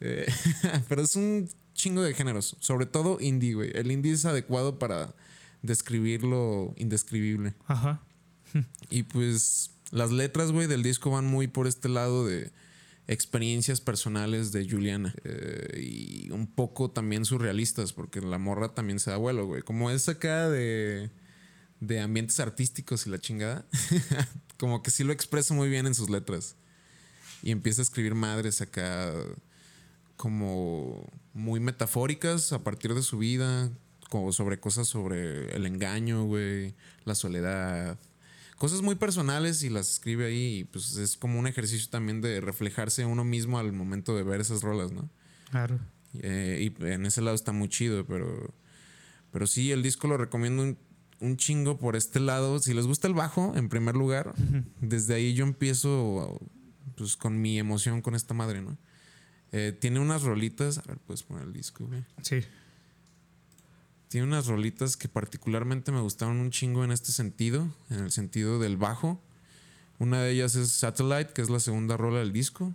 Eh, 0.00 0.30
pero 0.90 1.00
es 1.00 1.16
un 1.16 1.48
chingo 1.72 2.02
de 2.02 2.12
géneros. 2.12 2.58
Sobre 2.60 2.84
todo 2.84 3.16
indie, 3.22 3.54
güey. 3.54 3.70
El 3.74 3.90
indie 3.90 4.12
es 4.12 4.26
adecuado 4.26 4.78
para 4.78 5.14
describir 5.62 6.24
lo 6.24 6.74
indescribible. 6.76 7.54
Ajá. 7.66 8.02
Y 8.90 9.04
pues 9.04 9.70
las 9.92 10.10
letras, 10.10 10.52
güey, 10.52 10.66
del 10.66 10.82
disco 10.82 11.10
van 11.10 11.24
muy 11.24 11.46
por 11.46 11.66
este 11.66 11.88
lado 11.88 12.26
de 12.26 12.52
experiencias 13.08 13.80
personales 13.80 14.52
de 14.52 14.68
Juliana. 14.68 15.14
Eh, 15.24 15.80
y 15.82 16.30
un 16.30 16.46
poco 16.46 16.90
también 16.90 17.24
surrealistas, 17.24 17.92
porque 17.92 18.20
la 18.20 18.38
morra 18.38 18.74
también 18.74 19.00
se 19.00 19.10
da 19.10 19.16
vuelo, 19.16 19.46
güey. 19.46 19.62
Como 19.62 19.90
es 19.90 20.08
acá 20.08 20.48
de, 20.48 21.10
de 21.80 22.00
ambientes 22.00 22.38
artísticos 22.38 23.06
y 23.06 23.10
la 23.10 23.18
chingada. 23.18 23.66
como 24.58 24.82
que 24.82 24.90
sí 24.90 25.04
lo 25.04 25.12
expresa 25.12 25.54
muy 25.54 25.68
bien 25.68 25.86
en 25.86 25.94
sus 25.94 26.10
letras. 26.10 26.54
Y 27.42 27.50
empieza 27.50 27.80
a 27.80 27.84
escribir 27.84 28.14
madres 28.14 28.60
acá 28.60 29.12
como 30.16 31.08
muy 31.32 31.60
metafóricas 31.60 32.52
a 32.52 32.64
partir 32.64 32.92
de 32.94 33.02
su 33.02 33.18
vida, 33.18 33.70
como 34.10 34.32
sobre 34.32 34.58
cosas 34.58 34.88
sobre 34.88 35.54
el 35.54 35.64
engaño, 35.64 36.24
güey, 36.24 36.74
la 37.04 37.14
soledad, 37.14 37.96
cosas 38.58 38.82
muy 38.82 38.96
personales 38.96 39.62
y 39.62 39.70
las 39.70 39.90
escribe 39.90 40.26
ahí 40.26 40.58
y 40.58 40.64
pues 40.64 40.96
es 40.96 41.16
como 41.16 41.38
un 41.38 41.46
ejercicio 41.46 41.88
también 41.90 42.20
de 42.20 42.40
reflejarse 42.40 43.04
uno 43.06 43.24
mismo 43.24 43.58
al 43.58 43.72
momento 43.72 44.16
de 44.16 44.24
ver 44.24 44.40
esas 44.40 44.62
rolas, 44.62 44.92
¿no? 44.92 45.08
Arre. 45.52 45.78
Eh, 46.20 46.70
y 46.78 46.84
en 46.84 47.06
ese 47.06 47.22
lado 47.22 47.34
está 47.34 47.52
muy 47.52 47.68
chido, 47.68 48.04
pero, 48.06 48.54
pero 49.30 49.46
sí, 49.46 49.70
el 49.70 49.82
disco 49.82 50.08
lo 50.08 50.16
recomiendo 50.16 50.62
un, 50.62 50.78
un 51.20 51.36
chingo 51.36 51.78
por 51.78 51.96
este 51.96 52.20
lado. 52.20 52.58
Si 52.58 52.74
les 52.74 52.86
gusta 52.86 53.06
el 53.06 53.14
bajo, 53.14 53.54
en 53.56 53.68
primer 53.68 53.94
lugar, 53.94 54.34
desde 54.80 55.14
ahí 55.14 55.34
yo 55.34 55.44
empiezo 55.44 56.40
pues 56.96 57.16
con 57.16 57.40
mi 57.40 57.58
emoción 57.58 58.02
con 58.02 58.14
esta 58.14 58.34
madre, 58.34 58.60
¿no? 58.60 58.76
Eh, 59.52 59.76
tiene 59.78 60.00
unas 60.00 60.22
rolitas, 60.22 60.78
a 60.78 60.82
ver, 60.82 60.98
puedes 60.98 61.22
poner 61.22 61.44
el 61.44 61.52
disco, 61.52 61.86
güey. 61.86 62.04
Sí. 62.22 62.40
Tiene 64.08 64.26
unas 64.26 64.46
rolitas 64.46 64.96
que 64.96 65.08
particularmente 65.08 65.92
me 65.92 66.00
gustaron 66.00 66.38
un 66.38 66.50
chingo 66.50 66.84
en 66.84 66.92
este 66.92 67.12
sentido, 67.12 67.68
en 67.90 68.04
el 68.04 68.10
sentido 68.10 68.58
del 68.58 68.76
bajo. 68.76 69.22
Una 69.98 70.22
de 70.22 70.30
ellas 70.30 70.54
es 70.56 70.70
Satellite, 70.70 71.32
que 71.34 71.42
es 71.42 71.50
la 71.50 71.60
segunda 71.60 71.96
rola 71.96 72.20
del 72.20 72.32
disco. 72.32 72.74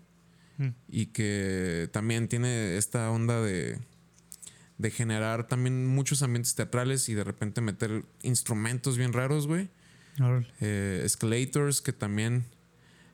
Mm. 0.58 0.67
Y 0.89 1.08
que 1.08 1.89
también 1.91 2.28
tiene 2.28 2.78
esta 2.78 3.10
onda 3.10 3.41
de, 3.41 3.80
de 4.78 4.91
generar 4.91 5.48
también 5.48 5.88
muchos 5.88 6.22
ambientes 6.22 6.54
teatrales 6.54 7.10
y 7.10 7.15
de 7.15 7.24
repente 7.24 7.62
meter 7.62 8.06
instrumentos 8.22 8.98
bien 8.98 9.13
raros, 9.13 9.48
güey. 9.48 9.69
Eh, 10.60 11.02
escalators, 11.04 11.82
que 11.82 11.93
también 11.93 12.46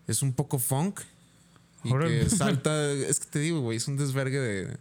es 0.07 0.21
un 0.21 0.33
poco 0.33 0.59
funk. 0.59 0.99
Y 1.83 1.93
que 1.93 2.29
salta, 2.29 2.91
es 2.91 3.21
que 3.21 3.27
te 3.27 3.39
digo, 3.39 3.61
güey, 3.61 3.77
es 3.77 3.87
un 3.87 3.95
desvergue 3.95 4.39
de, 4.39 4.77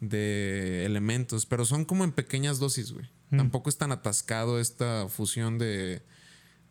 de 0.00 0.84
elementos, 0.84 1.46
pero 1.46 1.64
son 1.64 1.84
como 1.84 2.04
en 2.04 2.12
pequeñas 2.12 2.58
dosis, 2.58 2.92
güey. 2.92 3.06
Mm. 3.30 3.38
Tampoco 3.38 3.70
es 3.70 3.78
tan 3.78 3.92
atascado 3.92 4.60
esta 4.60 5.08
fusión 5.08 5.58
de, 5.58 6.02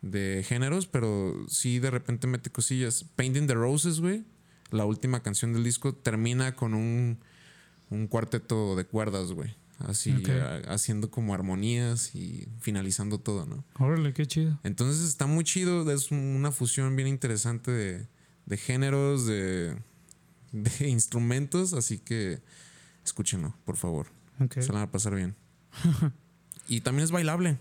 de 0.02 0.44
géneros, 0.46 0.86
pero 0.86 1.34
sí 1.48 1.78
de 1.78 1.90
repente 1.90 2.26
mete 2.26 2.50
cosillas. 2.50 3.04
Painting 3.16 3.46
the 3.46 3.54
Roses, 3.54 4.00
güey, 4.00 4.24
la 4.70 4.84
última 4.84 5.22
canción 5.22 5.52
del 5.52 5.64
disco, 5.64 5.94
termina 5.94 6.54
con 6.54 6.74
un, 6.74 7.18
un 7.90 8.06
cuarteto 8.06 8.76
de 8.76 8.84
cuerdas, 8.86 9.32
güey. 9.32 9.54
Así, 9.80 10.10
a- 10.30 10.72
haciendo 10.72 11.10
como 11.10 11.34
armonías 11.34 12.14
y 12.14 12.48
finalizando 12.60 13.18
todo, 13.20 13.44
¿no? 13.44 13.62
Órale, 13.78 14.14
qué 14.14 14.24
chido. 14.26 14.58
Entonces 14.64 15.06
está 15.06 15.26
muy 15.26 15.44
chido, 15.44 15.90
es 15.92 16.10
una 16.10 16.50
fusión 16.50 16.96
bien 16.96 17.08
interesante 17.08 17.70
de, 17.70 18.06
de 18.46 18.56
géneros, 18.56 19.26
de, 19.26 19.76
de 20.52 20.88
instrumentos, 20.88 21.74
así 21.74 21.98
que 21.98 22.40
escúchenlo, 23.06 23.54
por 23.64 23.76
favor. 23.76 24.08
Se 24.50 24.66
la 24.68 24.74
van 24.74 24.82
a 24.82 24.90
pasar 24.90 25.14
bien. 25.14 25.34
y 26.68 26.80
también 26.82 27.04
es 27.04 27.10
bailable. 27.10 27.58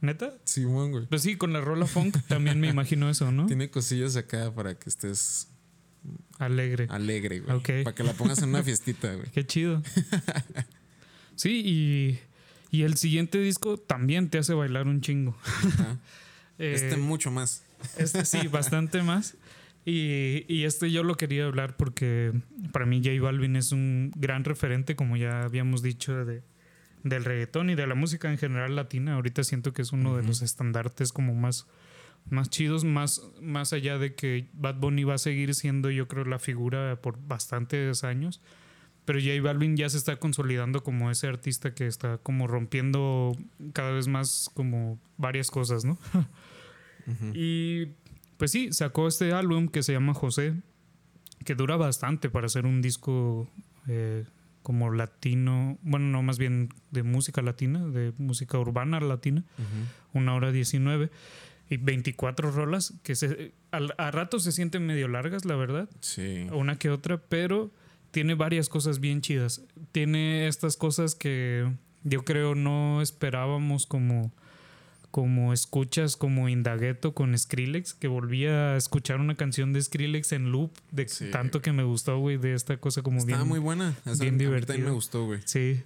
¿Neta? 0.00 0.32
Sí, 0.44 0.62
güey. 0.64 1.06
Pues 1.06 1.22
sí, 1.22 1.36
con 1.36 1.52
la 1.52 1.60
rola 1.60 1.86
funk 1.86 2.16
también 2.28 2.60
me 2.60 2.68
imagino 2.68 3.10
eso, 3.10 3.32
¿no? 3.32 3.46
Tiene 3.46 3.68
cosillas 3.70 4.14
acá 4.16 4.52
para 4.54 4.74
que 4.78 4.88
estés 4.88 5.48
Alegre. 6.38 6.86
alegre, 6.90 7.40
güey. 7.40 7.56
Ok. 7.56 7.70
Para 7.84 7.94
que 7.94 8.04
la 8.04 8.12
pongas 8.12 8.38
en 8.42 8.50
una 8.50 8.62
fiestita, 8.62 9.12
güey. 9.14 9.30
Qué 9.30 9.46
chido. 9.46 9.82
Sí, 11.36 11.62
y, 11.64 12.76
y 12.76 12.82
el 12.82 12.96
siguiente 12.96 13.38
disco 13.38 13.76
también 13.78 14.28
te 14.28 14.38
hace 14.38 14.54
bailar 14.54 14.88
un 14.88 15.00
chingo. 15.00 15.36
Ajá. 15.44 15.98
Eh, 16.60 16.72
Este 16.74 16.96
mucho 16.96 17.30
más. 17.30 17.62
Este 17.98 18.24
sí, 18.24 18.48
bastante 18.48 19.00
más. 19.04 19.36
Y, 19.88 20.44
y 20.48 20.64
este 20.64 20.90
yo 20.90 21.02
lo 21.02 21.16
quería 21.16 21.46
hablar 21.46 21.78
porque 21.78 22.32
para 22.72 22.84
mí 22.84 23.00
J 23.02 23.18
Balvin 23.22 23.56
es 23.56 23.72
un 23.72 24.12
gran 24.16 24.44
referente, 24.44 24.96
como 24.96 25.16
ya 25.16 25.44
habíamos 25.44 25.82
dicho, 25.82 26.26
de, 26.26 26.42
del 27.04 27.24
reggaetón 27.24 27.70
y 27.70 27.74
de 27.74 27.86
la 27.86 27.94
música 27.94 28.30
en 28.30 28.36
general 28.36 28.76
latina. 28.76 29.14
Ahorita 29.14 29.44
siento 29.44 29.72
que 29.72 29.80
es 29.80 29.92
uno 29.92 30.12
de 30.12 30.18
Ujú. 30.20 30.28
los 30.28 30.42
estandartes 30.42 31.10
como 31.10 31.34
más, 31.34 31.66
más 32.28 32.50
chidos, 32.50 32.84
más, 32.84 33.22
más 33.40 33.72
allá 33.72 33.96
de 33.96 34.14
que 34.14 34.48
Bad 34.52 34.74
Bunny 34.74 35.04
va 35.04 35.14
a 35.14 35.18
seguir 35.18 35.54
siendo 35.54 35.90
yo 35.90 36.06
creo 36.06 36.26
la 36.26 36.38
figura 36.38 37.00
por 37.00 37.18
bastantes 37.26 38.04
años. 38.04 38.42
Pero 39.06 39.20
J 39.20 39.40
Balvin 39.40 39.74
ya 39.74 39.88
se 39.88 39.96
está 39.96 40.16
consolidando 40.16 40.82
como 40.82 41.10
ese 41.10 41.28
artista 41.28 41.72
que 41.74 41.86
está 41.86 42.18
como 42.18 42.46
rompiendo 42.46 43.34
cada 43.72 43.92
vez 43.92 44.06
más 44.06 44.50
como 44.52 45.00
varias 45.16 45.50
cosas, 45.50 45.86
¿no? 45.86 45.96
Ujú. 47.06 47.32
Y 47.32 47.94
pues 48.38 48.50
sí, 48.50 48.72
sacó 48.72 49.06
este 49.08 49.32
álbum 49.32 49.68
que 49.68 49.82
se 49.82 49.92
llama 49.92 50.14
José, 50.14 50.54
que 51.44 51.54
dura 51.54 51.76
bastante 51.76 52.30
para 52.30 52.46
hacer 52.46 52.64
un 52.64 52.80
disco 52.80 53.48
eh, 53.86 54.24
como 54.62 54.90
latino, 54.90 55.78
bueno, 55.82 56.06
no, 56.06 56.22
más 56.22 56.38
bien 56.38 56.68
de 56.90 57.02
música 57.02 57.42
latina, 57.42 57.86
de 57.86 58.12
música 58.18 58.58
urbana 58.58 59.00
latina, 59.00 59.44
una 60.14 60.34
hora 60.34 60.52
19 60.52 61.10
y 61.70 61.76
24 61.76 62.50
rolas 62.50 62.94
que 63.02 63.14
se, 63.14 63.52
al- 63.70 63.94
a, 63.98 64.10
ratos 64.10 64.42
se 64.44 64.52
sienten 64.52 64.86
medio 64.86 65.08
largas, 65.08 65.44
la 65.44 65.54
verdad, 65.56 65.88
Sí. 66.00 66.46
una 66.52 66.78
que 66.78 66.90
otra, 66.90 67.18
pero 67.18 67.70
tiene 68.10 68.34
varias 68.34 68.68
cosas 68.70 69.00
bien 69.00 69.20
chidas. 69.20 69.62
Tiene 69.92 70.48
estas 70.48 70.76
cosas 70.78 71.14
que 71.14 71.70
yo 72.04 72.24
creo 72.24 72.54
no 72.54 73.02
esperábamos 73.02 73.86
como 73.86 74.32
como 75.10 75.52
escuchas 75.52 76.16
como 76.16 76.48
Indagueto 76.48 77.14
con 77.14 77.36
Skrillex, 77.36 77.94
que 77.94 78.08
volvía 78.08 78.72
a 78.72 78.76
escuchar 78.76 79.20
una 79.20 79.34
canción 79.36 79.72
de 79.72 79.80
Skrillex 79.82 80.32
en 80.32 80.52
loop, 80.52 80.72
de 80.90 81.06
tanto 81.32 81.62
que 81.62 81.72
me 81.72 81.82
gustó, 81.82 82.18
güey, 82.18 82.36
de 82.36 82.54
esta 82.54 82.76
cosa 82.76 83.02
como 83.02 83.18
bien. 83.18 83.30
Estaba 83.30 83.44
muy 83.44 83.58
buena, 83.58 83.94
bien 84.20 84.38
divertida. 84.38 84.78
me 84.78 84.90
gustó, 84.90 85.24
güey. 85.24 85.40
Sí. 85.44 85.82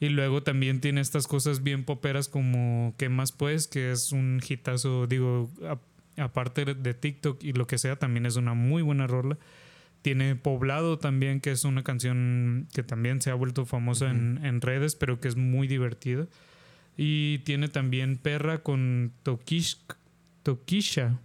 Y 0.00 0.08
luego 0.08 0.42
también 0.42 0.80
tiene 0.80 1.00
estas 1.00 1.28
cosas 1.28 1.62
bien 1.62 1.84
poperas 1.84 2.28
como 2.28 2.92
¿Qué 2.96 3.08
más 3.08 3.30
pues? 3.30 3.68
Que 3.68 3.92
es 3.92 4.10
un 4.10 4.40
hitazo, 4.46 5.06
digo, 5.06 5.48
aparte 6.16 6.64
de 6.64 6.94
TikTok 6.94 7.42
y 7.44 7.52
lo 7.52 7.66
que 7.66 7.78
sea, 7.78 7.96
también 7.96 8.26
es 8.26 8.36
una 8.36 8.54
muy 8.54 8.82
buena 8.82 9.06
rola. 9.06 9.38
Tiene 10.00 10.34
Poblado 10.34 10.98
también, 10.98 11.40
que 11.40 11.52
es 11.52 11.62
una 11.62 11.84
canción 11.84 12.66
que 12.74 12.82
también 12.82 13.22
se 13.22 13.30
ha 13.30 13.34
vuelto 13.34 13.64
famosa 13.64 14.10
en, 14.10 14.44
en 14.44 14.60
redes, 14.60 14.96
pero 14.96 15.20
que 15.20 15.28
es 15.28 15.36
muy 15.36 15.68
divertida. 15.68 16.26
Y 16.96 17.38
tiene 17.40 17.68
también 17.68 18.16
Perra 18.16 18.62
con 18.62 19.12
Tokish, 19.22 19.78
Tokisha. 20.42 21.18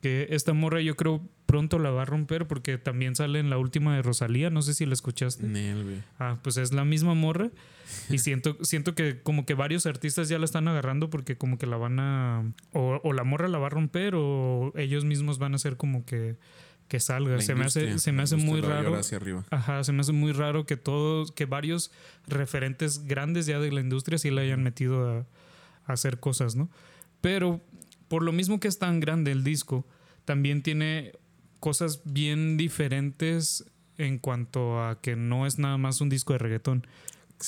Que 0.00 0.28
esta 0.30 0.54
morra 0.54 0.80
yo 0.80 0.96
creo 0.96 1.22
pronto 1.44 1.78
la 1.78 1.90
va 1.90 2.02
a 2.02 2.04
romper 2.04 2.46
porque 2.46 2.78
también 2.78 3.16
sale 3.16 3.40
en 3.40 3.50
la 3.50 3.58
última 3.58 3.96
de 3.96 4.02
Rosalía. 4.02 4.50
No 4.50 4.62
sé 4.62 4.72
si 4.72 4.86
la 4.86 4.94
escuchaste. 4.94 5.46
ah, 6.18 6.38
pues 6.42 6.56
es 6.56 6.72
la 6.72 6.84
misma 6.84 7.14
morra. 7.14 7.50
Y 8.08 8.18
siento, 8.18 8.56
siento 8.62 8.94
que 8.94 9.20
como 9.20 9.44
que 9.44 9.54
varios 9.54 9.84
artistas 9.84 10.28
ya 10.28 10.38
la 10.38 10.44
están 10.44 10.68
agarrando 10.68 11.10
porque 11.10 11.36
como 11.36 11.58
que 11.58 11.66
la 11.66 11.76
van 11.76 11.98
a... 11.98 12.44
O, 12.72 13.00
o 13.02 13.12
la 13.12 13.24
morra 13.24 13.48
la 13.48 13.58
va 13.58 13.66
a 13.66 13.70
romper 13.70 14.14
o 14.14 14.72
ellos 14.76 15.04
mismos 15.04 15.38
van 15.38 15.52
a 15.52 15.56
hacer 15.56 15.76
como 15.76 16.06
que 16.06 16.36
que 16.90 16.98
salga. 16.98 17.40
se 17.40 17.54
me 17.54 17.64
hace, 17.64 18.00
se 18.00 18.10
me 18.10 18.24
hace 18.24 18.34
muy 18.34 18.60
raro. 18.60 19.00
Ajá, 19.50 19.84
se 19.84 19.92
me 19.92 20.00
hace 20.00 20.10
muy 20.10 20.32
raro 20.32 20.66
que 20.66 20.76
todos, 20.76 21.30
que 21.30 21.44
varios 21.46 21.92
referentes 22.26 23.06
grandes 23.06 23.46
ya 23.46 23.60
de 23.60 23.70
la 23.70 23.80
industria 23.80 24.18
sí 24.18 24.32
le 24.32 24.42
hayan 24.42 24.64
metido 24.64 25.08
a, 25.08 25.26
hacer 25.86 26.18
cosas, 26.18 26.56
¿no? 26.56 26.68
Pero 27.20 27.60
por 28.08 28.24
lo 28.24 28.32
mismo 28.32 28.58
que 28.58 28.66
es 28.66 28.80
tan 28.80 28.98
grande 28.98 29.30
el 29.30 29.44
disco, 29.44 29.86
también 30.24 30.62
tiene 30.62 31.12
cosas 31.60 32.02
bien 32.04 32.56
diferentes 32.56 33.64
en 33.96 34.18
cuanto 34.18 34.82
a 34.82 35.00
que 35.00 35.14
no 35.14 35.46
es 35.46 35.60
nada 35.60 35.78
más 35.78 36.00
un 36.00 36.08
disco 36.08 36.32
de 36.32 36.40
reggaetón. 36.40 36.88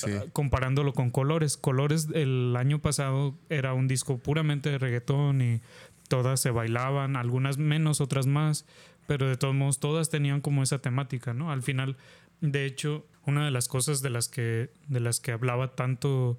Ah, 0.07 0.25
comparándolo 0.33 0.93
con 0.93 1.11
Colores. 1.11 1.57
Colores 1.57 2.09
el 2.15 2.55
año 2.57 2.81
pasado 2.81 3.37
era 3.49 3.75
un 3.75 3.89
disco 3.89 4.19
puramente 4.19 4.71
de 4.71 4.79
reggaetón 4.79 5.43
y 5.43 5.61
todas 6.07 6.41
se 6.41 6.51
bailaban, 6.51 7.17
algunas 7.17 7.59
menos, 7.59 8.01
otras 8.01 8.27
más 8.27 8.67
pero 9.07 9.29
de 9.29 9.37
todos 9.37 9.55
modos 9.55 9.81
todas 9.81 10.11
tenían 10.11 10.41
como 10.41 10.63
esa 10.63 10.79
temática, 10.79 11.35
¿no? 11.35 11.51
Al 11.51 11.63
final, 11.63 11.97
de 12.41 12.67
hecho, 12.67 13.07
una 13.27 13.45
de 13.45 13.51
las 13.51 13.69
cosas 13.69 14.03
de 14.03 14.11
las 14.11 14.29
que, 14.29 14.71
de 14.89 15.01
las 15.01 15.21
que 15.21 15.33
hablaba 15.33 15.75
tanto 15.75 16.39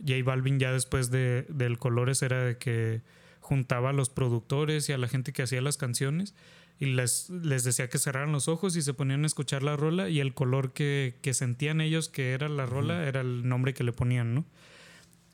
J 0.00 0.22
Balvin 0.24 0.58
ya 0.58 0.72
después 0.72 1.10
de, 1.10 1.46
del 1.48 1.78
Colores 1.78 2.22
era 2.22 2.44
de 2.44 2.58
que 2.58 3.02
juntaba 3.40 3.90
a 3.90 3.92
los 3.92 4.10
productores 4.10 4.88
y 4.88 4.92
a 4.92 4.98
la 4.98 5.08
gente 5.08 5.32
que 5.32 5.42
hacía 5.42 5.62
las 5.62 5.76
canciones 5.76 6.34
y 6.78 6.86
les, 6.86 7.30
les 7.30 7.64
decía 7.64 7.88
que 7.88 7.98
cerraran 7.98 8.30
los 8.30 8.46
ojos 8.46 8.76
y 8.76 8.82
se 8.82 8.94
ponían 8.94 9.24
a 9.24 9.26
escuchar 9.26 9.62
la 9.62 9.76
rola 9.76 10.08
y 10.08 10.20
el 10.20 10.34
color 10.34 10.72
que, 10.72 11.16
que 11.22 11.34
sentían 11.34 11.80
ellos 11.80 12.08
que 12.08 12.32
era 12.32 12.48
la 12.48 12.66
rola 12.66 13.04
era 13.04 13.20
el 13.20 13.48
nombre 13.48 13.74
que 13.74 13.84
le 13.84 13.92
ponían, 13.92 14.34
¿no? 14.34 14.44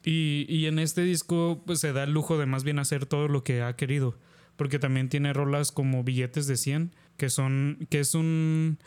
Y, 0.05 0.47
y 0.49 0.67
en 0.67 0.79
este 0.79 1.03
disco 1.03 1.63
pues, 1.67 1.81
se 1.81 1.93
da 1.93 2.05
el 2.05 2.13
lujo 2.13 2.39
de 2.39 2.47
más 2.47 2.63
bien 2.63 2.79
hacer 2.79 3.07
todo 3.07 3.29
lo 3.29 3.43
que 3.43 3.63
ha 3.63 3.75
querido 3.75 4.17
porque 4.57 4.79
también 4.79 5.09
tiene 5.09 5.33
rolas 5.33 5.73
como 5.73 6.05
Billetes 6.05 6.47
de 6.47 6.57
100, 6.57 6.93
que 7.17 7.31
son 7.31 7.87
que 7.91 8.01
es 8.01 8.15
un 8.15 8.79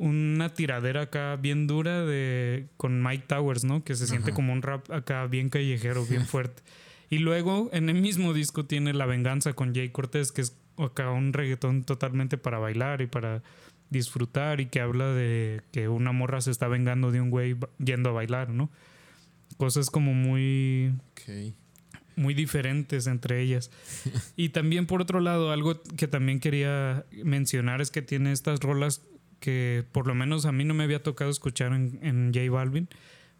una 0.00 0.54
tiradera 0.54 1.02
acá 1.02 1.36
bien 1.36 1.66
dura 1.66 2.06
de 2.06 2.68
con 2.78 3.02
Mike 3.02 3.24
Towers, 3.26 3.64
¿no? 3.64 3.84
Que 3.84 3.94
se 3.94 4.06
siente 4.06 4.32
como 4.32 4.54
un 4.54 4.62
rap 4.62 4.90
acá 4.90 5.26
bien 5.26 5.50
callejero, 5.50 6.06
bien 6.06 6.26
fuerte. 6.26 6.62
Y 7.10 7.18
luego 7.18 7.68
en 7.72 7.90
el 7.90 8.00
mismo 8.00 8.32
disco 8.32 8.64
tiene 8.64 8.94
La 8.94 9.04
Venganza 9.04 9.52
con 9.52 9.74
Jay 9.74 9.90
Cortés, 9.90 10.32
que 10.32 10.40
es 10.40 10.56
acá 10.78 11.10
un 11.10 11.34
reggaetón 11.34 11.84
totalmente 11.84 12.38
para 12.38 12.58
bailar 12.58 13.02
y 13.02 13.08
para 13.08 13.42
disfrutar 13.90 14.60
y 14.60 14.66
que 14.66 14.80
habla 14.80 15.12
de 15.12 15.60
que 15.72 15.88
una 15.88 16.12
morra 16.12 16.40
se 16.40 16.50
está 16.50 16.68
vengando 16.68 17.10
de 17.10 17.20
un 17.20 17.28
güey 17.28 17.56
yendo 17.78 18.10
a 18.10 18.12
bailar, 18.12 18.48
¿no? 18.50 18.70
Cosas 19.58 19.90
como 19.90 20.14
muy 20.14 20.94
muy 22.20 22.34
diferentes 22.34 23.06
entre 23.06 23.40
ellas. 23.40 23.70
y 24.36 24.50
también 24.50 24.86
por 24.86 25.02
otro 25.02 25.20
lado, 25.20 25.50
algo 25.50 25.82
que 25.96 26.06
también 26.06 26.38
quería 26.38 27.04
mencionar 27.24 27.80
es 27.80 27.90
que 27.90 28.02
tiene 28.02 28.32
estas 28.32 28.60
rolas 28.60 29.02
que 29.40 29.84
por 29.92 30.06
lo 30.06 30.14
menos 30.14 30.44
a 30.44 30.52
mí 30.52 30.64
no 30.64 30.74
me 30.74 30.84
había 30.84 31.02
tocado 31.02 31.30
escuchar 31.30 31.72
en, 31.72 31.98
en 32.02 32.32
J 32.32 32.50
Balvin, 32.50 32.88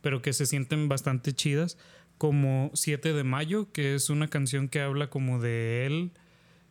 pero 0.00 0.22
que 0.22 0.32
se 0.32 0.46
sienten 0.46 0.88
bastante 0.88 1.32
chidas, 1.34 1.76
como 2.18 2.70
7 2.74 3.12
de 3.12 3.24
mayo, 3.24 3.70
que 3.72 3.94
es 3.94 4.10
una 4.10 4.28
canción 4.28 4.68
que 4.68 4.80
habla 4.80 5.10
como 5.10 5.40
de 5.40 5.86
él, 5.86 6.12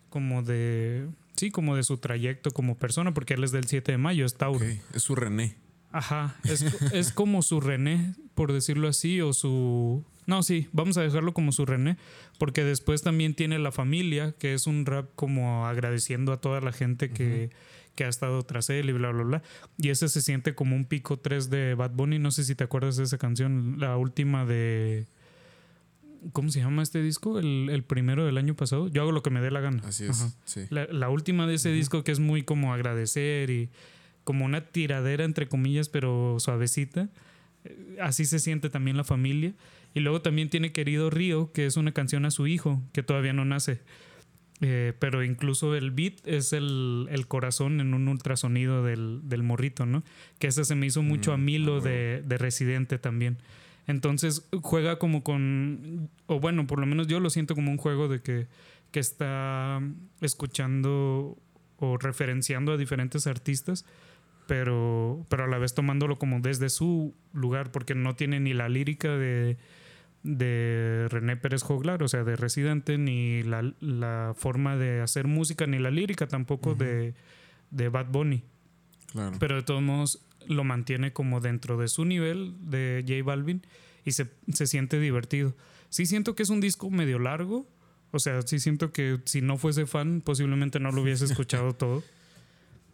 como 0.09 0.43
de... 0.43 1.07
Sí, 1.35 1.51
como 1.51 1.75
de 1.75 1.83
su 1.83 1.97
trayecto 1.97 2.51
como 2.51 2.77
persona, 2.77 3.13
porque 3.13 3.35
él 3.35 3.43
es 3.43 3.51
del 3.51 3.65
7 3.65 3.93
de 3.93 3.97
mayo, 3.97 4.25
es 4.25 4.35
Tauro. 4.35 4.65
Es 4.93 5.03
su 5.03 5.15
René. 5.15 5.55
Ajá, 5.91 6.35
es, 6.43 6.61
es 6.93 7.11
como 7.11 7.41
su 7.41 7.61
René, 7.61 8.13
por 8.35 8.53
decirlo 8.53 8.87
así, 8.87 9.21
o 9.21 9.33
su 9.33 10.03
no, 10.29 10.43
sí, 10.43 10.67
vamos 10.73 10.95
a 10.97 11.01
dejarlo 11.01 11.33
como 11.33 11.51
su 11.51 11.65
René, 11.65 11.97
porque 12.37 12.63
después 12.63 13.01
también 13.01 13.33
tiene 13.33 13.57
La 13.57 13.71
Familia, 13.71 14.35
que 14.37 14.53
es 14.53 14.67
un 14.67 14.85
rap 14.85 15.09
como 15.15 15.65
agradeciendo 15.65 16.31
a 16.31 16.37
toda 16.39 16.61
la 16.61 16.71
gente 16.71 17.09
que, 17.09 17.49
ha 17.99 18.07
estado 18.07 18.43
tras 18.43 18.69
él 18.69 18.89
y 18.89 18.93
bla, 18.93 19.09
bla, 19.09 19.23
bla. 19.23 19.43
Y 19.77 19.89
ese 19.89 20.07
se 20.07 20.21
siente 20.21 20.53
como 20.53 20.75
un 20.75 20.85
pico 20.85 21.17
3 21.17 21.49
de 21.49 21.73
Bad 21.73 21.91
Bunny, 21.95 22.19
no 22.19 22.29
sé 22.29 22.43
si 22.43 22.53
te 22.53 22.63
acuerdas 22.63 22.95
de 22.95 23.05
esa 23.05 23.17
canción, 23.17 23.75
la 23.79 23.97
última 23.97 24.45
de... 24.45 25.07
¿Cómo 26.31 26.49
se 26.49 26.59
llama 26.59 26.83
este 26.83 27.01
disco? 27.01 27.39
El, 27.39 27.83
primero 27.87 28.23
del 28.25 28.37
año 28.37 28.55
pasado. 28.55 28.87
Yo 28.87 29.01
hago 29.01 29.11
lo 29.11 29.23
que 29.23 29.31
me 29.31 29.41
dé 29.41 29.49
la 29.49 29.61
gana. 29.61 29.81
Así 29.83 30.05
es. 30.05 30.37
Sí. 30.45 30.67
La, 30.69 31.09
última 31.09 31.47
de 31.47 31.55
ese 31.55 31.71
disco 31.71 32.03
que 32.03 32.11
es 32.11 32.19
muy 32.19 32.43
como 32.43 32.73
agradecer 32.73 33.49
y 33.49 33.69
como 34.23 34.45
una 34.45 34.61
tiradera 34.61 35.23
entre 35.23 35.47
comillas, 35.47 35.89
pero 35.89 36.37
suavecita. 36.39 37.09
Eh, 37.65 37.97
así 38.01 38.25
se 38.25 38.39
siente 38.39 38.69
también 38.69 38.97
la 38.97 39.03
familia. 39.03 39.53
Y 39.93 40.01
luego 40.01 40.21
también 40.21 40.49
tiene 40.49 40.71
Querido 40.71 41.09
Río, 41.09 41.51
que 41.51 41.65
es 41.65 41.77
una 41.77 41.91
canción 41.91 42.25
a 42.25 42.31
su 42.31 42.47
hijo, 42.47 42.81
que 42.93 43.03
todavía 43.03 43.33
no 43.33 43.45
nace. 43.45 43.81
Eh, 44.61 44.93
pero 44.99 45.23
incluso 45.23 45.73
el 45.73 45.91
beat 45.91 46.15
es 46.27 46.51
el, 46.51 47.07
corazón 47.29 47.79
en 47.79 47.93
un 47.93 48.07
ultrasonido 48.09 48.83
del, 48.83 49.21
del, 49.23 49.41
morrito, 49.41 49.85
¿no? 49.85 50.03
Que 50.37 50.47
ese 50.47 50.65
se 50.65 50.75
me 50.75 50.85
hizo 50.85 51.01
mucho 51.01 51.31
a 51.31 51.37
mm, 51.37 51.45
Milo 51.45 51.77
ah, 51.77 51.81
de, 51.81 52.23
de, 52.25 52.37
Residente 52.37 52.99
también. 52.99 53.37
Entonces 53.87 54.47
juega 54.61 54.99
como 54.99 55.23
con, 55.23 56.09
o 56.27 56.39
bueno, 56.39 56.67
por 56.67 56.79
lo 56.79 56.85
menos 56.85 57.07
yo 57.07 57.19
lo 57.21 57.29
siento 57.29 57.55
como 57.55 57.71
un 57.71 57.77
juego 57.77 58.09
de 58.09 58.21
que, 58.21 58.47
que 58.91 58.99
está 58.99 59.81
escuchando 60.19 61.37
o 61.77 61.97
referenciando 61.97 62.73
a 62.73 62.77
diferentes 62.77 63.27
artistas 63.27 63.85
pero, 64.49 65.27
pero 65.29 65.43
a 65.43 65.47
la 65.47 65.59
vez 65.59 65.75
tomándolo 65.75 66.17
como 66.17 66.39
desde 66.39 66.69
su 66.69 67.13
lugar, 67.33 67.71
porque 67.71 67.93
no 67.93 68.15
tiene 68.15 68.39
ni 68.39 68.55
la 68.55 68.67
lírica 68.67 69.15
de, 69.15 69.59
de 70.23 71.05
René 71.11 71.37
Pérez 71.37 71.61
Joglar, 71.61 72.01
o 72.01 72.07
sea, 72.07 72.23
de 72.23 72.35
Residente, 72.35 72.97
ni 72.97 73.43
la, 73.43 74.33
forma 74.35 74.75
de 74.75 75.01
hacer 75.01 75.27
música, 75.27 75.67
ni 75.67 75.77
la 75.77 75.91
lírica 75.91 76.27
tampoco 76.27 76.73
de, 76.73 77.13
de, 77.69 77.89
Bad 77.89 78.07
Bunny. 78.07 78.43
Pero 79.39 79.57
de 79.57 79.61
todos 79.61 79.83
modos 79.83 80.25
lo 80.47 80.63
mantiene 80.63 81.13
como 81.13 81.41
dentro 81.41 81.77
de 81.77 81.87
su 81.87 82.03
nivel 82.03 82.55
de 82.71 83.05
J 83.07 83.23
Balvin 83.23 83.61
y 84.03 84.13
se, 84.13 84.31
se 84.51 84.65
siente 84.65 84.99
divertido. 84.99 85.55
Sí 85.89 86.07
siento 86.07 86.33
que 86.33 86.41
es 86.41 86.49
un 86.49 86.59
disco 86.59 86.89
medio 86.89 87.19
largo, 87.19 87.67
o 88.11 88.17
sea, 88.17 88.41
sí 88.41 88.57
siento 88.57 88.91
que 88.91 89.19
si 89.25 89.41
no 89.41 89.59
fuese 89.59 89.85
fan 89.85 90.21
posiblemente 90.21 90.79
no 90.79 90.91
lo 90.91 91.03
hubiese 91.03 91.25
escuchado 91.31 91.75
todo. 91.75 92.01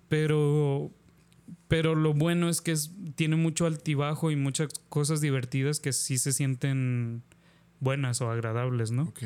Pero, 0.07 0.37
pero 1.67 1.95
lo 1.95 2.13
bueno 2.13 2.49
es 2.49 2.61
que 2.61 2.75
tiene 3.15 3.35
mucho 3.35 3.65
altibajo 3.65 4.31
y 4.31 4.35
muchas 4.35 4.69
cosas 4.89 5.21
divertidas 5.21 5.79
que 5.79 5.93
sí 5.93 6.17
se 6.17 6.31
sienten 6.31 7.23
buenas 7.79 8.21
o 8.21 8.29
agradables, 8.29 8.91
¿no? 8.91 9.03
Ok. 9.03 9.23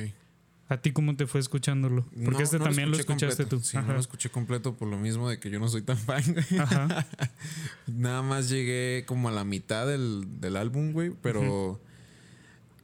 ¿A 0.70 0.78
ti 0.78 0.92
cómo 0.92 1.16
te 1.16 1.26
fue 1.26 1.40
escuchándolo? 1.40 2.06
Porque 2.24 2.44
este 2.44 2.60
también 2.60 2.92
lo, 2.92 2.98
escuchaste 2.98 3.46
tú. 3.46 3.60
Sí, 3.60 3.76
no 3.78 3.94
lo 3.94 4.00
escuché 4.00 4.30
completo 4.30 4.76
por 4.76 4.88
lo 4.88 5.00
mismo 5.00 5.28
de 5.28 5.40
que 5.40 5.50
yo 5.50 5.60
no 5.60 5.68
soy 5.68 5.82
tan 5.82 5.98
fan, 5.98 6.24
Ajá. 6.60 7.08
Nada 7.88 8.22
más 8.22 8.50
llegué 8.50 9.04
como 9.08 9.30
a 9.30 9.32
la 9.32 9.44
mitad 9.44 9.88
del, 9.88 10.56
álbum, 10.56 10.94
güey, 10.94 11.12
pero 11.24 11.82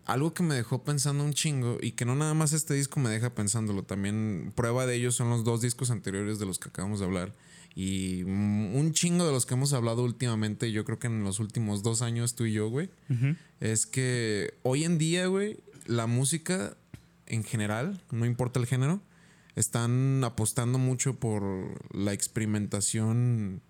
algo 0.05 0.33
que 0.33 0.41
me 0.41 0.55
dejó 0.55 0.83
pensando 0.83 1.23
un 1.23 1.33
chingo 1.33 1.77
y 1.79 1.91
que 1.91 2.05
no 2.05 2.15
nada 2.15 2.33
más 2.33 2.53
este 2.53 2.73
disco 2.73 2.99
me 2.99 3.11
deja 3.11 3.35
pensándolo, 3.35 3.83
también 3.83 4.51
prueba 4.55 4.87
de 4.87 4.95
ello 4.95 5.11
son 5.11 5.29
los 5.29 5.43
dos 5.43 5.61
discos 5.61 5.91
anteriores 5.91 6.39
de 6.39 6.47
los 6.47 6.57
que 6.57 6.69
acabamos 6.69 6.99
de 6.99 7.05
hablar 7.05 7.33
y 7.75 8.23
un 8.23 8.93
chingo 8.93 9.25
de 9.25 9.33
los 9.33 9.45
que 9.45 9.53
hemos 9.53 9.73
hablado 9.73 10.03
últimamente, 10.03 10.71
yo 10.71 10.85
creo 10.85 10.97
que 10.97 11.07
en 11.07 11.23
los 11.23 11.39
últimos 11.39 11.83
dos 11.83 12.01
años 12.01 12.33
tú 12.33 12.45
y 12.45 12.53
yo, 12.53 12.69
güey, 12.69 12.89
es 13.59 13.85
que 13.85 14.53
hoy 14.63 14.85
en 14.85 14.97
día, 14.97 15.27
güey, 15.27 15.57
la 15.85 16.07
música 16.07 16.77
en 17.25 17.43
general, 17.43 18.01
no 18.11 18.25
importa 18.25 18.59
el 18.59 18.65
género, 18.65 19.01
están 19.55 20.23
apostando 20.23 20.77
mucho 20.77 21.19
por 21.19 21.43
la 21.93 22.13
experimentación 22.13 23.61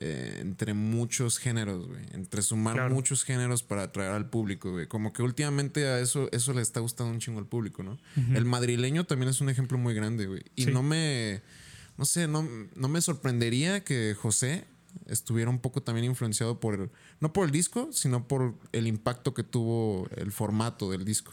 eh, 0.00 0.38
entre 0.40 0.74
muchos 0.74 1.38
géneros, 1.38 1.88
güey. 1.88 2.04
Entre 2.12 2.40
sumar 2.40 2.90
muchos 2.90 3.24
géneros 3.24 3.64
para 3.64 3.82
atraer 3.82 4.12
al 4.12 4.30
público, 4.30 4.70
güey. 4.70 4.86
Como 4.86 5.12
que 5.12 5.22
últimamente 5.22 5.88
a 5.88 5.98
eso, 5.98 6.28
eso 6.30 6.52
le 6.52 6.62
está 6.62 6.78
gustando 6.80 7.12
un 7.12 7.18
chingo 7.18 7.40
al 7.40 7.46
público, 7.46 7.82
¿no? 7.82 7.98
El 8.34 8.44
madrileño 8.44 9.04
también 9.04 9.28
es 9.28 9.40
un 9.40 9.48
ejemplo 9.48 9.76
muy 9.76 9.94
grande, 9.94 10.26
güey. 10.26 10.44
Y 10.54 10.66
no 10.66 10.82
me. 10.82 11.42
No 11.98 12.04
sé, 12.04 12.28
no, 12.28 12.48
no 12.76 12.88
me 12.88 13.00
sorprendería 13.00 13.84
que 13.84 14.14
José 14.14 14.64
estuviera 15.06 15.50
un 15.50 15.58
poco 15.58 15.82
también 15.82 16.04
influenciado 16.04 16.60
por. 16.60 16.90
no 17.20 17.32
por 17.32 17.46
el 17.46 17.50
disco, 17.50 17.90
sino 17.92 18.26
por 18.26 18.54
el 18.72 18.86
impacto 18.86 19.34
que 19.34 19.42
tuvo 19.42 20.08
el 20.16 20.32
formato 20.32 20.90
del 20.90 21.04
disco. 21.04 21.32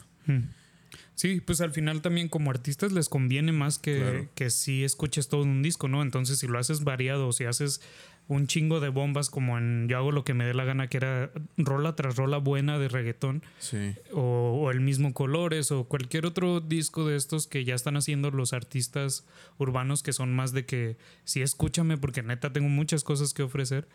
Sí, 1.14 1.40
pues 1.40 1.60
al 1.60 1.72
final 1.72 2.02
también 2.02 2.28
como 2.28 2.50
artistas 2.50 2.92
les 2.92 3.08
conviene 3.08 3.52
más 3.52 3.78
que, 3.78 4.28
que 4.34 4.50
si 4.50 4.84
escuches 4.84 5.28
todo 5.28 5.42
un 5.42 5.62
disco, 5.62 5.88
¿no? 5.88 6.02
Entonces 6.02 6.40
si 6.40 6.46
lo 6.46 6.58
haces 6.58 6.84
variado, 6.84 7.32
si 7.32 7.44
haces 7.44 7.80
un 8.28 8.46
chingo 8.46 8.80
de 8.80 8.88
bombas 8.88 9.30
como 9.30 9.56
en 9.56 9.88
Yo 9.88 9.98
hago 9.98 10.12
lo 10.12 10.24
que 10.24 10.34
me 10.34 10.44
dé 10.44 10.54
la 10.54 10.64
gana, 10.64 10.88
que 10.88 10.96
era 10.96 11.30
rola 11.56 11.94
tras 11.94 12.16
rola 12.16 12.38
buena 12.38 12.78
de 12.78 12.88
reggaetón. 12.88 13.42
Sí. 13.58 13.94
O, 14.12 14.70
el 14.70 14.80
mismo 14.80 15.12
Colores 15.14 15.70
o 15.70 15.84
cualquier 15.84 16.26
otro 16.26 16.60
disco 16.60 17.06
de 17.06 17.16
estos 17.16 17.46
que 17.46 17.64
ya 17.64 17.74
están 17.74 17.96
haciendo 17.96 18.30
los 18.30 18.52
artistas 18.52 19.24
urbanos 19.58 20.02
que 20.02 20.12
son 20.12 20.34
más 20.34 20.52
de 20.52 20.66
que 20.66 20.96
sí 21.24 21.40
escúchame 21.40 21.98
porque 21.98 22.22
neta 22.22 22.52
tengo 22.52 22.68
muchas 22.68 23.04
cosas 23.04 23.32
que 23.32 23.42
ofrecer. 23.42 23.86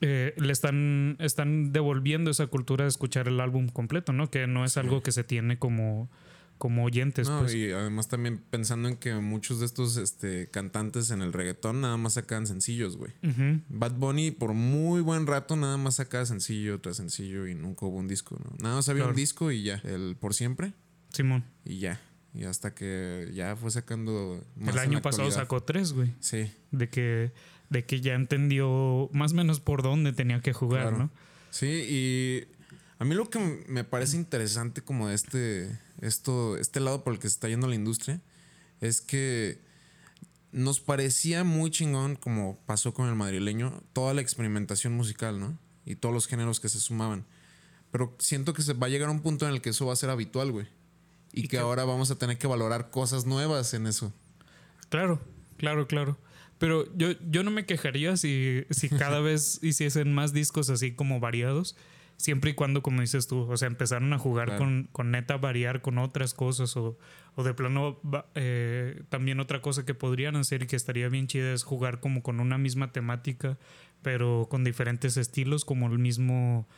Eh, 0.00 0.32
le 0.36 0.52
están, 0.52 1.16
están 1.18 1.72
devolviendo 1.72 2.30
esa 2.30 2.46
cultura 2.46 2.84
de 2.84 2.88
escuchar 2.88 3.28
el 3.28 3.40
álbum 3.40 3.68
completo, 3.68 4.12
¿no? 4.12 4.30
Que 4.30 4.46
no 4.46 4.64
es 4.64 4.76
algo 4.76 5.02
que 5.02 5.12
se 5.12 5.24
tiene 5.24 5.58
como 5.58 6.08
como 6.58 6.84
oyentes. 6.84 7.28
pues. 7.28 7.54
Y 7.54 7.70
además 7.70 8.08
también 8.08 8.38
pensando 8.38 8.88
en 8.88 8.96
que 8.96 9.14
muchos 9.14 9.60
de 9.60 9.66
estos 9.66 9.96
este, 9.96 10.48
cantantes 10.50 11.10
en 11.10 11.22
el 11.22 11.32
reggaetón 11.32 11.80
nada 11.80 11.96
más 11.96 12.14
sacan 12.14 12.46
sencillos, 12.46 12.96
güey. 12.96 13.12
Bad 13.68 13.92
Bunny 13.92 14.32
por 14.32 14.52
muy 14.52 15.00
buen 15.00 15.26
rato 15.26 15.56
nada 15.56 15.76
más 15.76 15.96
sacaba 15.96 16.26
sencillo 16.26 16.80
tras 16.80 16.96
sencillo 16.96 17.46
y 17.46 17.54
nunca 17.54 17.86
hubo 17.86 17.96
un 17.96 18.08
disco, 18.08 18.38
¿no? 18.44 18.50
Nada 18.60 18.76
más 18.76 18.88
había 18.88 19.06
un 19.06 19.14
disco 19.14 19.50
y 19.50 19.62
ya, 19.62 19.80
el 19.84 20.16
por 20.18 20.34
siempre. 20.34 20.72
Simón. 21.12 21.44
Y 21.64 21.78
ya. 21.78 22.00
Y 22.34 22.44
hasta 22.44 22.74
que 22.74 23.30
ya 23.32 23.56
fue 23.56 23.70
sacando 23.70 24.44
más 24.56 24.74
El 24.74 24.80
año 24.80 25.00
pasado 25.02 25.30
sacó 25.30 25.62
tres, 25.62 25.92
güey. 25.92 26.12
Sí. 26.20 26.52
De 26.70 26.88
que, 26.88 27.32
de 27.70 27.84
que 27.84 28.00
ya 28.00 28.14
entendió 28.14 29.08
más 29.12 29.32
o 29.32 29.36
menos 29.36 29.60
por 29.60 29.82
dónde 29.82 30.12
tenía 30.12 30.40
que 30.40 30.52
jugar, 30.52 30.92
¿no? 30.92 31.10
Sí, 31.50 31.66
y 31.88 32.57
a 32.98 33.04
mí 33.04 33.14
lo 33.14 33.30
que 33.30 33.38
me 33.68 33.84
parece 33.84 34.16
interesante 34.16 34.82
como 34.82 35.08
de 35.08 35.14
este 35.14 35.78
esto, 36.00 36.56
este 36.56 36.80
lado 36.80 37.04
por 37.04 37.12
el 37.12 37.18
que 37.18 37.28
se 37.28 37.34
está 37.34 37.48
yendo 37.48 37.68
la 37.68 37.74
industria, 37.74 38.20
es 38.80 39.00
que 39.00 39.60
nos 40.52 40.80
parecía 40.80 41.44
muy 41.44 41.70
chingón, 41.70 42.16
como 42.16 42.58
pasó 42.66 42.94
con 42.94 43.08
el 43.08 43.14
madrileño, 43.14 43.82
toda 43.92 44.14
la 44.14 44.20
experimentación 44.20 44.94
musical, 44.94 45.38
¿no? 45.38 45.58
Y 45.84 45.96
todos 45.96 46.14
los 46.14 46.26
géneros 46.26 46.60
que 46.60 46.68
se 46.68 46.80
sumaban. 46.80 47.24
Pero 47.90 48.14
siento 48.18 48.52
que 48.52 48.62
se 48.62 48.74
va 48.74 48.86
a 48.86 48.90
llegar 48.90 49.08
a 49.08 49.12
un 49.12 49.20
punto 49.20 49.46
en 49.46 49.54
el 49.54 49.60
que 49.60 49.70
eso 49.70 49.86
va 49.86 49.92
a 49.92 49.96
ser 49.96 50.10
habitual, 50.10 50.52
güey. 50.52 50.66
Y, 51.32 51.48
que 51.48 51.58
ahora 51.58 51.84
vamos 51.84 52.10
a 52.10 52.18
tener 52.18 52.38
que 52.38 52.46
valorar 52.46 52.90
cosas 52.90 53.26
nuevas 53.26 53.74
en 53.74 53.86
eso. 53.86 54.12
Claro, 54.88 55.20
claro, 55.56 55.86
claro. 55.86 56.18
Pero 56.58 56.92
yo, 56.96 57.12
yo 57.30 57.42
no 57.42 57.50
me 57.50 57.66
quejaría 57.66 58.16
si, 58.16 58.64
si 58.70 58.88
cada 58.88 59.20
vez 59.20 59.60
hiciesen 59.62 60.12
más 60.12 60.32
discos 60.32 60.70
así 60.70 60.92
como 60.92 61.20
variados 61.20 61.76
siempre 62.18 62.50
y 62.50 62.54
cuando, 62.54 62.82
como 62.82 63.00
dices 63.00 63.28
tú, 63.28 63.50
o 63.50 63.56
sea, 63.56 63.68
empezaron 63.68 64.12
a 64.12 64.18
jugar 64.18 64.58
con, 64.58 64.88
con, 64.92 65.12
neta 65.12 65.36
variar 65.36 65.80
con 65.80 65.98
otras 65.98 66.34
cosas 66.34 66.76
o, 66.76 66.98
o 67.36 67.44
de 67.44 67.54
plano 67.54 67.98
eh, 68.34 69.02
también 69.08 69.40
otra 69.40 69.62
cosa 69.62 69.86
que 69.86 69.94
podrían 69.94 70.36
hacer 70.36 70.64
y 70.64 70.66
que 70.66 70.76
estaría 70.76 71.08
bien 71.08 71.28
chida 71.28 71.54
es 71.54 71.62
jugar 71.62 72.00
como 72.00 72.22
con 72.22 72.40
una 72.40 72.58
misma 72.58 72.92
temática, 72.92 73.56
pero 74.02 74.48
con 74.50 74.64
diferentes 74.64 75.16
estilos, 75.16 75.64
como 75.64 75.86
el 75.86 75.98
mismo... 75.98 76.68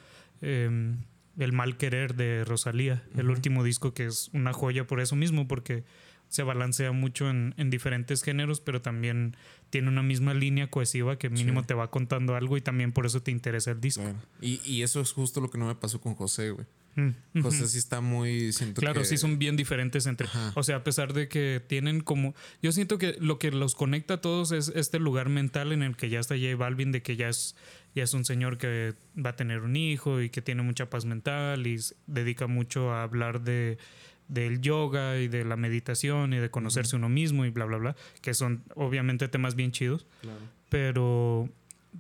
Em, 0.42 0.98
el 1.38 1.53
mal 1.53 1.76
querer 1.76 2.16
de 2.16 2.44
Rosalía, 2.44 3.03
el 3.16 3.31
último 3.31 3.64
disco 3.64 3.94
que 3.94 4.05
es 4.05 4.29
una 4.35 4.53
joya 4.53 4.87
por 4.87 5.00
eso 5.00 5.16
mismo, 5.16 5.48
porque 5.48 5.85
se 6.30 6.44
balancea 6.44 6.92
mucho 6.92 7.28
en, 7.28 7.70
diferentes 7.70 8.22
géneros, 8.22 8.60
pero 8.60 8.80
también 8.80 9.36
tiene 9.68 9.88
una 9.88 10.02
misma 10.02 10.32
línea 10.32 10.70
cohesiva 10.70 11.18
que 11.18 11.28
mínimo 11.28 11.64
te 11.64 11.74
va 11.74 11.90
contando 11.90 12.36
algo 12.36 12.56
y 12.56 12.60
también 12.60 12.92
por 12.92 13.04
eso 13.04 13.20
te 13.20 13.32
interesa 13.32 13.72
el 13.72 13.80
disco. 13.80 14.04
Y, 14.40 14.82
eso 14.82 15.00
es 15.00 15.12
justo 15.12 15.40
lo 15.40 15.50
que 15.50 15.58
no 15.58 15.66
me 15.66 15.74
pasó 15.74 16.00
con 16.00 16.14
José, 16.14 16.50
güey. 16.50 16.66
Mm, 16.96 17.42
José 17.42 17.66
sí 17.68 17.78
está 17.78 18.00
muy. 18.00 18.50
claro, 18.74 19.04
sí 19.04 19.16
son 19.16 19.38
bien 19.38 19.56
diferentes 19.56 20.06
entre. 20.06 20.28
O 20.54 20.62
sea, 20.62 20.76
a 20.76 20.84
pesar 20.84 21.12
de 21.12 21.28
que 21.28 21.62
tienen 21.64 22.00
como. 22.00 22.34
Yo 22.62 22.72
siento 22.72 22.98
que 22.98 23.16
lo 23.20 23.38
que 23.38 23.50
los 23.50 23.74
conecta 23.74 24.14
a 24.14 24.20
todos 24.20 24.52
es 24.52 24.72
este 24.74 24.98
lugar 24.98 25.28
mental 25.28 25.72
en 25.72 25.82
el 25.82 25.96
que 25.96 26.08
ya 26.08 26.20
está 26.20 26.36
J 26.36 26.56
Balvin, 26.56 26.90
de 26.92 27.02
que 27.02 27.16
ya 27.16 27.28
es, 27.28 27.56
ya 27.94 28.02
es 28.04 28.14
un 28.14 28.24
señor 28.24 28.58
que 28.58 28.94
va 29.16 29.30
a 29.30 29.36
tener 29.36 29.60
un 29.60 29.76
hijo 29.76 30.20
y 30.20 30.30
que 30.30 30.42
tiene 30.42 30.62
mucha 30.62 30.90
paz 30.90 31.04
mental 31.04 31.66
y 31.66 31.78
dedica 32.06 32.48
mucho 32.48 32.92
a 32.92 33.02
hablar 33.02 33.42
de 33.42 33.78
del 34.30 34.60
yoga 34.60 35.18
y 35.18 35.28
de 35.28 35.44
la 35.44 35.56
meditación 35.56 36.32
y 36.32 36.38
de 36.38 36.50
conocerse 36.50 36.96
uno 36.96 37.08
mismo 37.08 37.44
y 37.44 37.50
bla, 37.50 37.64
bla, 37.64 37.76
bla, 37.76 37.96
que 38.22 38.32
son 38.32 38.62
obviamente 38.74 39.28
temas 39.28 39.56
bien 39.56 39.72
chidos, 39.72 40.06
pero, 40.68 41.48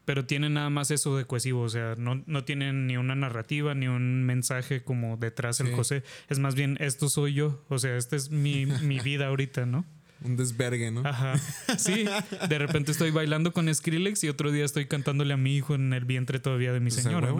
pero 0.04 0.24
tienen 0.24 0.54
nada 0.54 0.70
más 0.70 0.90
eso 0.90 1.16
de 1.16 1.24
cohesivo, 1.24 1.62
o 1.62 1.68
sea, 1.68 1.94
no, 1.98 2.22
no 2.26 2.44
tienen 2.44 2.86
ni 2.86 2.96
una 2.96 3.14
narrativa 3.14 3.74
ni 3.74 3.88
un 3.88 4.24
mensaje 4.24 4.82
como 4.82 5.16
detrás 5.16 5.60
el 5.60 5.74
José, 5.74 6.04
es 6.28 6.38
más 6.38 6.54
bien, 6.54 6.76
esto 6.80 7.08
soy 7.08 7.34
yo, 7.34 7.62
o 7.68 7.78
sea, 7.78 7.96
esta 7.96 8.16
es 8.16 8.30
mi, 8.30 8.66
mi 8.66 9.00
vida 9.00 9.26
ahorita, 9.26 9.66
¿no? 9.66 9.84
Un 10.22 10.36
desvergue, 10.36 10.90
¿no? 10.90 11.00
Ajá. 11.04 11.38
Sí, 11.78 12.04
de 12.48 12.58
repente 12.58 12.92
estoy 12.92 13.10
bailando 13.10 13.52
con 13.52 13.74
Skrillex 13.74 14.22
y 14.24 14.28
otro 14.28 14.52
día 14.52 14.66
estoy 14.66 14.86
cantándole 14.86 15.32
a 15.32 15.38
mi 15.38 15.56
hijo 15.56 15.74
en 15.74 15.94
el 15.94 16.04
vientre 16.04 16.38
todavía 16.40 16.74
de 16.74 16.80
mi 16.80 16.90
pues, 16.90 17.02
señora. 17.02 17.34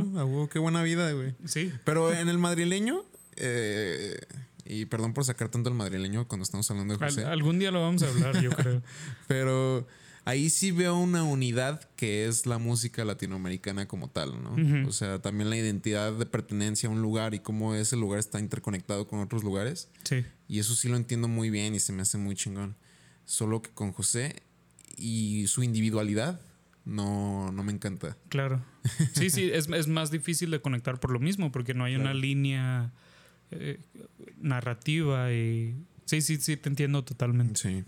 qué 0.51 0.59
buena 0.59 0.83
vida, 0.83 1.13
güey. 1.13 1.35
Sí. 1.45 1.73
Pero 1.85 2.11
en 2.13 2.31
el 2.31 2.39
madrileño, 2.39 3.05
eh, 3.37 4.19
y 4.65 4.87
perdón 4.87 5.15
por 5.15 5.25
sacar 5.25 5.49
tanto 5.49 5.69
el 5.69 5.75
madrileño 5.75 6.27
cuando 6.29 6.45
estamos 6.45 6.71
hablando 6.71 6.97
de 6.97 7.05
José. 7.05 7.25
algún 7.25 7.59
día 7.59 7.71
lo 7.71 7.83
vamos 7.83 8.03
a 8.03 8.09
hablar, 8.09 8.41
yo 8.43 8.51
creo. 8.51 8.83
Pero 9.29 9.87
ahí 10.25 10.51
sí 10.51 10.71
veo 10.71 10.97
una 10.97 11.23
unidad 11.23 11.89
que 11.97 12.27
es 12.27 12.47
la 12.47 12.59
música 12.59 13.05
latinoamericana 13.05 13.87
como 13.89 14.09
tal, 14.09 14.43
¿no? 14.43 14.89
O 14.89 14.93
sea, 14.93 15.21
también 15.21 15.51
la 15.51 15.57
identidad 15.57 16.13
de 16.13 16.27
pertenencia 16.27 16.89
a 16.89 16.93
un 16.93 17.03
lugar 17.03 17.35
y 17.35 17.41
cómo 17.41 17.75
ese 17.75 17.97
lugar 17.97 18.19
está 18.19 18.41
interconectado 18.41 19.07
con 19.07 19.21
otros 19.21 19.45
lugares. 19.45 19.89
Sí. 20.05 20.25
Y 20.49 20.59
eso 20.59 20.75
sí 20.75 20.89
lo 20.89 20.97
entiendo 20.97 21.29
muy 21.29 21.51
bien 21.51 21.75
y 21.75 21.81
se 21.81 21.93
me 21.93 22.03
hace 22.03 22.19
muy 22.19 22.35
chingón. 22.35 22.77
Solo 23.25 23.63
que 23.63 23.71
con 23.71 23.93
José 23.93 24.43
y 24.97 25.47
su 25.47 25.63
individualidad 25.63 26.41
no, 26.85 27.53
no 27.53 27.63
me 27.63 27.73
encanta. 27.73 28.17
Claro. 28.29 28.63
Sí, 29.15 29.31
sí, 29.31 29.51
es, 29.53 29.69
es 29.69 29.87
más 29.87 30.11
difícil 30.11 30.51
de 30.51 30.61
conectar 30.61 30.99
por 31.01 31.11
lo 31.11 31.21
mismo, 31.21 31.53
porque 31.53 31.75
no 31.75 31.85
hay 31.85 31.97
una 31.97 32.15
línea 32.15 32.93
eh, 33.51 33.81
narrativa 34.41 35.33
y... 35.33 35.75
Sí, 36.05 36.21
sí, 36.23 36.39
sí, 36.39 36.57
te 36.57 36.69
entiendo 36.69 37.05
totalmente. 37.05 37.61
Sí. 37.61 37.85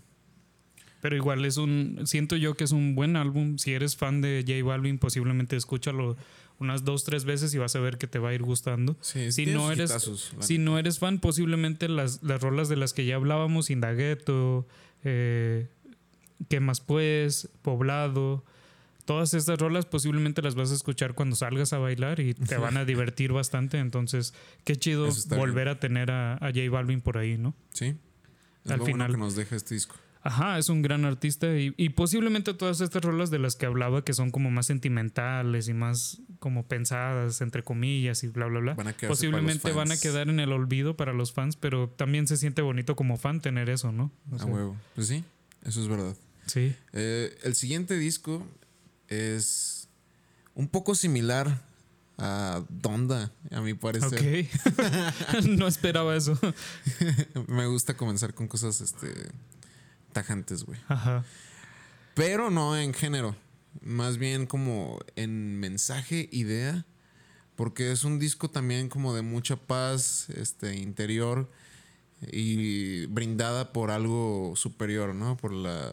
Pero 1.01 1.15
igual 1.15 1.43
es 1.43 1.57
un... 1.57 2.01
Siento 2.05 2.37
yo 2.37 2.55
que 2.55 2.63
es 2.63 2.71
un 2.71 2.95
buen 2.95 3.17
álbum. 3.17 3.57
Si 3.57 3.73
eres 3.73 3.97
fan 3.97 4.21
de 4.21 4.45
J 4.47 4.63
Balvin, 4.63 4.97
posiblemente 4.97 5.55
escúchalo 5.57 6.15
unas 6.59 6.85
dos, 6.85 7.03
tres 7.03 7.25
veces 7.25 7.53
y 7.53 7.57
vas 7.57 7.75
a 7.75 7.79
ver 7.79 7.97
que 7.97 8.07
te 8.07 8.19
va 8.19 8.29
a 8.29 8.33
ir 8.33 8.43
gustando. 8.43 8.95
si, 9.01 9.45
no 9.47 9.71
eres, 9.71 9.91
si 10.39 10.57
no 10.57 10.79
eres 10.79 10.99
fan, 10.99 11.19
posiblemente 11.19 11.89
las, 11.89 12.23
las 12.23 12.41
rolas 12.41 12.69
de 12.69 12.77
las 12.77 12.93
que 12.93 13.05
ya 13.05 13.15
hablábamos, 13.15 13.69
Indagueto, 13.69 14.65
eh, 15.03 15.67
¿Qué 16.49 16.59
más 16.59 16.81
pues? 16.81 17.49
Poblado, 17.61 18.43
todas 19.05 19.33
estas 19.33 19.59
rolas 19.59 19.85
posiblemente 19.85 20.41
las 20.41 20.55
vas 20.55 20.71
a 20.71 20.75
escuchar 20.75 21.13
cuando 21.13 21.35
salgas 21.35 21.73
a 21.73 21.77
bailar 21.77 22.19
y 22.19 22.33
te 22.33 22.57
van 22.57 22.77
a 22.77 22.85
divertir 22.85 23.33
bastante. 23.33 23.79
Entonces, 23.79 24.33
qué 24.63 24.75
chido 24.75 25.09
volver 25.29 25.67
a 25.67 25.79
tener 25.79 26.11
a, 26.11 26.35
a, 26.35 26.51
J 26.51 26.69
Balvin 26.69 27.01
por 27.01 27.17
ahí, 27.17 27.37
¿no? 27.37 27.55
Sí. 27.73 27.95
Al 28.67 28.81
final. 28.81 29.11
que 29.11 29.17
nos 29.17 29.35
deja 29.35 29.55
este 29.55 29.75
disco. 29.75 29.95
Ajá, 30.25 30.57
es 30.57 30.69
un 30.69 30.81
gran 30.81 31.03
artista 31.03 31.53
y, 31.57 31.73
y, 31.75 31.89
posiblemente 31.89 32.53
todas 32.53 32.79
estas 32.79 33.03
rolas 33.03 33.29
de 33.29 33.39
las 33.39 33.57
que 33.57 33.65
hablaba 33.65 34.05
que 34.05 34.13
son 34.13 34.31
como 34.31 34.49
más 34.51 34.67
sentimentales 34.67 35.67
y 35.67 35.73
más 35.73 36.21
como 36.39 36.65
pensadas, 36.65 37.41
entre 37.41 37.61
comillas 37.61 38.23
y 38.23 38.29
bla, 38.29 38.45
bla, 38.45 38.61
bla. 38.61 38.95
posiblemente 39.05 39.73
van 39.73 39.91
a 39.91 39.97
quedar 39.97 40.29
en 40.29 40.39
el 40.39 40.53
olvido 40.53 40.95
para 40.95 41.11
los 41.11 41.33
fans, 41.33 41.57
pero 41.57 41.89
también 41.89 42.25
se 42.27 42.37
siente 42.37 42.61
bonito 42.61 42.95
como 42.95 43.17
fan 43.17 43.41
tener 43.41 43.69
eso, 43.69 43.91
¿no? 43.91 44.11
a 44.39 44.45
huevo. 44.45 44.77
Pues 44.95 45.07
sí, 45.07 45.25
eso 45.65 45.81
es 45.81 45.89
verdad. 45.89 46.15
Sí. 46.45 46.73
Eh, 46.93 47.37
el 47.43 47.55
siguiente 47.55 47.97
disco 47.97 48.47
es 49.13 49.87
un 50.55 50.67
poco 50.67 50.95
similar 50.95 51.61
a 52.17 52.63
Donda, 52.69 53.31
a 53.51 53.61
mi 53.61 53.73
parecer. 53.73 54.19
Ok. 54.19 55.43
no 55.47 55.67
esperaba 55.67 56.15
eso. 56.15 56.37
Me 57.47 57.65
gusta 57.67 57.95
comenzar 57.95 58.33
con 58.33 58.47
cosas 58.47 58.81
este, 58.81 59.13
tajantes, 60.11 60.63
güey. 60.63 60.79
Ajá. 60.87 61.23
Pero 62.13 62.49
no 62.49 62.77
en 62.77 62.93
género. 62.93 63.35
Más 63.81 64.17
bien 64.17 64.45
como 64.45 64.99
en 65.15 65.59
mensaje, 65.59 66.29
idea. 66.31 66.85
Porque 67.55 67.91
es 67.91 68.03
un 68.03 68.19
disco 68.19 68.49
también 68.49 68.89
como 68.89 69.13
de 69.13 69.21
mucha 69.21 69.55
paz 69.55 70.27
este, 70.31 70.75
interior 70.75 71.51
y 72.31 73.05
brindada 73.07 73.73
por 73.73 73.91
algo 73.91 74.53
superior, 74.55 75.13
¿no? 75.13 75.37
Por 75.37 75.53
la 75.53 75.91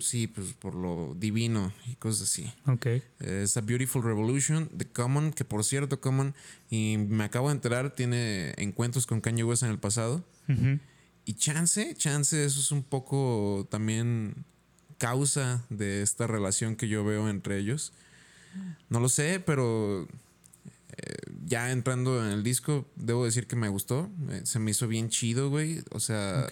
sí, 0.00 0.26
pues 0.26 0.52
por 0.54 0.74
lo 0.74 1.14
divino 1.18 1.72
y 1.86 1.94
cosas 1.96 2.22
así. 2.28 2.52
Ok. 2.66 2.86
Es 3.20 3.56
A 3.56 3.60
Beautiful 3.60 4.02
Revolution, 4.02 4.68
The 4.76 4.86
Common, 4.86 5.32
que 5.32 5.44
por 5.44 5.64
cierto, 5.64 6.00
Common, 6.00 6.34
y 6.68 6.96
me 6.98 7.24
acabo 7.24 7.48
de 7.48 7.54
enterar, 7.54 7.94
tiene 7.94 8.54
encuentros 8.56 9.06
con 9.06 9.20
Kanye 9.20 9.44
West 9.44 9.62
en 9.62 9.70
el 9.70 9.78
pasado. 9.78 10.24
Y 11.24 11.34
chance, 11.34 11.94
chance, 11.94 12.44
eso 12.44 12.58
es 12.60 12.72
un 12.72 12.82
poco 12.82 13.68
también 13.70 14.44
causa 14.98 15.64
de 15.70 16.02
esta 16.02 16.26
relación 16.26 16.74
que 16.74 16.88
yo 16.88 17.04
veo 17.04 17.28
entre 17.28 17.58
ellos. 17.58 17.92
No 18.88 18.98
lo 18.98 19.08
sé, 19.08 19.38
pero 19.38 20.08
eh, 20.96 21.14
ya 21.46 21.70
entrando 21.70 22.24
en 22.24 22.32
el 22.32 22.42
disco, 22.42 22.86
debo 22.96 23.24
decir 23.24 23.46
que 23.46 23.54
me 23.56 23.68
gustó. 23.68 24.10
Eh, 24.30 24.40
Se 24.44 24.58
me 24.58 24.72
hizo 24.72 24.88
bien 24.88 25.08
chido, 25.08 25.50
güey. 25.50 25.82
O 25.90 26.00
sea. 26.00 26.48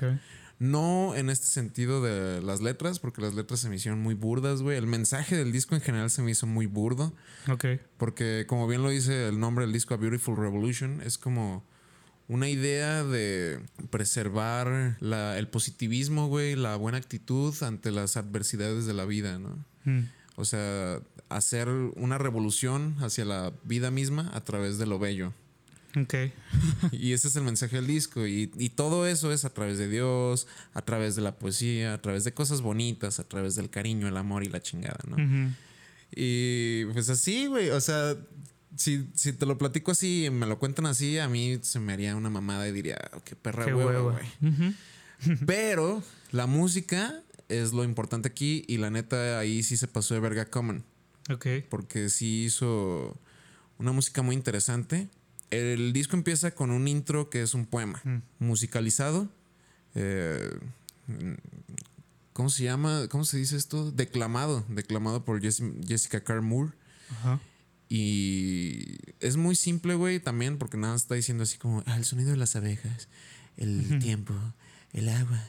No 0.58 1.14
en 1.14 1.30
este 1.30 1.46
sentido 1.46 2.02
de 2.02 2.42
las 2.42 2.60
letras, 2.60 2.98
porque 2.98 3.20
las 3.22 3.34
letras 3.34 3.60
se 3.60 3.68
me 3.68 3.76
hicieron 3.76 4.00
muy 4.00 4.14
burdas, 4.14 4.62
güey. 4.62 4.76
El 4.76 4.86
mensaje 4.86 5.36
del 5.36 5.52
disco 5.52 5.74
en 5.74 5.80
general 5.80 6.10
se 6.10 6.22
me 6.22 6.30
hizo 6.32 6.46
muy 6.46 6.66
burdo. 6.66 7.14
Ok. 7.50 7.64
Porque 7.96 8.44
como 8.48 8.66
bien 8.66 8.82
lo 8.82 8.90
dice 8.90 9.28
el 9.28 9.38
nombre 9.38 9.64
del 9.64 9.72
disco, 9.72 9.94
A 9.94 9.96
Beautiful 9.98 10.36
Revolution, 10.36 11.00
es 11.02 11.16
como 11.18 11.64
una 12.26 12.48
idea 12.48 13.04
de 13.04 13.60
preservar 13.90 14.96
la- 15.00 15.38
el 15.38 15.48
positivismo, 15.48 16.28
güey, 16.28 16.56
la 16.56 16.76
buena 16.76 16.98
actitud 16.98 17.54
ante 17.62 17.90
las 17.90 18.16
adversidades 18.16 18.84
de 18.86 18.94
la 18.94 19.04
vida, 19.04 19.38
¿no? 19.38 19.64
Mm. 19.84 20.08
O 20.36 20.44
sea, 20.44 21.00
hacer 21.28 21.68
una 21.68 22.18
revolución 22.18 22.96
hacia 23.00 23.24
la 23.24 23.52
vida 23.64 23.90
misma 23.90 24.30
a 24.34 24.42
través 24.44 24.78
de 24.78 24.86
lo 24.86 24.98
bello. 24.98 25.32
Ok. 26.02 26.14
Y 26.92 27.12
ese 27.12 27.28
es 27.28 27.36
el 27.36 27.42
mensaje 27.44 27.76
del 27.76 27.86
disco. 27.86 28.26
Y, 28.26 28.50
y 28.56 28.70
todo 28.70 29.06
eso 29.06 29.32
es 29.32 29.44
a 29.44 29.50
través 29.50 29.78
de 29.78 29.88
Dios, 29.88 30.46
a 30.74 30.82
través 30.82 31.16
de 31.16 31.22
la 31.22 31.36
poesía, 31.36 31.94
a 31.94 32.02
través 32.02 32.24
de 32.24 32.32
cosas 32.32 32.60
bonitas, 32.60 33.20
a 33.20 33.24
través 33.24 33.54
del 33.54 33.70
cariño, 33.70 34.08
el 34.08 34.16
amor 34.16 34.44
y 34.44 34.48
la 34.48 34.60
chingada, 34.60 34.98
¿no? 35.08 35.16
Y 36.14 36.84
pues 36.92 37.08
así, 37.10 37.46
güey. 37.46 37.70
O 37.70 37.80
sea, 37.80 38.16
si, 38.76 39.08
si 39.14 39.32
te 39.32 39.44
lo 39.46 39.58
platico 39.58 39.90
así 39.90 40.26
y 40.26 40.30
me 40.30 40.46
lo 40.46 40.58
cuentan 40.58 40.86
así, 40.86 41.18
a 41.18 41.28
mí 41.28 41.58
se 41.62 41.80
me 41.80 41.92
haría 41.92 42.16
una 42.16 42.30
mamada 42.30 42.66
y 42.68 42.72
diría, 42.72 42.98
"Oh, 43.14 43.20
qué 43.24 43.36
perra 43.36 43.64
Qué 43.66 43.74
hueva. 43.74 44.18
Pero 45.46 46.02
la 46.30 46.46
música 46.46 47.22
es 47.48 47.72
lo 47.72 47.84
importante 47.84 48.28
aquí 48.28 48.64
y 48.68 48.76
la 48.78 48.90
neta 48.90 49.38
ahí 49.38 49.62
sí 49.62 49.76
se 49.76 49.88
pasó 49.88 50.14
de 50.14 50.20
verga 50.20 50.44
Common. 50.46 50.84
Ok. 51.30 51.46
Porque 51.68 52.08
sí 52.08 52.44
hizo 52.44 53.18
una 53.78 53.92
música 53.92 54.22
muy 54.22 54.34
interesante. 54.36 55.08
El 55.50 55.92
disco 55.92 56.16
empieza 56.16 56.50
con 56.50 56.70
un 56.70 56.86
intro 56.88 57.30
que 57.30 57.42
es 57.42 57.54
un 57.54 57.66
poema 57.66 58.00
Mm. 58.04 58.18
musicalizado. 58.38 59.28
Eh, 59.94 60.50
¿Cómo 62.32 62.50
se 62.50 62.64
llama? 62.64 63.08
¿Cómo 63.10 63.24
se 63.24 63.38
dice 63.38 63.56
esto? 63.56 63.90
Declamado. 63.90 64.64
Declamado 64.68 65.24
por 65.24 65.40
Jess- 65.40 65.62
Jessica 65.86 66.20
Carr 66.22 66.42
Moore. 66.42 66.72
Ajá. 67.10 67.40
Y 67.88 68.98
es 69.20 69.36
muy 69.36 69.54
simple, 69.56 69.94
güey, 69.94 70.20
también, 70.20 70.58
porque 70.58 70.76
nada 70.76 70.94
está 70.94 71.14
diciendo 71.14 71.42
así 71.44 71.56
como, 71.56 71.82
ah, 71.86 71.96
el 71.96 72.04
sonido 72.04 72.30
de 72.30 72.36
las 72.36 72.54
abejas, 72.54 73.08
el 73.56 73.98
tiempo, 73.98 74.34
el 74.92 75.08
agua, 75.08 75.42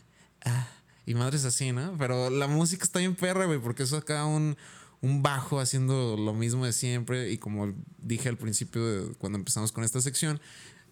ah. 0.45 0.67
Y 1.05 1.15
madres 1.15 1.43
así, 1.43 1.71
¿no? 1.73 1.95
Pero 1.97 2.29
la 2.29 2.47
música 2.47 2.83
está 2.85 2.99
bien 2.99 3.15
perra, 3.15 3.45
güey, 3.45 3.59
porque 3.59 3.83
eso 3.83 3.97
acá 3.97 4.25
un, 4.25 4.55
un 5.01 5.21
bajo 5.23 5.59
haciendo 5.59 6.17
lo 6.17 6.33
mismo 6.33 6.65
de 6.65 6.73
siempre. 6.73 7.31
Y 7.31 7.37
como 7.37 7.73
dije 7.99 8.29
al 8.29 8.37
principio, 8.37 8.85
de- 8.85 9.13
cuando 9.15 9.37
empezamos 9.37 9.71
con 9.71 9.83
esta 9.83 10.01
sección, 10.01 10.39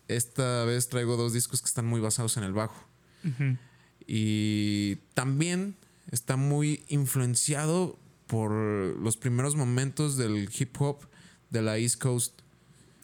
esta 0.07 0.63
vez 0.65 0.87
traigo 0.89 1.17
dos 1.17 1.33
discos 1.33 1.61
que 1.61 1.67
están 1.67 1.85
muy 1.85 1.99
basados 1.99 2.37
en 2.37 2.43
el 2.43 2.53
bajo. 2.53 2.85
Y 4.05 4.97
también 5.13 5.75
está 6.11 6.37
muy 6.37 6.85
influenciado 6.87 7.99
por 8.27 8.51
los 8.51 9.17
primeros 9.17 9.55
momentos 9.55 10.17
del 10.17 10.49
hip 10.57 10.75
hop 10.81 10.99
de 11.49 11.61
la 11.61 11.77
East 11.77 12.01
Coast. 12.01 12.41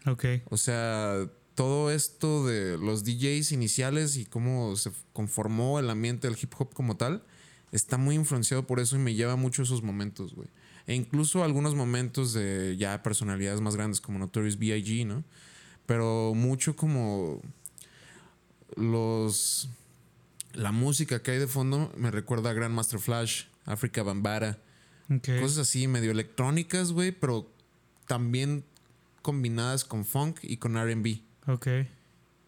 Ok. 0.05 0.25
O 0.49 0.57
sea, 0.57 1.29
todo 1.55 1.91
esto 1.91 2.45
de 2.45 2.77
los 2.77 3.03
DJs 3.03 3.51
iniciales 3.51 4.15
y 4.17 4.25
cómo 4.25 4.75
se 4.75 4.91
conformó 5.13 5.79
el 5.79 5.89
ambiente 5.89 6.27
del 6.29 6.37
hip 6.41 6.53
hop 6.57 6.73
como 6.73 6.95
tal, 6.97 7.23
está 7.71 7.97
muy 7.97 8.15
influenciado 8.15 8.65
por 8.67 8.79
eso 8.79 8.95
y 8.95 8.99
me 8.99 9.13
lleva 9.13 9.35
mucho 9.35 9.63
esos 9.63 9.81
momentos, 9.83 10.33
güey. 10.35 10.47
E 10.87 10.95
incluso 10.95 11.43
algunos 11.43 11.75
momentos 11.75 12.33
de 12.33 12.75
ya 12.77 13.01
personalidades 13.03 13.61
más 13.61 13.75
grandes 13.75 14.01
como 14.01 14.19
Notorious 14.19 14.57
B.I.G., 14.59 15.05
¿no? 15.05 15.23
Pero 15.85 16.33
mucho 16.35 16.75
como 16.75 17.41
los... 18.75 19.69
La 20.53 20.71
música 20.71 21.21
que 21.23 21.31
hay 21.31 21.39
de 21.39 21.47
fondo 21.47 21.91
me 21.97 22.11
recuerda 22.11 22.51
a 22.51 22.53
Grandmaster 22.53 22.99
Flash, 22.99 23.45
Africa 23.65 24.03
Bambara, 24.03 24.59
Ok. 25.09 25.29
cosas 25.41 25.57
así 25.59 25.87
medio 25.87 26.11
electrónicas, 26.11 26.91
güey, 26.91 27.11
pero 27.11 27.51
también 28.07 28.63
combinadas 29.23 29.83
con 29.83 30.05
funk 30.05 30.39
y 30.43 30.57
con 30.57 30.75
RB. 30.75 31.21
Ok. 31.47 31.67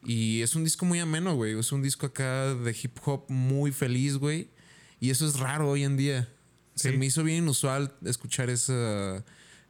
Y 0.04 0.42
es 0.44 0.56
un 0.56 0.64
disco 0.64 0.86
muy 0.86 1.00
ameno, 1.00 1.36
güey. 1.36 1.58
Es 1.58 1.72
un 1.72 1.82
disco 1.82 2.06
acá 2.06 2.54
de 2.54 2.78
hip 2.80 2.96
hop 3.06 3.26
muy 3.28 3.72
feliz, 3.72 4.18
güey. 4.18 4.50
Y 5.00 5.10
eso 5.10 5.26
es 5.28 5.40
raro 5.40 5.70
hoy 5.72 5.84
en 5.84 5.98
día. 5.98 6.30
Se 6.76 6.90
me 6.98 7.06
hizo 7.06 7.24
bien 7.24 7.44
inusual 7.44 7.94
escuchar 8.06 8.50
esa, 8.50 9.24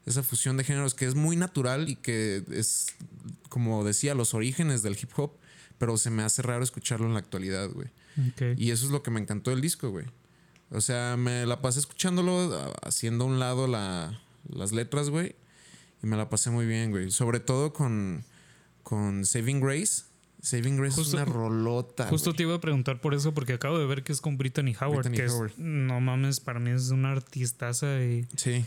esa 0.05 0.23
fusión 0.23 0.57
de 0.57 0.63
géneros 0.63 0.93
que 0.95 1.05
es 1.05 1.15
muy 1.15 1.35
natural 1.35 1.87
y 1.89 1.95
que 1.95 2.43
es, 2.51 2.87
como 3.49 3.83
decía, 3.83 4.15
los 4.15 4.33
orígenes 4.33 4.81
del 4.81 4.97
hip 5.01 5.11
hop. 5.17 5.31
Pero 5.77 5.97
se 5.97 6.09
me 6.09 6.23
hace 6.23 6.41
raro 6.41 6.63
escucharlo 6.63 7.05
en 7.05 7.13
la 7.13 7.19
actualidad, 7.19 7.69
güey. 7.69 7.89
Y 8.57 8.71
eso 8.71 8.85
es 8.85 8.91
lo 8.91 9.03
que 9.03 9.11
me 9.11 9.19
encantó 9.19 9.51
del 9.51 9.59
disco, 9.61 9.89
güey. 9.89 10.05
O 10.71 10.79
sea, 10.81 11.15
me 11.17 11.45
la 11.45 11.61
pasé 11.61 11.79
escuchándolo, 11.79 12.73
haciendo 12.81 13.25
a 13.25 13.27
un 13.27 13.39
lado 13.39 13.67
la- 13.67 14.19
las 14.49 14.71
letras, 14.71 15.09
güey. 15.09 15.35
Y 16.01 16.07
me 16.07 16.15
la 16.17 16.29
pasé 16.29 16.49
muy 16.49 16.65
bien, 16.65 16.91
güey. 16.91 17.11
Sobre 17.11 17.39
todo 17.39 17.73
con, 17.73 18.23
con 18.83 19.25
Saving 19.25 19.59
Grace. 19.59 20.03
Saving 20.45 20.77
Grace 20.77 20.95
Justo- 20.95 21.17
es 21.19 21.23
una 21.23 21.25
rolota. 21.33 22.07
Justo 22.07 22.33
te 22.33 22.43
iba 22.43 22.53
a 22.55 22.61
preguntar 22.61 23.01
por 23.01 23.13
eso, 23.13 23.33
porque 23.33 23.53
acabo 23.53 23.79
de 23.79 23.85
ver 23.85 24.03
que 24.03 24.11
es 24.11 24.21
con 24.21 24.37
Brittany 24.37 24.75
Howard, 24.79 25.09
Brittany 25.09 25.17
que 25.17 25.27
Howard. 25.33 25.51
es, 25.51 25.57
no 25.59 25.99
mames, 25.99 26.39
para 26.39 26.59
mí 26.59 26.69
es 26.71 26.89
una 26.91 27.11
artistaza 27.11 28.01
y 28.03 28.27
Sí, 28.37 28.63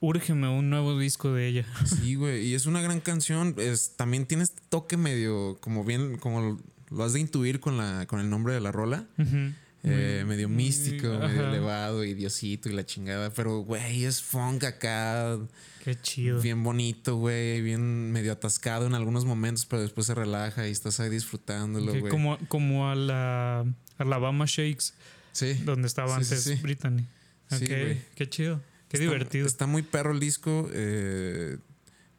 úrgeme 0.00 0.48
un 0.48 0.68
nuevo 0.70 0.98
disco 0.98 1.32
de 1.32 1.46
ella. 1.48 1.66
sí, 1.84 2.14
güey. 2.16 2.46
Y 2.46 2.54
es 2.54 2.66
una 2.66 2.82
gran 2.82 3.00
canción. 3.00 3.54
Es, 3.58 3.94
también 3.96 4.26
tiene 4.26 4.42
este 4.44 4.60
toque 4.68 4.96
medio, 4.96 5.56
como 5.60 5.84
bien, 5.84 6.18
como 6.18 6.58
lo 6.90 7.04
has 7.04 7.12
de 7.14 7.20
intuir 7.20 7.60
con, 7.60 7.76
la, 7.78 8.06
con 8.06 8.20
el 8.20 8.28
nombre 8.28 8.52
de 8.54 8.60
la 8.60 8.72
rola. 8.72 9.06
Ujú. 9.18 9.52
Eh, 9.84 10.24
medio 10.26 10.48
místico, 10.48 11.08
medio 11.18 11.48
elevado 11.48 12.04
y 12.04 12.14
diosito 12.14 12.68
y 12.68 12.72
la 12.72 12.86
chingada. 12.86 13.30
Pero, 13.30 13.60
güey, 13.60 14.04
es 14.04 14.22
funk 14.22 14.62
acá. 14.64 15.38
Qué 15.82 16.00
chido. 16.00 16.40
Bien 16.40 16.62
bonito, 16.62 17.16
güey. 17.16 17.60
Bien 17.62 18.12
medio 18.12 18.32
atascado 18.32 18.86
en 18.86 18.94
algunos 18.94 19.24
momentos, 19.24 19.66
pero 19.66 19.82
después 19.82 20.06
se 20.06 20.14
relaja 20.14 20.68
y 20.68 20.70
estás 20.70 21.00
ahí 21.00 21.10
disfrutándolo, 21.10 21.90
güey. 21.98 22.10
como, 22.10 22.38
como 22.46 22.88
a 22.88 22.94
la 22.94 23.64
Alabama 23.98 24.44
Shakes, 24.46 24.92
Sí. 25.32 25.54
donde 25.64 25.88
estaba 25.88 26.10
Sí, 26.10 26.14
antes 26.34 26.44
sí. 26.44 26.54
Brittany. 26.62 27.04
Sí, 27.50 27.66
güey. 27.66 28.00
Qué 28.14 28.28
chido. 28.28 28.60
Qué 28.88 28.98
Está- 28.98 29.04
divertido. 29.10 29.46
Está 29.48 29.66
muy 29.66 29.82
perro 29.82 30.12
el 30.12 30.20
disco. 30.20 30.70
eh, 30.72 31.58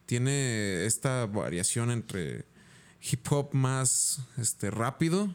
tiene 0.06 0.84
esta 0.84 1.24
variación 1.24 1.90
entre 1.90 2.44
hip 3.00 3.26
hop 3.32 3.54
más 3.54 4.20
este, 4.36 4.70
rápido, 4.70 5.34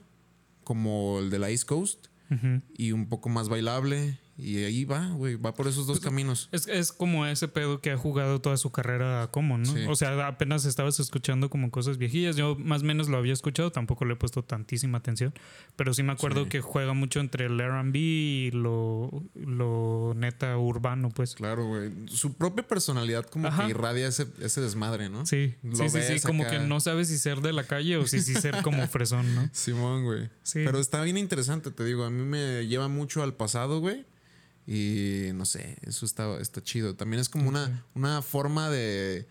como 0.63 1.17
el 1.19 1.31
de 1.31 1.39
la 1.39 1.49
East 1.49 1.65
Coast, 1.65 2.05
Y 2.77 2.91
un 2.91 3.09
poco 3.09 3.29
más 3.29 3.49
bailable. 3.49 4.19
Y 4.41 4.63
ahí 4.63 4.85
va, 4.85 5.07
güey. 5.09 5.35
Va 5.35 5.53
por 5.53 5.67
esos 5.67 5.85
dos 5.85 5.99
caminos. 5.99 6.47
Es, 6.51 6.67
es 6.67 6.91
como 6.93 7.25
ese 7.25 7.47
pedo 7.47 7.81
que 7.81 7.91
ha 7.91 7.97
jugado 7.97 8.39
toda 8.39 8.55
su 8.57 8.71
carrera 8.71 9.27
como, 9.31 9.57
¿no? 9.57 9.65
Sí. 9.65 9.85
O 9.87 9.95
sea, 9.95 10.27
apenas 10.27 10.65
estabas 10.65 10.99
escuchando 10.99 11.49
como 11.49 11.71
cosas 11.71 11.97
viejillas. 11.97 12.35
Yo 12.37 12.55
más 12.55 12.81
o 12.81 12.85
menos 12.85 13.09
lo 13.09 13.17
había 13.17 13.33
escuchado, 13.33 13.71
tampoco 13.71 14.05
le 14.05 14.13
he 14.13 14.15
puesto 14.15 14.43
tantísima 14.43 14.99
atención. 14.99 15.33
Pero 15.75 15.93
sí 15.93 16.03
me 16.03 16.13
acuerdo 16.13 16.43
Sí. 16.43 16.49
que 16.49 16.61
juega 16.61 16.93
mucho 16.93 17.19
entre 17.19 17.47
el 17.47 17.59
RB 17.59 17.95
y 17.95 18.51
lo, 18.51 19.23
lo 19.35 20.13
neta 20.15 20.57
urbano, 20.57 21.09
pues. 21.09 21.35
Claro, 21.35 21.65
güey. 21.67 21.91
Su 22.07 22.33
propia 22.35 22.65
personalidad 22.67 23.25
como 23.25 23.47
Ajá. 23.49 23.65
que 23.65 23.71
irradia 23.71 24.07
ese, 24.07 24.27
ese 24.41 24.61
desmadre, 24.61 25.09
¿no? 25.09 25.25
Sí, 25.25 25.55
Lo 25.63 25.75
sí, 25.75 25.89
sí, 25.89 25.99
sí. 26.19 26.25
Como 26.25 26.47
que 26.47 26.59
no 26.59 26.79
sabes 26.79 27.09
si 27.09 27.17
ser 27.17 27.41
de 27.41 27.51
la 27.53 27.63
calle 27.65 27.97
o 27.97 28.07
si 28.07 28.21
ser 28.21 28.61
como 28.63 28.87
fresón, 28.87 29.35
¿no? 29.35 29.49
Simón, 29.51 30.03
güey. 30.05 30.29
Sí. 30.43 30.61
Pero 30.63 30.79
está 30.79 31.01
bien 31.01 31.17
interesante, 31.17 31.71
te 31.71 31.83
digo. 31.83 32.05
A 32.05 32.09
mí 32.09 32.23
me 32.23 32.67
lleva 32.67 32.87
mucho 32.87 33.21
al 33.23 33.33
pasado, 33.33 33.79
güey. 33.79 34.05
Y 34.71 35.33
no 35.33 35.45
sé, 35.45 35.77
eso 35.81 36.05
está, 36.05 36.39
está 36.39 36.61
chido. 36.61 36.95
También 36.95 37.19
es 37.19 37.27
como 37.27 37.49
una, 37.49 37.83
una 37.95 38.21
forma 38.21 38.69
de 38.69 39.27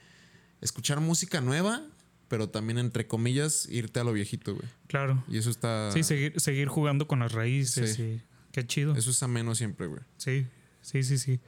escuchar 0.61 0.99
música 1.01 1.41
nueva, 1.41 1.80
pero 2.26 2.49
también, 2.49 2.78
entre 2.78 3.07
comillas, 3.07 3.68
irte 3.70 4.01
a 4.01 4.05
lo 4.05 4.12
viejito, 4.12 4.57
güey. 4.57 4.66
Claro. 4.89 5.22
Y 5.28 5.39
eso 5.39 5.51
está. 5.51 5.93
Sí, 5.93 6.03
seguir, 6.03 6.41
seguir 6.41 6.66
jugando 6.66 7.07
con 7.07 7.20
las 7.20 7.32
raíces. 7.32 7.95
Sí. 7.95 8.03
y- 8.03 8.22
Qué 8.51 8.66
chido. 8.66 8.97
Eso 8.97 9.11
es 9.11 9.22
ameno 9.22 9.55
siempre, 9.55 9.86
güey. 9.86 10.01
Sí, 10.16 10.47
sí, 10.82 11.05
sí, 11.05 11.18
sí. 11.18 11.39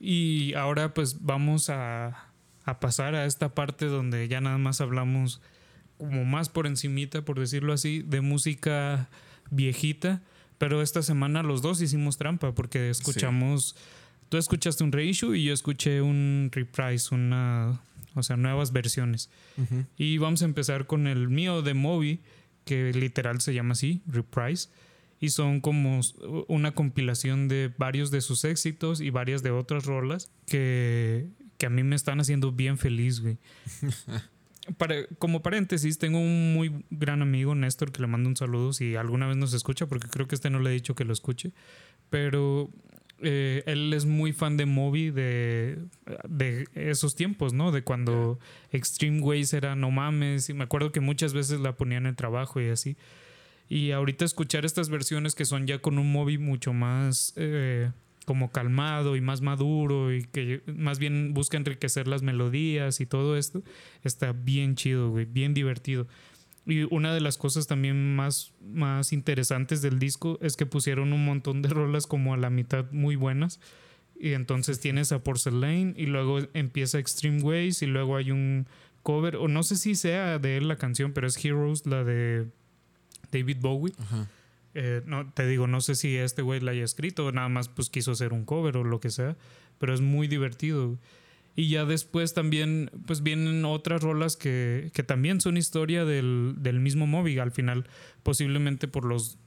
Y 0.00 0.54
ahora 0.54 0.94
pues 0.94 1.22
vamos 1.24 1.68
a, 1.68 2.28
a 2.64 2.80
pasar 2.80 3.14
a 3.14 3.26
esta 3.26 3.54
parte 3.54 3.86
donde 3.86 4.28
ya 4.28 4.40
nada 4.40 4.56
más 4.58 4.80
hablamos 4.80 5.40
como 5.98 6.24
más 6.24 6.48
por 6.48 6.66
encimita, 6.66 7.22
por 7.24 7.38
decirlo 7.38 7.72
así, 7.72 8.02
de 8.02 8.20
música 8.20 9.08
viejita, 9.50 10.22
Pero 10.58 10.82
esta 10.82 11.02
semana 11.02 11.42
los 11.42 11.62
dos 11.62 11.80
hicimos 11.80 12.16
trampa 12.16 12.54
porque 12.54 12.90
escuchamos. 12.90 13.76
Tú 14.28 14.38
escuchaste 14.38 14.84
un 14.84 14.92
reissue 14.92 15.34
y 15.34 15.44
yo 15.44 15.54
escuché 15.54 16.00
un 16.00 16.50
reprise, 16.52 17.14
una. 17.14 17.80
O 18.14 18.22
sea, 18.22 18.36
nuevas 18.36 18.72
versiones. 18.72 19.28
Y 19.96 20.18
vamos 20.18 20.42
a 20.42 20.44
empezar 20.44 20.86
con 20.86 21.08
el 21.08 21.28
mío 21.28 21.62
de 21.62 21.74
Moby, 21.74 22.20
que 22.64 22.92
literal 22.92 23.40
se 23.40 23.54
llama 23.54 23.72
así, 23.72 24.02
reprise. 24.06 24.68
Y 25.20 25.30
son 25.30 25.60
como 25.60 26.00
una 26.48 26.72
compilación 26.72 27.48
de 27.48 27.72
varios 27.76 28.10
de 28.10 28.20
sus 28.20 28.44
éxitos 28.44 29.00
y 29.00 29.10
varias 29.10 29.42
de 29.42 29.50
otras 29.50 29.84
rolas 29.84 30.30
que, 30.46 31.26
que 31.56 31.66
a 31.66 31.70
mí 31.70 31.82
me 31.82 31.96
están 31.96 32.20
haciendo 32.20 32.52
bien 32.52 32.78
feliz, 32.78 33.20
güey. 33.20 33.38
Para, 34.78 35.06
como 35.18 35.42
paréntesis, 35.42 35.98
tengo 35.98 36.18
un 36.18 36.54
muy 36.54 36.84
gran 36.90 37.20
amigo, 37.20 37.54
Néstor, 37.54 37.92
que 37.92 38.00
le 38.00 38.06
mando 38.06 38.28
un 38.28 38.36
saludo 38.36 38.72
si 38.72 38.96
alguna 38.96 39.26
vez 39.26 39.36
nos 39.36 39.52
escucha, 39.52 39.86
porque 39.86 40.08
creo 40.08 40.26
que 40.26 40.34
este 40.34 40.48
no 40.48 40.58
le 40.58 40.70
he 40.70 40.72
dicho 40.72 40.94
que 40.94 41.04
lo 41.04 41.12
escuche. 41.12 41.52
Pero 42.08 42.70
eh, 43.20 43.62
él 43.66 43.92
es 43.92 44.06
muy 44.06 44.32
fan 44.32 44.56
de 44.56 44.66
Moby 44.66 45.10
de, 45.10 45.78
de 46.28 46.66
esos 46.74 47.14
tiempos, 47.14 47.52
¿no? 47.52 47.72
De 47.72 47.82
cuando 47.82 48.38
Extreme 48.70 49.20
Ways 49.20 49.52
era 49.52 49.76
no 49.76 49.90
mames. 49.90 50.48
Y 50.48 50.54
me 50.54 50.64
acuerdo 50.64 50.92
que 50.92 51.00
muchas 51.00 51.34
veces 51.34 51.60
la 51.60 51.76
ponían 51.76 52.04
en 52.04 52.10
el 52.10 52.16
trabajo 52.16 52.60
y 52.60 52.68
así. 52.68 52.96
Y 53.68 53.92
ahorita 53.92 54.24
escuchar 54.24 54.64
estas 54.64 54.88
versiones 54.88 55.34
que 55.34 55.44
son 55.44 55.66
ya 55.66 55.78
con 55.78 55.98
un 55.98 56.12
Moby 56.12 56.38
mucho 56.38 56.72
más 56.72 57.32
eh, 57.36 57.90
como 58.24 58.50
calmado 58.50 59.16
y 59.16 59.20
más 59.20 59.40
maduro 59.40 60.12
y 60.12 60.24
que 60.24 60.62
más 60.66 60.98
bien 60.98 61.34
busca 61.34 61.56
enriquecer 61.56 62.08
las 62.08 62.22
melodías 62.22 63.00
y 63.00 63.06
todo 63.06 63.36
esto, 63.36 63.62
está 64.02 64.32
bien 64.32 64.74
chido, 64.76 65.10
güey, 65.10 65.24
bien 65.24 65.54
divertido. 65.54 66.06
Y 66.66 66.82
una 66.94 67.12
de 67.12 67.20
las 67.20 67.36
cosas 67.36 67.66
también 67.66 68.16
más, 68.16 68.52
más 68.62 69.12
interesantes 69.12 69.82
del 69.82 69.98
disco 69.98 70.38
es 70.40 70.56
que 70.56 70.64
pusieron 70.66 71.12
un 71.12 71.24
montón 71.24 71.62
de 71.62 71.68
rolas 71.70 72.06
como 72.06 72.32
a 72.34 72.36
la 72.36 72.50
mitad 72.50 72.90
muy 72.90 73.16
buenas. 73.16 73.60
Y 74.18 74.32
entonces 74.32 74.80
tienes 74.80 75.12
a 75.12 75.22
Porcelain 75.22 75.94
y 75.96 76.06
luego 76.06 76.38
empieza 76.54 76.98
Extreme 76.98 77.42
Ways 77.42 77.82
y 77.82 77.86
luego 77.86 78.16
hay 78.16 78.30
un 78.30 78.66
cover, 79.02 79.36
o 79.36 79.48
no 79.48 79.62
sé 79.62 79.76
si 79.76 79.94
sea 79.96 80.38
de 80.38 80.56
él 80.56 80.68
la 80.68 80.76
canción, 80.76 81.12
pero 81.12 81.26
es 81.26 81.44
Heroes, 81.44 81.84
la 81.84 82.04
de 82.04 82.46
David 83.30 83.58
Bowie. 83.60 83.92
Ajá. 83.98 84.28
Eh, 84.74 85.02
no, 85.06 85.30
te 85.32 85.46
digo, 85.46 85.66
no 85.66 85.80
sé 85.80 85.94
si 85.94 86.16
este 86.16 86.42
güey 86.42 86.60
la 86.60 86.72
haya 86.72 86.84
escrito, 86.84 87.30
nada 87.30 87.48
más 87.48 87.68
pues 87.68 87.90
quiso 87.90 88.12
hacer 88.12 88.32
un 88.32 88.44
cover 88.44 88.76
o 88.76 88.84
lo 88.84 89.00
que 89.00 89.10
sea, 89.10 89.36
pero 89.78 89.94
es 89.94 90.00
muy 90.00 90.26
divertido. 90.26 90.98
Y 91.56 91.68
ya 91.68 91.84
después 91.84 92.34
también, 92.34 92.90
pues 93.06 93.22
vienen 93.22 93.64
otras 93.64 94.02
rolas 94.02 94.36
que, 94.36 94.90
que 94.92 95.04
también 95.04 95.40
son 95.40 95.56
historia 95.56 96.04
del, 96.04 96.56
del 96.58 96.80
mismo 96.80 97.06
móvil. 97.06 97.38
Al 97.38 97.52
final, 97.52 97.86
posiblemente 98.24 98.88
por 98.88 99.04
los 99.04 99.38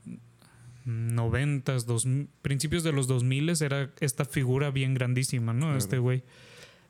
noventas, 0.85 1.85
dos, 1.85 2.07
principios 2.41 2.83
de 2.83 2.93
los 2.93 3.07
dos 3.07 3.25
miles, 3.25 3.61
era 3.61 3.91
esta 3.99 4.23
figura 4.23 4.71
bien 4.71 4.93
grandísima, 4.93 5.53
¿no? 5.53 5.75
Este 5.75 5.97
güey. 5.97 6.23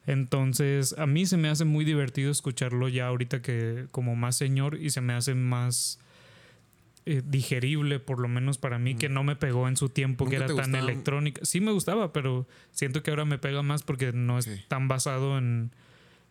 Entonces, 0.06 0.96
a 1.00 1.08
mí 1.08 1.26
se 1.26 1.36
me 1.36 1.50
hace 1.50 1.66
muy 1.66 1.84
divertido 1.84 2.32
escucharlo 2.32 2.88
ya 2.88 3.08
ahorita 3.08 3.42
que 3.42 3.88
como 3.92 4.16
más 4.16 4.38
señor 4.38 4.80
y 4.80 4.92
se 4.92 5.02
me 5.02 5.14
hace 5.14 5.34
más 5.34 6.00
eh, 7.10 7.22
digerible, 7.26 8.02
por 8.02 8.20
lo 8.20 8.28
menos 8.28 8.58
para 8.58 8.80
mí, 8.80 8.96
que 8.96 9.08
no 9.08 9.24
me 9.24 9.38
pegó 9.38 9.70
en 9.70 9.78
su 9.78 9.88
tiempo, 9.88 10.26
que 10.26 10.36
era 10.36 10.48
tan 10.48 10.76
electrónica. 10.76 11.40
Sí 11.46 11.62
me 11.62 11.72
gustaba, 11.72 12.12
pero 12.12 12.46
siento 12.74 13.02
que 13.02 13.12
ahora 13.12 13.24
me 13.24 13.38
pega 13.38 13.64
más 13.64 13.82
porque 13.82 14.12
no 14.12 14.38
es 14.38 14.50
tan 14.68 14.90
basado 14.90 15.38
en, 15.38 15.72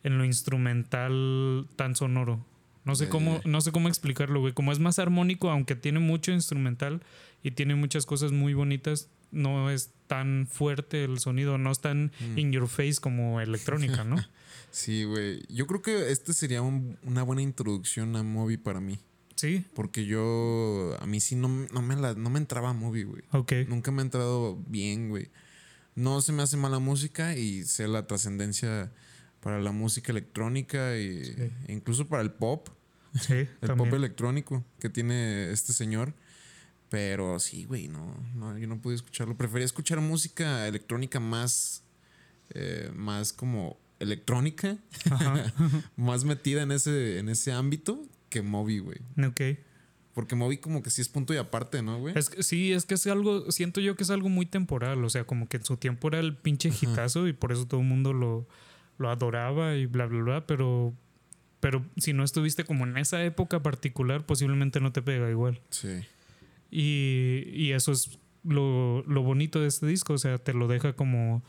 lo 0.03 0.23
instrumental 0.27 1.67
tan 1.77 1.97
sonoro. 1.97 2.45
No 2.85 2.95
sé 2.95 3.09
cómo, 3.09 3.41
no 3.47 3.63
sé 3.63 3.73
cómo 3.73 3.89
explicarlo, 3.89 4.41
güey. 4.41 4.53
Como 4.53 4.71
es 4.71 4.79
más 4.79 4.99
armónico, 4.99 5.49
aunque 5.49 5.77
tiene 5.77 5.99
mucho 5.99 6.31
instrumental 6.31 7.01
y 7.43 7.53
tiene 7.53 7.75
muchas 7.75 8.05
cosas 8.05 8.33
muy 8.33 8.53
bonitas, 8.53 9.09
no 9.31 9.71
es 9.71 9.95
tan 10.09 10.47
fuerte 10.47 11.05
el 11.05 11.21
sonido, 11.21 11.57
no 11.57 11.71
es 11.71 11.81
tan 11.81 12.13
mm. 12.21 12.39
in 12.39 12.53
your 12.53 12.69
face 12.69 12.97
como 13.01 13.41
electrónica, 13.41 14.05
¿no? 14.05 14.17
sí, 14.71 15.05
güey. 15.05 15.43
Yo 15.49 15.67
creo 15.67 15.81
que 15.81 16.13
este 16.13 16.35
sería 16.35 16.61
una 16.61 17.23
buena 17.23 17.41
introducción 17.41 18.15
a 18.15 18.23
Moby 18.23 18.59
para 18.59 18.81
mí. 18.81 18.99
Sí. 19.37 19.65
Porque 19.75 20.07
yo, 20.07 20.97
a 20.99 21.07
mí 21.07 21.21
sí 21.21 21.37
no, 21.37 21.49
no, 21.49 21.83
me, 21.83 21.95
la, 21.95 22.15
no 22.15 22.31
me 22.31 22.39
entraba 22.39 22.73
movie, 22.73 23.05
güey. 23.05 23.23
Ok. 23.33 23.53
Nunca 23.69 23.93
me 23.93 24.01
ha 24.01 24.05
entrado 24.05 24.57
bien, 24.67 25.11
güey. 25.11 25.31
No 25.95 26.21
se 26.23 26.33
me 26.33 26.43
hace 26.43 26.57
mala 26.57 26.79
música 26.79 27.37
y 27.37 27.65
sé 27.65 27.87
la 27.87 28.07
trascendencia 28.07 28.93
para 29.41 29.61
la 29.61 29.73
música 29.73 30.13
electrónica 30.13 30.97
y, 30.99 31.53
e 31.69 31.73
incluso 31.73 32.09
para 32.09 32.23
el 32.23 32.33
pop. 32.33 32.69
Sí, 33.21 33.47
el 33.61 33.75
pop 33.77 33.93
electrónico 33.93 34.65
que 34.81 34.89
tiene 34.89 35.51
este 35.53 35.73
señor. 35.73 36.15
Pero 36.89 37.39
sí, 37.39 37.65
güey, 37.65 37.89
no, 37.89 38.17
no, 38.35 38.57
yo 38.57 38.67
no 38.69 38.81
pude 38.81 38.95
escucharlo. 38.95 39.37
Prefería 39.37 39.67
escuchar 39.67 40.01
música 40.01 40.67
electrónica 40.67 41.21
más, 41.21 41.83
eh, 42.51 42.91
más 42.95 43.33
como 43.33 43.79
electrónica, 43.99 44.79
más 45.97 46.25
metida 46.25 46.63
en 46.63 46.71
ese, 46.71 47.19
en 47.19 47.29
ese 47.29 47.53
ámbito 47.53 48.03
que 48.37 48.43
Moby, 48.43 48.81
güey. 48.81 48.99
Ok. 49.27 49.59
Porque 50.13 50.35
Moby 50.35 50.59
como 50.59 50.83
que 50.83 50.91
sí 50.91 51.01
es 51.01 51.09
punto 51.09 51.33
y 51.33 51.39
aparte, 51.39 51.83
¿no, 51.83 51.99
güey? 51.99 52.17
Es 52.17 52.31
sí, 52.41 52.73
es 52.73 52.85
que 52.85 52.95
es 52.95 53.07
algo, 53.07 53.51
siento 53.51 53.81
yo 53.81 53.97
que 53.97 54.03
es 54.03 54.11
algo 54.11 54.29
muy 54.29 54.45
temporal, 54.45 55.03
o 55.05 55.11
sea, 55.11 55.25
como 55.25 55.49
que 55.49 55.57
en 55.57 55.65
su 55.65 55.77
tiempo 55.77 56.09
era 56.09 56.21
el 56.21 56.37
pinche 56.37 56.69
hitazo 56.69 57.29
y 57.29 57.33
por 57.33 57.53
eso 57.53 57.67
todo 57.67 57.81
el 57.81 57.87
mundo 57.87 58.13
lo, 58.13 58.47
lo 58.99 59.11
adoraba 59.11 59.75
y 59.75 59.87
bla, 59.87 60.07
bla, 60.07 60.23
bla, 60.23 60.47
pero, 60.47 60.95
pero 61.61 61.85
si 61.97 62.13
no 62.13 62.25
estuviste 62.25 62.65
como 62.65 62.87
en 62.87 62.99
esa 62.99 63.25
época 63.25 63.63
particular, 63.63 64.27
posiblemente 64.27 64.81
no 64.81 64.93
te 64.93 65.01
pega 65.03 65.31
igual. 65.31 65.61
Sí. 65.71 66.01
Y, 66.71 67.43
y 67.53 67.73
eso 67.73 67.93
es 67.93 68.19
lo, 68.43 69.03
lo 69.03 69.23
bonito 69.23 69.61
de 69.61 69.69
este 69.69 69.87
disco, 69.87 70.13
o 70.13 70.19
sea, 70.19 70.39
te 70.39 70.53
lo 70.53 70.69
deja 70.69 70.95
como 70.95 71.43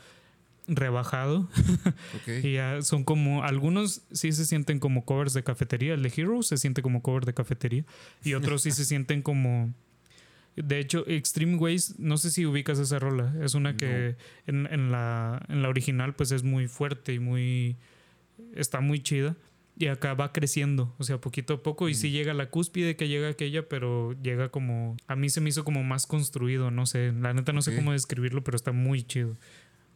rebajado. 0.67 1.49
y 2.43 2.53
ya 2.53 2.81
son 2.81 3.03
como, 3.03 3.43
algunos 3.43 4.01
sí 4.11 4.31
se 4.31 4.45
sienten 4.45 4.79
como 4.79 5.05
covers 5.05 5.33
de 5.33 5.43
cafetería. 5.43 5.93
El 5.93 6.03
de 6.03 6.13
Heroes 6.15 6.47
se 6.47 6.57
siente 6.57 6.81
como 6.81 7.01
cover 7.01 7.25
de 7.25 7.33
cafetería. 7.33 7.85
Y 8.23 8.33
otros 8.33 8.63
sí 8.63 8.71
se 8.71 8.85
sienten 8.85 9.21
como... 9.21 9.73
De 10.55 10.79
hecho, 10.79 11.07
Extreme 11.07 11.57
Ways, 11.57 11.99
no 11.99 12.17
sé 12.17 12.31
si 12.31 12.45
ubicas 12.45 12.79
esa 12.79 12.97
rola. 12.97 13.33
Es 13.43 13.53
una 13.53 13.77
que 13.77 14.15
en, 14.47 14.91
la, 14.91 15.45
en 15.49 15.61
la 15.61 15.69
original 15.69 16.15
pues 16.15 16.31
es 16.31 16.43
muy 16.43 16.67
fuerte 16.67 17.13
y 17.13 17.19
muy... 17.19 17.77
Está 18.55 18.81
muy 18.81 18.99
chida. 18.99 19.35
Y 19.79 19.85
acá 19.85 20.15
va 20.15 20.33
creciendo, 20.33 20.95
o 20.97 21.03
sea, 21.03 21.21
poquito 21.21 21.53
a 21.53 21.61
poco. 21.61 21.87
Y 21.87 21.93
sí 21.93 22.09
llega 22.09 22.31
a 22.31 22.35
la 22.35 22.49
cúspide 22.49 22.95
que 22.95 23.07
llega 23.07 23.29
aquella, 23.29 23.69
pero 23.69 24.13
llega 24.23 24.49
como... 24.49 24.97
A 25.05 25.15
mí 25.15 25.29
se 25.29 25.39
me 25.39 25.49
hizo 25.49 25.63
como 25.63 25.83
más 25.83 26.07
construido, 26.07 26.71
no 26.71 26.87
sé. 26.87 27.13
La 27.13 27.35
neta 27.35 27.53
no 27.53 27.61
sé 27.61 27.75
cómo 27.75 27.91
describirlo, 27.91 28.43
pero 28.43 28.55
está 28.55 28.71
muy 28.71 29.03
chido. 29.03 29.37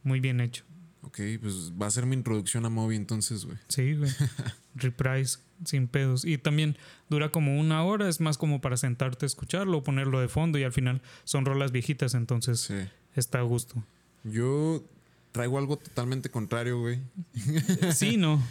Muy 0.04 0.20
bien 0.20 0.42
hecho. 0.42 0.64
Ok, 1.04 1.20
pues 1.42 1.74
va 1.82 1.88
a 1.88 1.92
ser 1.92 2.06
mi 2.06 2.16
introducción 2.16 2.66
a 2.66 2.70
Moby 2.70 2.96
entonces, 2.96 3.46
güey. 3.46 3.58
Sí, 3.68 3.96
güey. 3.96 4.12
Reprise, 4.76 5.40
sin 5.66 5.88
pedos. 5.88 6.26
Y 6.26 6.38
también 6.38 6.78
dura 7.10 7.30
como 7.30 7.60
una 7.60 7.84
hora, 7.84 8.08
es 8.08 8.22
más 8.22 8.38
como 8.38 8.62
para 8.62 8.78
sentarte 8.78 9.26
a 9.26 9.28
escucharlo 9.28 9.80
o 9.80 9.84
ponerlo 9.84 10.20
de 10.22 10.28
fondo 10.28 10.58
y 10.60 10.64
al 10.64 10.72
final 10.72 11.02
son 11.24 11.46
rolas 11.46 11.72
viejitas, 11.72 12.14
entonces 12.14 12.72
está 13.16 13.40
a 13.40 13.44
gusto. 13.44 13.84
Yo 14.24 14.84
traigo 15.32 15.58
algo 15.58 15.78
totalmente 15.78 16.30
contrario, 16.30 16.80
güey. 16.80 17.00
Sí, 17.94 18.18
no. 18.18 18.42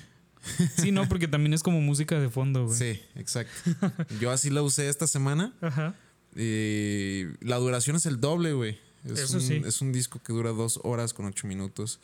Sí, 0.77 0.91
no, 0.91 1.07
porque 1.09 1.29
también 1.29 1.53
es 1.53 1.63
como 1.63 1.81
música 1.81 2.19
de 2.19 2.31
fondo, 2.31 2.67
güey. 2.67 2.77
Sí, 2.77 3.01
exacto. 3.15 3.53
Yo 4.21 4.31
así 4.31 4.51
la 4.51 4.63
usé 4.63 4.89
esta 4.89 5.07
semana. 5.07 5.53
Ajá. 5.61 5.95
Y 6.35 7.25
la 7.41 7.57
duración 7.57 7.97
es 7.97 8.07
el 8.07 8.21
doble, 8.21 8.53
güey. 8.53 8.79
Es, 9.05 9.31
un, 9.31 9.65
es 9.65 9.81
un 9.81 9.93
disco 9.93 10.21
que 10.23 10.33
dura 10.33 10.51
dos 10.51 10.81
horas 10.83 11.15
con 11.15 11.27
ocho 11.27 11.47
minutos. 11.47 12.01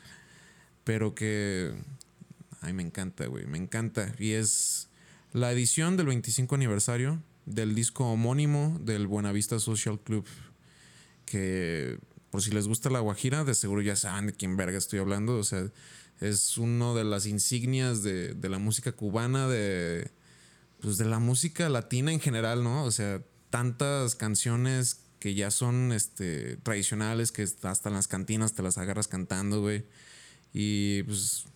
Pero 0.84 1.14
que. 1.14 1.74
Ay, 2.60 2.72
me 2.72 2.82
encanta, 2.82 3.26
güey. 3.26 3.46
Me 3.46 3.58
encanta. 3.58 4.14
Y 4.18 4.32
es 4.32 4.88
la 5.32 5.52
edición 5.52 5.96
del 5.96 6.06
25 6.06 6.54
aniversario 6.54 7.22
del 7.44 7.74
disco 7.74 8.06
homónimo 8.10 8.78
del 8.80 9.06
Buenavista 9.06 9.58
Social 9.58 10.00
Club. 10.00 10.24
Que 11.24 11.98
por 12.30 12.42
si 12.42 12.50
les 12.50 12.68
gusta 12.68 12.90
la 12.90 13.00
Guajira, 13.00 13.44
de 13.44 13.54
seguro 13.54 13.82
ya 13.82 13.96
saben 13.96 14.28
de 14.28 14.32
quién 14.32 14.56
verga 14.56 14.78
estoy 14.78 14.98
hablando. 14.98 15.36
O 15.38 15.44
sea, 15.44 15.70
es 16.20 16.56
uno 16.56 16.94
de 16.94 17.04
las 17.04 17.26
insignias 17.26 18.02
de, 18.02 18.34
de 18.34 18.48
la 18.48 18.58
música 18.58 18.92
cubana, 18.92 19.48
de. 19.48 20.10
Pues 20.80 20.98
de 20.98 21.06
la 21.06 21.18
música 21.18 21.68
latina 21.68 22.12
en 22.12 22.20
general, 22.20 22.62
¿no? 22.62 22.84
O 22.84 22.90
sea, 22.90 23.22
tantas 23.50 24.14
canciones 24.14 25.05
que 25.18 25.34
ya 25.34 25.50
son 25.50 25.92
este, 25.92 26.56
tradicionales, 26.58 27.32
que 27.32 27.42
hasta 27.42 27.88
en 27.88 27.94
las 27.94 28.08
cantinas 28.08 28.54
te 28.54 28.62
las 28.62 28.78
agarras 28.78 29.08
cantando, 29.08 29.60
güey. 29.60 29.84
Y 30.52 31.02
pues 31.04 31.46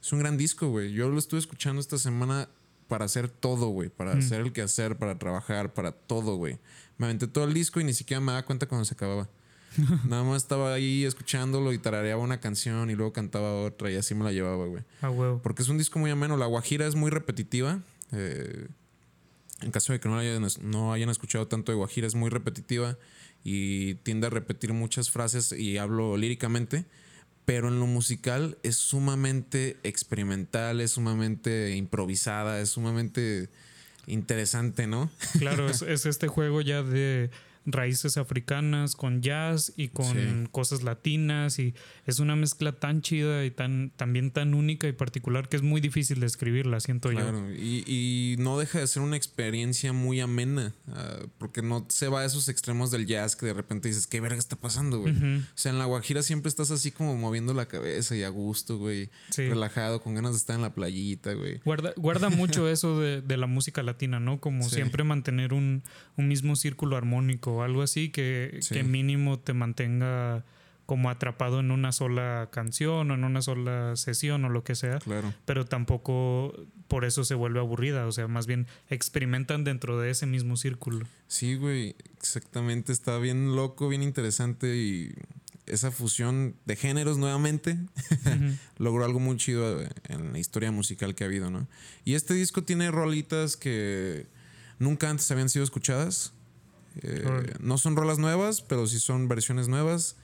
es 0.00 0.12
un 0.12 0.20
gran 0.20 0.36
disco, 0.36 0.68
güey. 0.68 0.92
Yo 0.92 1.08
lo 1.08 1.18
estuve 1.18 1.40
escuchando 1.40 1.80
esta 1.80 1.98
semana 1.98 2.48
para 2.88 3.04
hacer 3.04 3.28
todo, 3.28 3.68
güey. 3.68 3.88
Para 3.88 4.14
mm. 4.14 4.18
hacer 4.18 4.40
el 4.40 4.52
que 4.52 4.62
hacer, 4.62 4.96
para 4.96 5.18
trabajar, 5.18 5.74
para 5.74 5.92
todo, 5.92 6.36
güey. 6.36 6.58
Me 6.96 7.06
aventé 7.06 7.26
todo 7.26 7.44
el 7.44 7.54
disco 7.54 7.80
y 7.80 7.84
ni 7.84 7.94
siquiera 7.94 8.20
me 8.20 8.32
daba 8.32 8.44
cuenta 8.44 8.66
cuando 8.66 8.84
se 8.84 8.94
acababa. 8.94 9.28
Nada 10.08 10.24
más 10.24 10.42
estaba 10.42 10.72
ahí 10.72 11.04
escuchándolo 11.04 11.72
y 11.72 11.78
tarareaba 11.78 12.22
una 12.22 12.40
canción 12.40 12.90
y 12.90 12.94
luego 12.94 13.12
cantaba 13.12 13.62
otra 13.62 13.90
y 13.90 13.96
así 13.96 14.14
me 14.14 14.24
la 14.24 14.32
llevaba, 14.32 14.66
güey. 14.66 14.82
Ah, 15.02 15.10
huevo. 15.10 15.40
Porque 15.42 15.62
es 15.62 15.68
un 15.68 15.78
disco 15.78 15.98
muy 15.98 16.10
ameno. 16.10 16.36
La 16.36 16.46
Guajira 16.46 16.86
es 16.86 16.94
muy 16.94 17.10
repetitiva. 17.10 17.80
Eh, 18.12 18.68
en 19.60 19.70
caso 19.70 19.92
de 19.92 20.00
que 20.00 20.08
no 20.08 20.18
hayan, 20.18 20.46
no 20.62 20.92
hayan 20.92 21.10
escuchado 21.10 21.48
tanto 21.48 21.72
de 21.72 21.76
Guajira, 21.76 22.06
es 22.06 22.14
muy 22.14 22.30
repetitiva 22.30 22.96
y 23.44 23.94
tiende 23.96 24.26
a 24.26 24.30
repetir 24.30 24.72
muchas 24.72 25.10
frases 25.10 25.52
y 25.52 25.78
hablo 25.78 26.16
líricamente, 26.16 26.84
pero 27.44 27.68
en 27.68 27.80
lo 27.80 27.86
musical 27.86 28.58
es 28.62 28.76
sumamente 28.76 29.78
experimental, 29.82 30.80
es 30.80 30.92
sumamente 30.92 31.74
improvisada, 31.76 32.60
es 32.60 32.70
sumamente 32.70 33.48
interesante, 34.06 34.86
¿no? 34.86 35.10
Claro, 35.38 35.68
es, 35.68 35.82
es 35.82 36.06
este 36.06 36.28
juego 36.28 36.60
ya 36.60 36.82
de 36.82 37.30
raíces 37.70 38.16
africanas 38.16 38.96
con 38.96 39.20
jazz 39.22 39.72
y 39.76 39.88
con 39.88 40.48
cosas 40.50 40.82
latinas 40.82 41.58
y 41.58 41.74
es 42.06 42.18
una 42.18 42.36
mezcla 42.36 42.72
tan 42.72 43.02
chida 43.02 43.44
y 43.44 43.50
tan 43.50 43.90
también 43.96 44.30
tan 44.30 44.54
única 44.54 44.88
y 44.88 44.92
particular 44.92 45.48
que 45.48 45.56
es 45.56 45.62
muy 45.62 45.80
difícil 45.80 46.20
de 46.20 46.26
escribirla, 46.26 46.80
siento 46.80 47.12
yo. 47.12 47.20
Y, 47.54 47.84
y, 47.86 48.36
no 48.38 48.58
deja 48.58 48.80
de 48.80 48.86
ser 48.86 49.02
una 49.02 49.16
experiencia 49.16 49.92
muy 49.92 50.20
amena, 50.20 50.74
ah, 50.88 51.18
porque 51.38 51.62
no 51.62 51.86
se 51.88 52.08
va 52.08 52.20
a 52.20 52.24
esos 52.24 52.48
extremos 52.48 52.90
del 52.90 53.06
jazz 53.06 53.36
que 53.36 53.46
de 53.46 53.54
repente 53.54 53.88
dices, 53.88 54.06
¿qué 54.06 54.20
verga 54.20 54.38
está 54.38 54.56
pasando, 54.56 55.00
güey? 55.00 55.14
O 55.14 55.42
sea, 55.54 55.72
en 55.72 55.78
la 55.78 55.84
Guajira 55.84 56.22
siempre 56.22 56.48
estás 56.48 56.70
así 56.70 56.90
como 56.90 57.16
moviendo 57.16 57.54
la 57.54 57.66
cabeza 57.66 58.16
y 58.16 58.22
a 58.22 58.28
gusto, 58.28 58.78
güey, 58.78 59.10
relajado, 59.36 60.00
con 60.00 60.14
ganas 60.14 60.32
de 60.32 60.38
estar 60.38 60.56
en 60.56 60.62
la 60.62 60.74
playita, 60.74 61.34
güey. 61.34 61.60
Guarda, 61.64 61.92
guarda 61.96 62.30
mucho 62.30 62.68
eso 62.68 63.00
de, 63.00 63.20
de, 63.20 63.36
la 63.36 63.46
música 63.46 63.82
latina, 63.82 64.20
¿no? 64.20 64.40
Como 64.40 64.68
siempre 64.68 65.04
mantener 65.04 65.52
un, 65.52 65.82
un 66.16 66.28
mismo 66.28 66.56
círculo 66.56 66.96
armónico 66.96 67.57
algo 67.62 67.82
así 67.82 68.10
que, 68.10 68.60
mínimo 68.84 69.38
te 69.38 69.52
mantenga 69.52 70.44
como 70.86 71.10
atrapado 71.10 71.60
en 71.60 71.70
una 71.70 71.92
sola 71.92 72.48
canción 72.50 73.10
o 73.10 73.14
en 73.14 73.24
una 73.24 73.42
sola 73.42 73.94
sesión 73.96 74.44
o 74.46 74.48
lo 74.48 74.64
que 74.64 74.74
sea. 74.74 74.98
Claro. 75.00 75.34
Pero 75.44 75.66
tampoco 75.66 76.54
por 76.88 77.04
eso 77.04 77.24
se 77.24 77.34
vuelve 77.34 77.60
aburrida. 77.60 78.06
O 78.06 78.12
sea, 78.12 78.26
más 78.26 78.46
bien 78.46 78.66
experimentan 78.88 79.64
dentro 79.64 80.00
de 80.00 80.10
ese 80.10 80.24
mismo 80.24 80.56
círculo. 80.56 81.06
Sí, 81.26 81.56
güey. 81.56 81.94
Exactamente. 82.16 82.92
Está 82.92 83.18
bien 83.18 83.54
loco, 83.54 83.88
bien 83.90 84.02
interesante 84.02 84.76
y 84.76 85.12
esa 85.66 85.90
fusión 85.90 86.56
de 86.64 86.76
géneros 86.76 87.18
nuevamente 87.18 87.78
logró 88.78 89.04
algo 89.04 89.20
muy 89.20 89.36
chido 89.36 89.82
en 90.08 90.32
la 90.32 90.38
historia 90.38 90.72
musical 90.72 91.14
que 91.14 91.24
ha 91.24 91.26
habido, 91.26 91.50
¿no? 91.50 91.68
Y 92.04 92.14
este 92.14 92.34
disco 92.34 92.64
tiene 92.64 92.90
rolitas 92.90 93.56
que 93.56 94.26
nunca 94.78 95.10
antes 95.10 95.30
habían 95.30 95.48
sido 95.48 95.64
escuchadas 95.64 96.32
eh, 97.02 97.54
no 97.60 97.78
son 97.78 97.96
rolas 97.96 98.18
nuevas, 98.18 98.62
pero 98.62 98.86
sí 98.86 98.98
son 98.98 99.28
versiones 99.28 99.68
nuevas. 99.68 100.16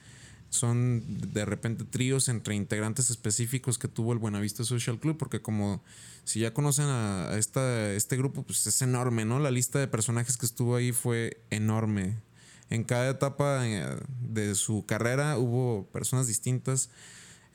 Son 0.51 1.03
de 1.33 1.45
repente 1.45 1.85
tríos 1.85 2.29
entre 2.29 2.55
integrantes 2.55 3.11
específicos 3.11 3.77
que 3.77 3.89
tuvo 3.89 4.13
el 4.13 4.21
Buenavista 4.21 4.63
Social 4.63 5.01
Club, 5.01 5.17
porque 5.19 5.43
como 5.43 5.83
si 6.25 6.41
ya 6.41 6.55
conocen 6.55 6.87
a, 6.87 7.37
esta, 7.37 7.93
este 7.93 8.17
grupo, 8.17 8.45
pues 8.45 8.67
es 8.67 8.81
enorme, 8.83 9.25
¿no? 9.25 9.41
La 9.41 9.51
lista 9.51 9.81
de 9.81 9.89
personajes 9.89 10.37
que 10.37 10.47
estuvo 10.47 10.77
ahí 10.77 10.93
fue 10.93 11.43
enorme. 11.51 12.19
En 12.71 12.85
cada 12.85 13.11
etapa 13.11 13.67
eh, 13.67 13.97
de 14.21 14.55
su 14.55 14.87
carrera 14.87 15.39
hubo 15.39 15.89
personas 15.93 16.27
distintas. 16.27 16.89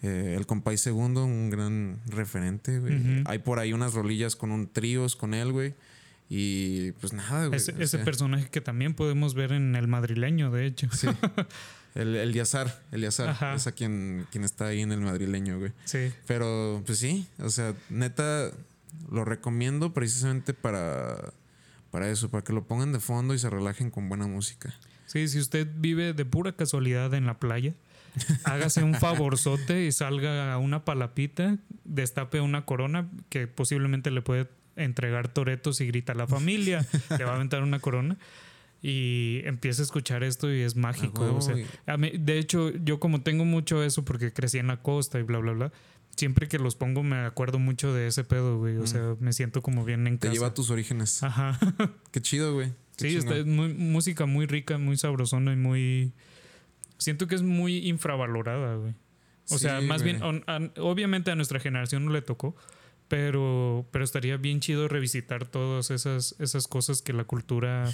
Eh, 0.01 0.35
el 0.37 0.45
Compay 0.45 0.77
Segundo, 0.77 1.25
un 1.25 1.49
gran 1.49 1.99
referente, 2.05 2.81
Hay 3.25 3.39
por 3.39 3.59
ahí 3.59 3.73
unas 3.73 3.93
rolillas 3.93 4.35
con 4.35 4.51
un 4.51 4.71
tríos 4.71 5.15
con 5.15 5.33
él, 5.33 5.51
güey. 5.51 5.75
Y 6.29 6.91
pues 6.93 7.11
nada, 7.11 7.47
güey. 7.47 7.59
Ese, 7.59 7.97
personaje 7.99 8.49
que 8.49 8.61
también 8.61 8.93
podemos 8.93 9.33
ver 9.33 9.51
en 9.51 9.75
el 9.75 9.87
madrileño, 9.87 10.51
de 10.51 10.67
hecho. 10.67 10.87
Sí. 10.91 11.07
El, 11.95 12.15
el 12.15 12.33
Yazar, 12.33 12.83
el 12.91 13.01
Yazar. 13.01 13.55
Es 13.55 13.65
a 13.65 13.71
quien, 13.71 14.27
quien 14.31 14.43
está 14.43 14.67
ahí 14.67 14.81
en 14.81 14.91
el 14.91 15.01
madrileño, 15.01 15.57
güey. 15.57 15.71
Sí. 15.85 16.13
Pero 16.27 16.83
pues 16.85 16.99
sí, 16.99 17.27
o 17.39 17.49
sea, 17.49 17.73
neta, 17.89 18.51
lo 19.11 19.25
recomiendo 19.25 19.91
precisamente 19.91 20.53
para, 20.53 21.33
para 21.89 22.09
eso, 22.09 22.29
para 22.29 22.43
que 22.43 22.53
lo 22.53 22.67
pongan 22.67 22.93
de 22.93 22.99
fondo 22.99 23.33
y 23.33 23.39
se 23.39 23.49
relajen 23.49 23.89
con 23.89 24.07
buena 24.07 24.27
música. 24.27 24.71
Sí, 25.07 25.27
si 25.27 25.39
usted 25.39 25.67
vive 25.77 26.13
de 26.13 26.25
pura 26.25 26.51
casualidad 26.51 27.11
en 27.15 27.25
la 27.25 27.39
playa, 27.39 27.73
hágase 28.43 28.83
un 28.83 28.93
favorzote 28.93 29.85
y 29.85 29.91
salga 29.91 30.53
a 30.53 30.59
una 30.59 30.85
palapita, 30.85 31.57
destape 31.83 32.39
una 32.39 32.65
corona 32.65 33.09
que 33.29 33.47
posiblemente 33.47 34.11
le 34.11 34.21
puede 34.21 34.47
entregar 34.83 35.27
toretos 35.27 35.81
y 35.81 35.87
grita 35.87 36.13
a 36.13 36.15
la 36.15 36.27
familia, 36.27 36.85
le 37.17 37.23
va 37.23 37.31
a 37.31 37.35
aventar 37.35 37.63
una 37.63 37.79
corona 37.79 38.17
y 38.81 39.41
empieza 39.43 39.81
a 39.81 39.85
escuchar 39.85 40.23
esto 40.23 40.51
y 40.53 40.61
es 40.61 40.75
mágico. 40.75 41.39
de 41.87 42.39
hecho, 42.39 42.71
yo 42.77 42.99
como 42.99 43.21
tengo 43.21 43.45
mucho 43.45 43.83
eso 43.83 44.05
porque 44.05 44.31
crecí 44.31 44.57
en 44.57 44.67
la 44.67 44.81
costa 44.81 45.19
y 45.19 45.23
bla, 45.23 45.39
bla, 45.39 45.51
bla, 45.51 45.71
siempre 46.15 46.47
que 46.47 46.59
los 46.59 46.75
pongo 46.75 47.03
me 47.03 47.17
acuerdo 47.17 47.59
mucho 47.59 47.93
de 47.93 48.07
ese 48.07 48.23
pedo, 48.23 48.57
güey. 48.57 48.77
O 48.77 48.87
sea, 48.87 49.15
me 49.19 49.33
siento 49.33 49.61
como 49.61 49.83
bien 49.83 50.07
en 50.07 50.17
casa. 50.17 50.31
Te 50.31 50.35
lleva 50.35 50.47
a 50.47 50.53
tus 50.53 50.69
orígenes. 50.69 51.23
Ajá. 51.23 51.59
Qué 52.11 52.21
chido, 52.21 52.53
güey. 52.53 52.73
Sí, 52.97 53.15
es 53.15 53.25
muy, 53.45 53.73
música 53.73 54.25
muy 54.25 54.45
rica, 54.45 54.77
muy 54.77 54.97
sabrosona 54.97 55.53
y 55.53 55.55
muy... 55.55 56.13
Siento 56.97 57.27
que 57.27 57.35
es 57.35 57.41
muy 57.41 57.87
infravalorada, 57.87 58.75
güey. 58.75 58.93
O 59.51 59.57
sea, 59.57 59.81
más 59.81 60.03
bien, 60.03 60.21
obviamente 60.77 61.31
a 61.31 61.35
nuestra 61.35 61.59
generación 61.59 62.05
no 62.05 62.11
le 62.11 62.21
tocó, 62.21 62.55
pero, 63.09 63.87
pero 63.91 64.05
estaría 64.05 64.37
bien 64.37 64.61
chido 64.61 64.87
revisitar 64.87 65.45
todas 65.45 65.91
esas, 65.91 66.35
esas 66.39 66.67
cosas 66.67 67.01
que 67.01 67.11
la 67.11 67.25
cultura, 67.25 67.91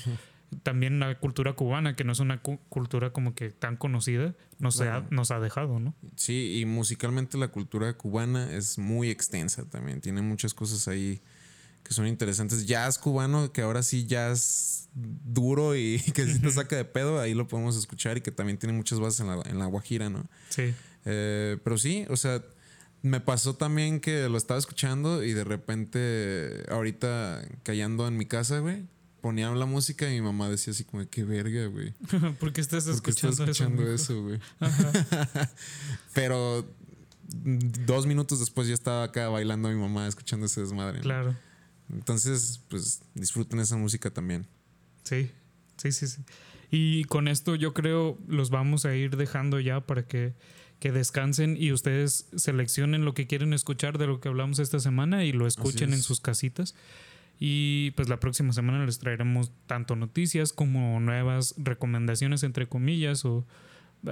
también 0.61 0.99
la 0.99 1.17
cultura 1.17 1.53
cubana, 1.53 1.95
que 1.95 2.03
no 2.03 2.11
es 2.11 2.19
una 2.19 2.41
cultura 2.41 3.11
como 3.11 3.33
que 3.33 3.49
tan 3.49 3.77
conocida, 3.77 4.35
nos, 4.59 4.79
ha, 4.81 5.05
nos 5.09 5.31
ha 5.31 5.39
dejado, 5.39 5.79
¿no? 5.79 5.95
Sí, 6.17 6.59
y 6.59 6.65
musicalmente 6.65 7.37
la 7.37 7.47
cultura 7.47 7.93
cubana 7.93 8.51
es 8.53 8.77
muy 8.77 9.09
extensa 9.09 9.67
también, 9.67 10.01
tiene 10.01 10.21
muchas 10.21 10.53
cosas 10.53 10.87
ahí 10.87 11.21
que 11.83 11.93
son 11.93 12.07
interesantes. 12.07 12.65
Jazz 12.65 12.97
cubano, 12.97 13.53
que 13.53 13.61
ahora 13.61 13.83
sí 13.83 14.05
jazz 14.05 14.89
duro 14.93 15.75
y 15.75 15.99
que 16.13 16.25
si 16.25 16.39
te 16.39 16.51
saca 16.51 16.75
de 16.75 16.83
pedo, 16.83 17.21
ahí 17.21 17.33
lo 17.33 17.47
podemos 17.47 17.77
escuchar 17.77 18.17
y 18.17 18.21
que 18.21 18.31
también 18.31 18.57
tiene 18.57 18.73
muchas 18.73 18.99
bases 18.99 19.21
en 19.21 19.27
la, 19.27 19.41
en 19.45 19.59
la 19.59 19.65
Guajira, 19.67 20.09
¿no? 20.09 20.27
Sí. 20.49 20.73
Eh, 21.05 21.57
pero 21.63 21.77
sí, 21.77 22.05
o 22.09 22.17
sea, 22.17 22.43
me 23.05 23.19
pasó 23.19 23.55
también 23.55 23.99
que 23.99 24.27
lo 24.29 24.37
estaba 24.37 24.59
escuchando 24.59 25.23
y 25.23 25.33
de 25.33 25.43
repente, 25.43 26.63
ahorita 26.69 27.47
callando 27.61 28.07
en 28.07 28.17
mi 28.17 28.25
casa, 28.25 28.57
güey, 28.59 28.87
ponían 29.21 29.59
la 29.59 29.67
música 29.67 30.09
y 30.11 30.15
mi 30.15 30.21
mamá 30.21 30.49
decía 30.49 30.71
así 30.71 30.85
como, 30.85 31.07
qué 31.07 31.23
verga, 31.23 31.67
güey. 31.67 31.93
¿Por 32.39 32.51
qué 32.51 32.61
estás 32.61 32.87
escuchando, 32.87 33.43
escuchando 33.43 33.93
eso, 33.93 34.23
güey? 34.23 34.39
Pero 36.13 36.67
dos 37.27 38.07
minutos 38.07 38.39
después 38.39 38.67
ya 38.67 38.73
estaba 38.73 39.03
acá 39.03 39.29
bailando 39.29 39.69
mi 39.69 39.75
mamá 39.75 40.07
escuchando 40.07 40.47
ese 40.47 40.61
desmadre. 40.61 41.01
Claro. 41.01 41.35
Entonces, 41.93 42.59
pues 42.69 43.03
disfruten 43.13 43.59
esa 43.59 43.77
música 43.77 44.09
también. 44.09 44.47
Sí, 45.03 45.29
sí, 45.77 45.91
sí, 45.91 46.07
sí. 46.07 46.23
Y 46.71 47.03
con 47.03 47.27
esto 47.27 47.53
yo 47.53 47.75
creo 47.75 48.17
los 48.27 48.49
vamos 48.49 48.85
a 48.85 48.95
ir 48.95 49.15
dejando 49.15 49.59
ya 49.59 49.81
para 49.81 50.07
que 50.07 50.33
que 50.79 50.91
descansen 50.91 51.57
y 51.59 51.71
ustedes 51.71 52.29
seleccionen 52.35 53.05
lo 53.05 53.13
que 53.13 53.27
quieren 53.27 53.53
escuchar 53.53 53.97
de 53.97 54.07
lo 54.07 54.19
que 54.19 54.27
hablamos 54.27 54.59
esta 54.59 54.79
semana 54.79 55.23
y 55.23 55.31
lo 55.31 55.47
escuchen 55.47 55.93
en 55.93 56.01
sus 56.01 56.19
casitas. 56.19 56.75
Y 57.39 57.91
pues 57.91 58.07
la 58.07 58.19
próxima 58.19 58.53
semana 58.53 58.85
les 58.85 58.99
traeremos 58.99 59.51
tanto 59.67 59.95
noticias 59.95 60.53
como 60.53 60.99
nuevas 60.99 61.55
recomendaciones, 61.57 62.43
entre 62.43 62.67
comillas, 62.67 63.25
o 63.25 63.45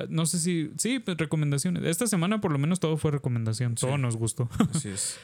no 0.10 0.26
sé 0.26 0.40
si, 0.40 0.72
sí, 0.78 1.00
pues 1.00 1.18
recomendaciones. 1.18 1.84
Esta 1.84 2.08
semana 2.08 2.42
por 2.42 2.52
lo 2.52 2.60
menos 2.60 2.80
todo 2.80 2.98
fue 2.98 3.12
recomendación, 3.12 3.76
todo 3.76 3.98
nos 3.98 4.18
gustó. 4.18 4.50
Así 4.74 4.90
es. 4.90 5.18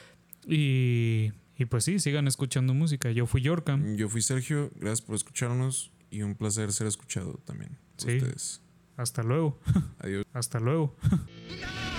y, 0.47 1.31
y, 1.57 1.65
pues 1.65 1.83
sí, 1.83 1.99
sigan 1.99 2.27
escuchando 2.27 2.73
música. 2.73 3.11
Yo 3.11 3.25
fui 3.25 3.41
Yorkam. 3.41 3.95
Yo 3.95 4.07
fui 4.07 4.21
Sergio, 4.21 4.71
gracias 4.75 5.01
por 5.01 5.15
escucharnos 5.15 5.91
y 6.09 6.21
un 6.21 6.35
placer 6.35 6.71
ser 6.71 6.87
escuchado 6.87 7.39
también. 7.45 7.77
sí. 7.97 8.17
Ustedes. 8.17 8.61
Hasta 8.99 9.23
luego. 9.23 9.57
Adiós. 9.99 10.25
Hasta 10.33 10.59
luego. 10.59 10.93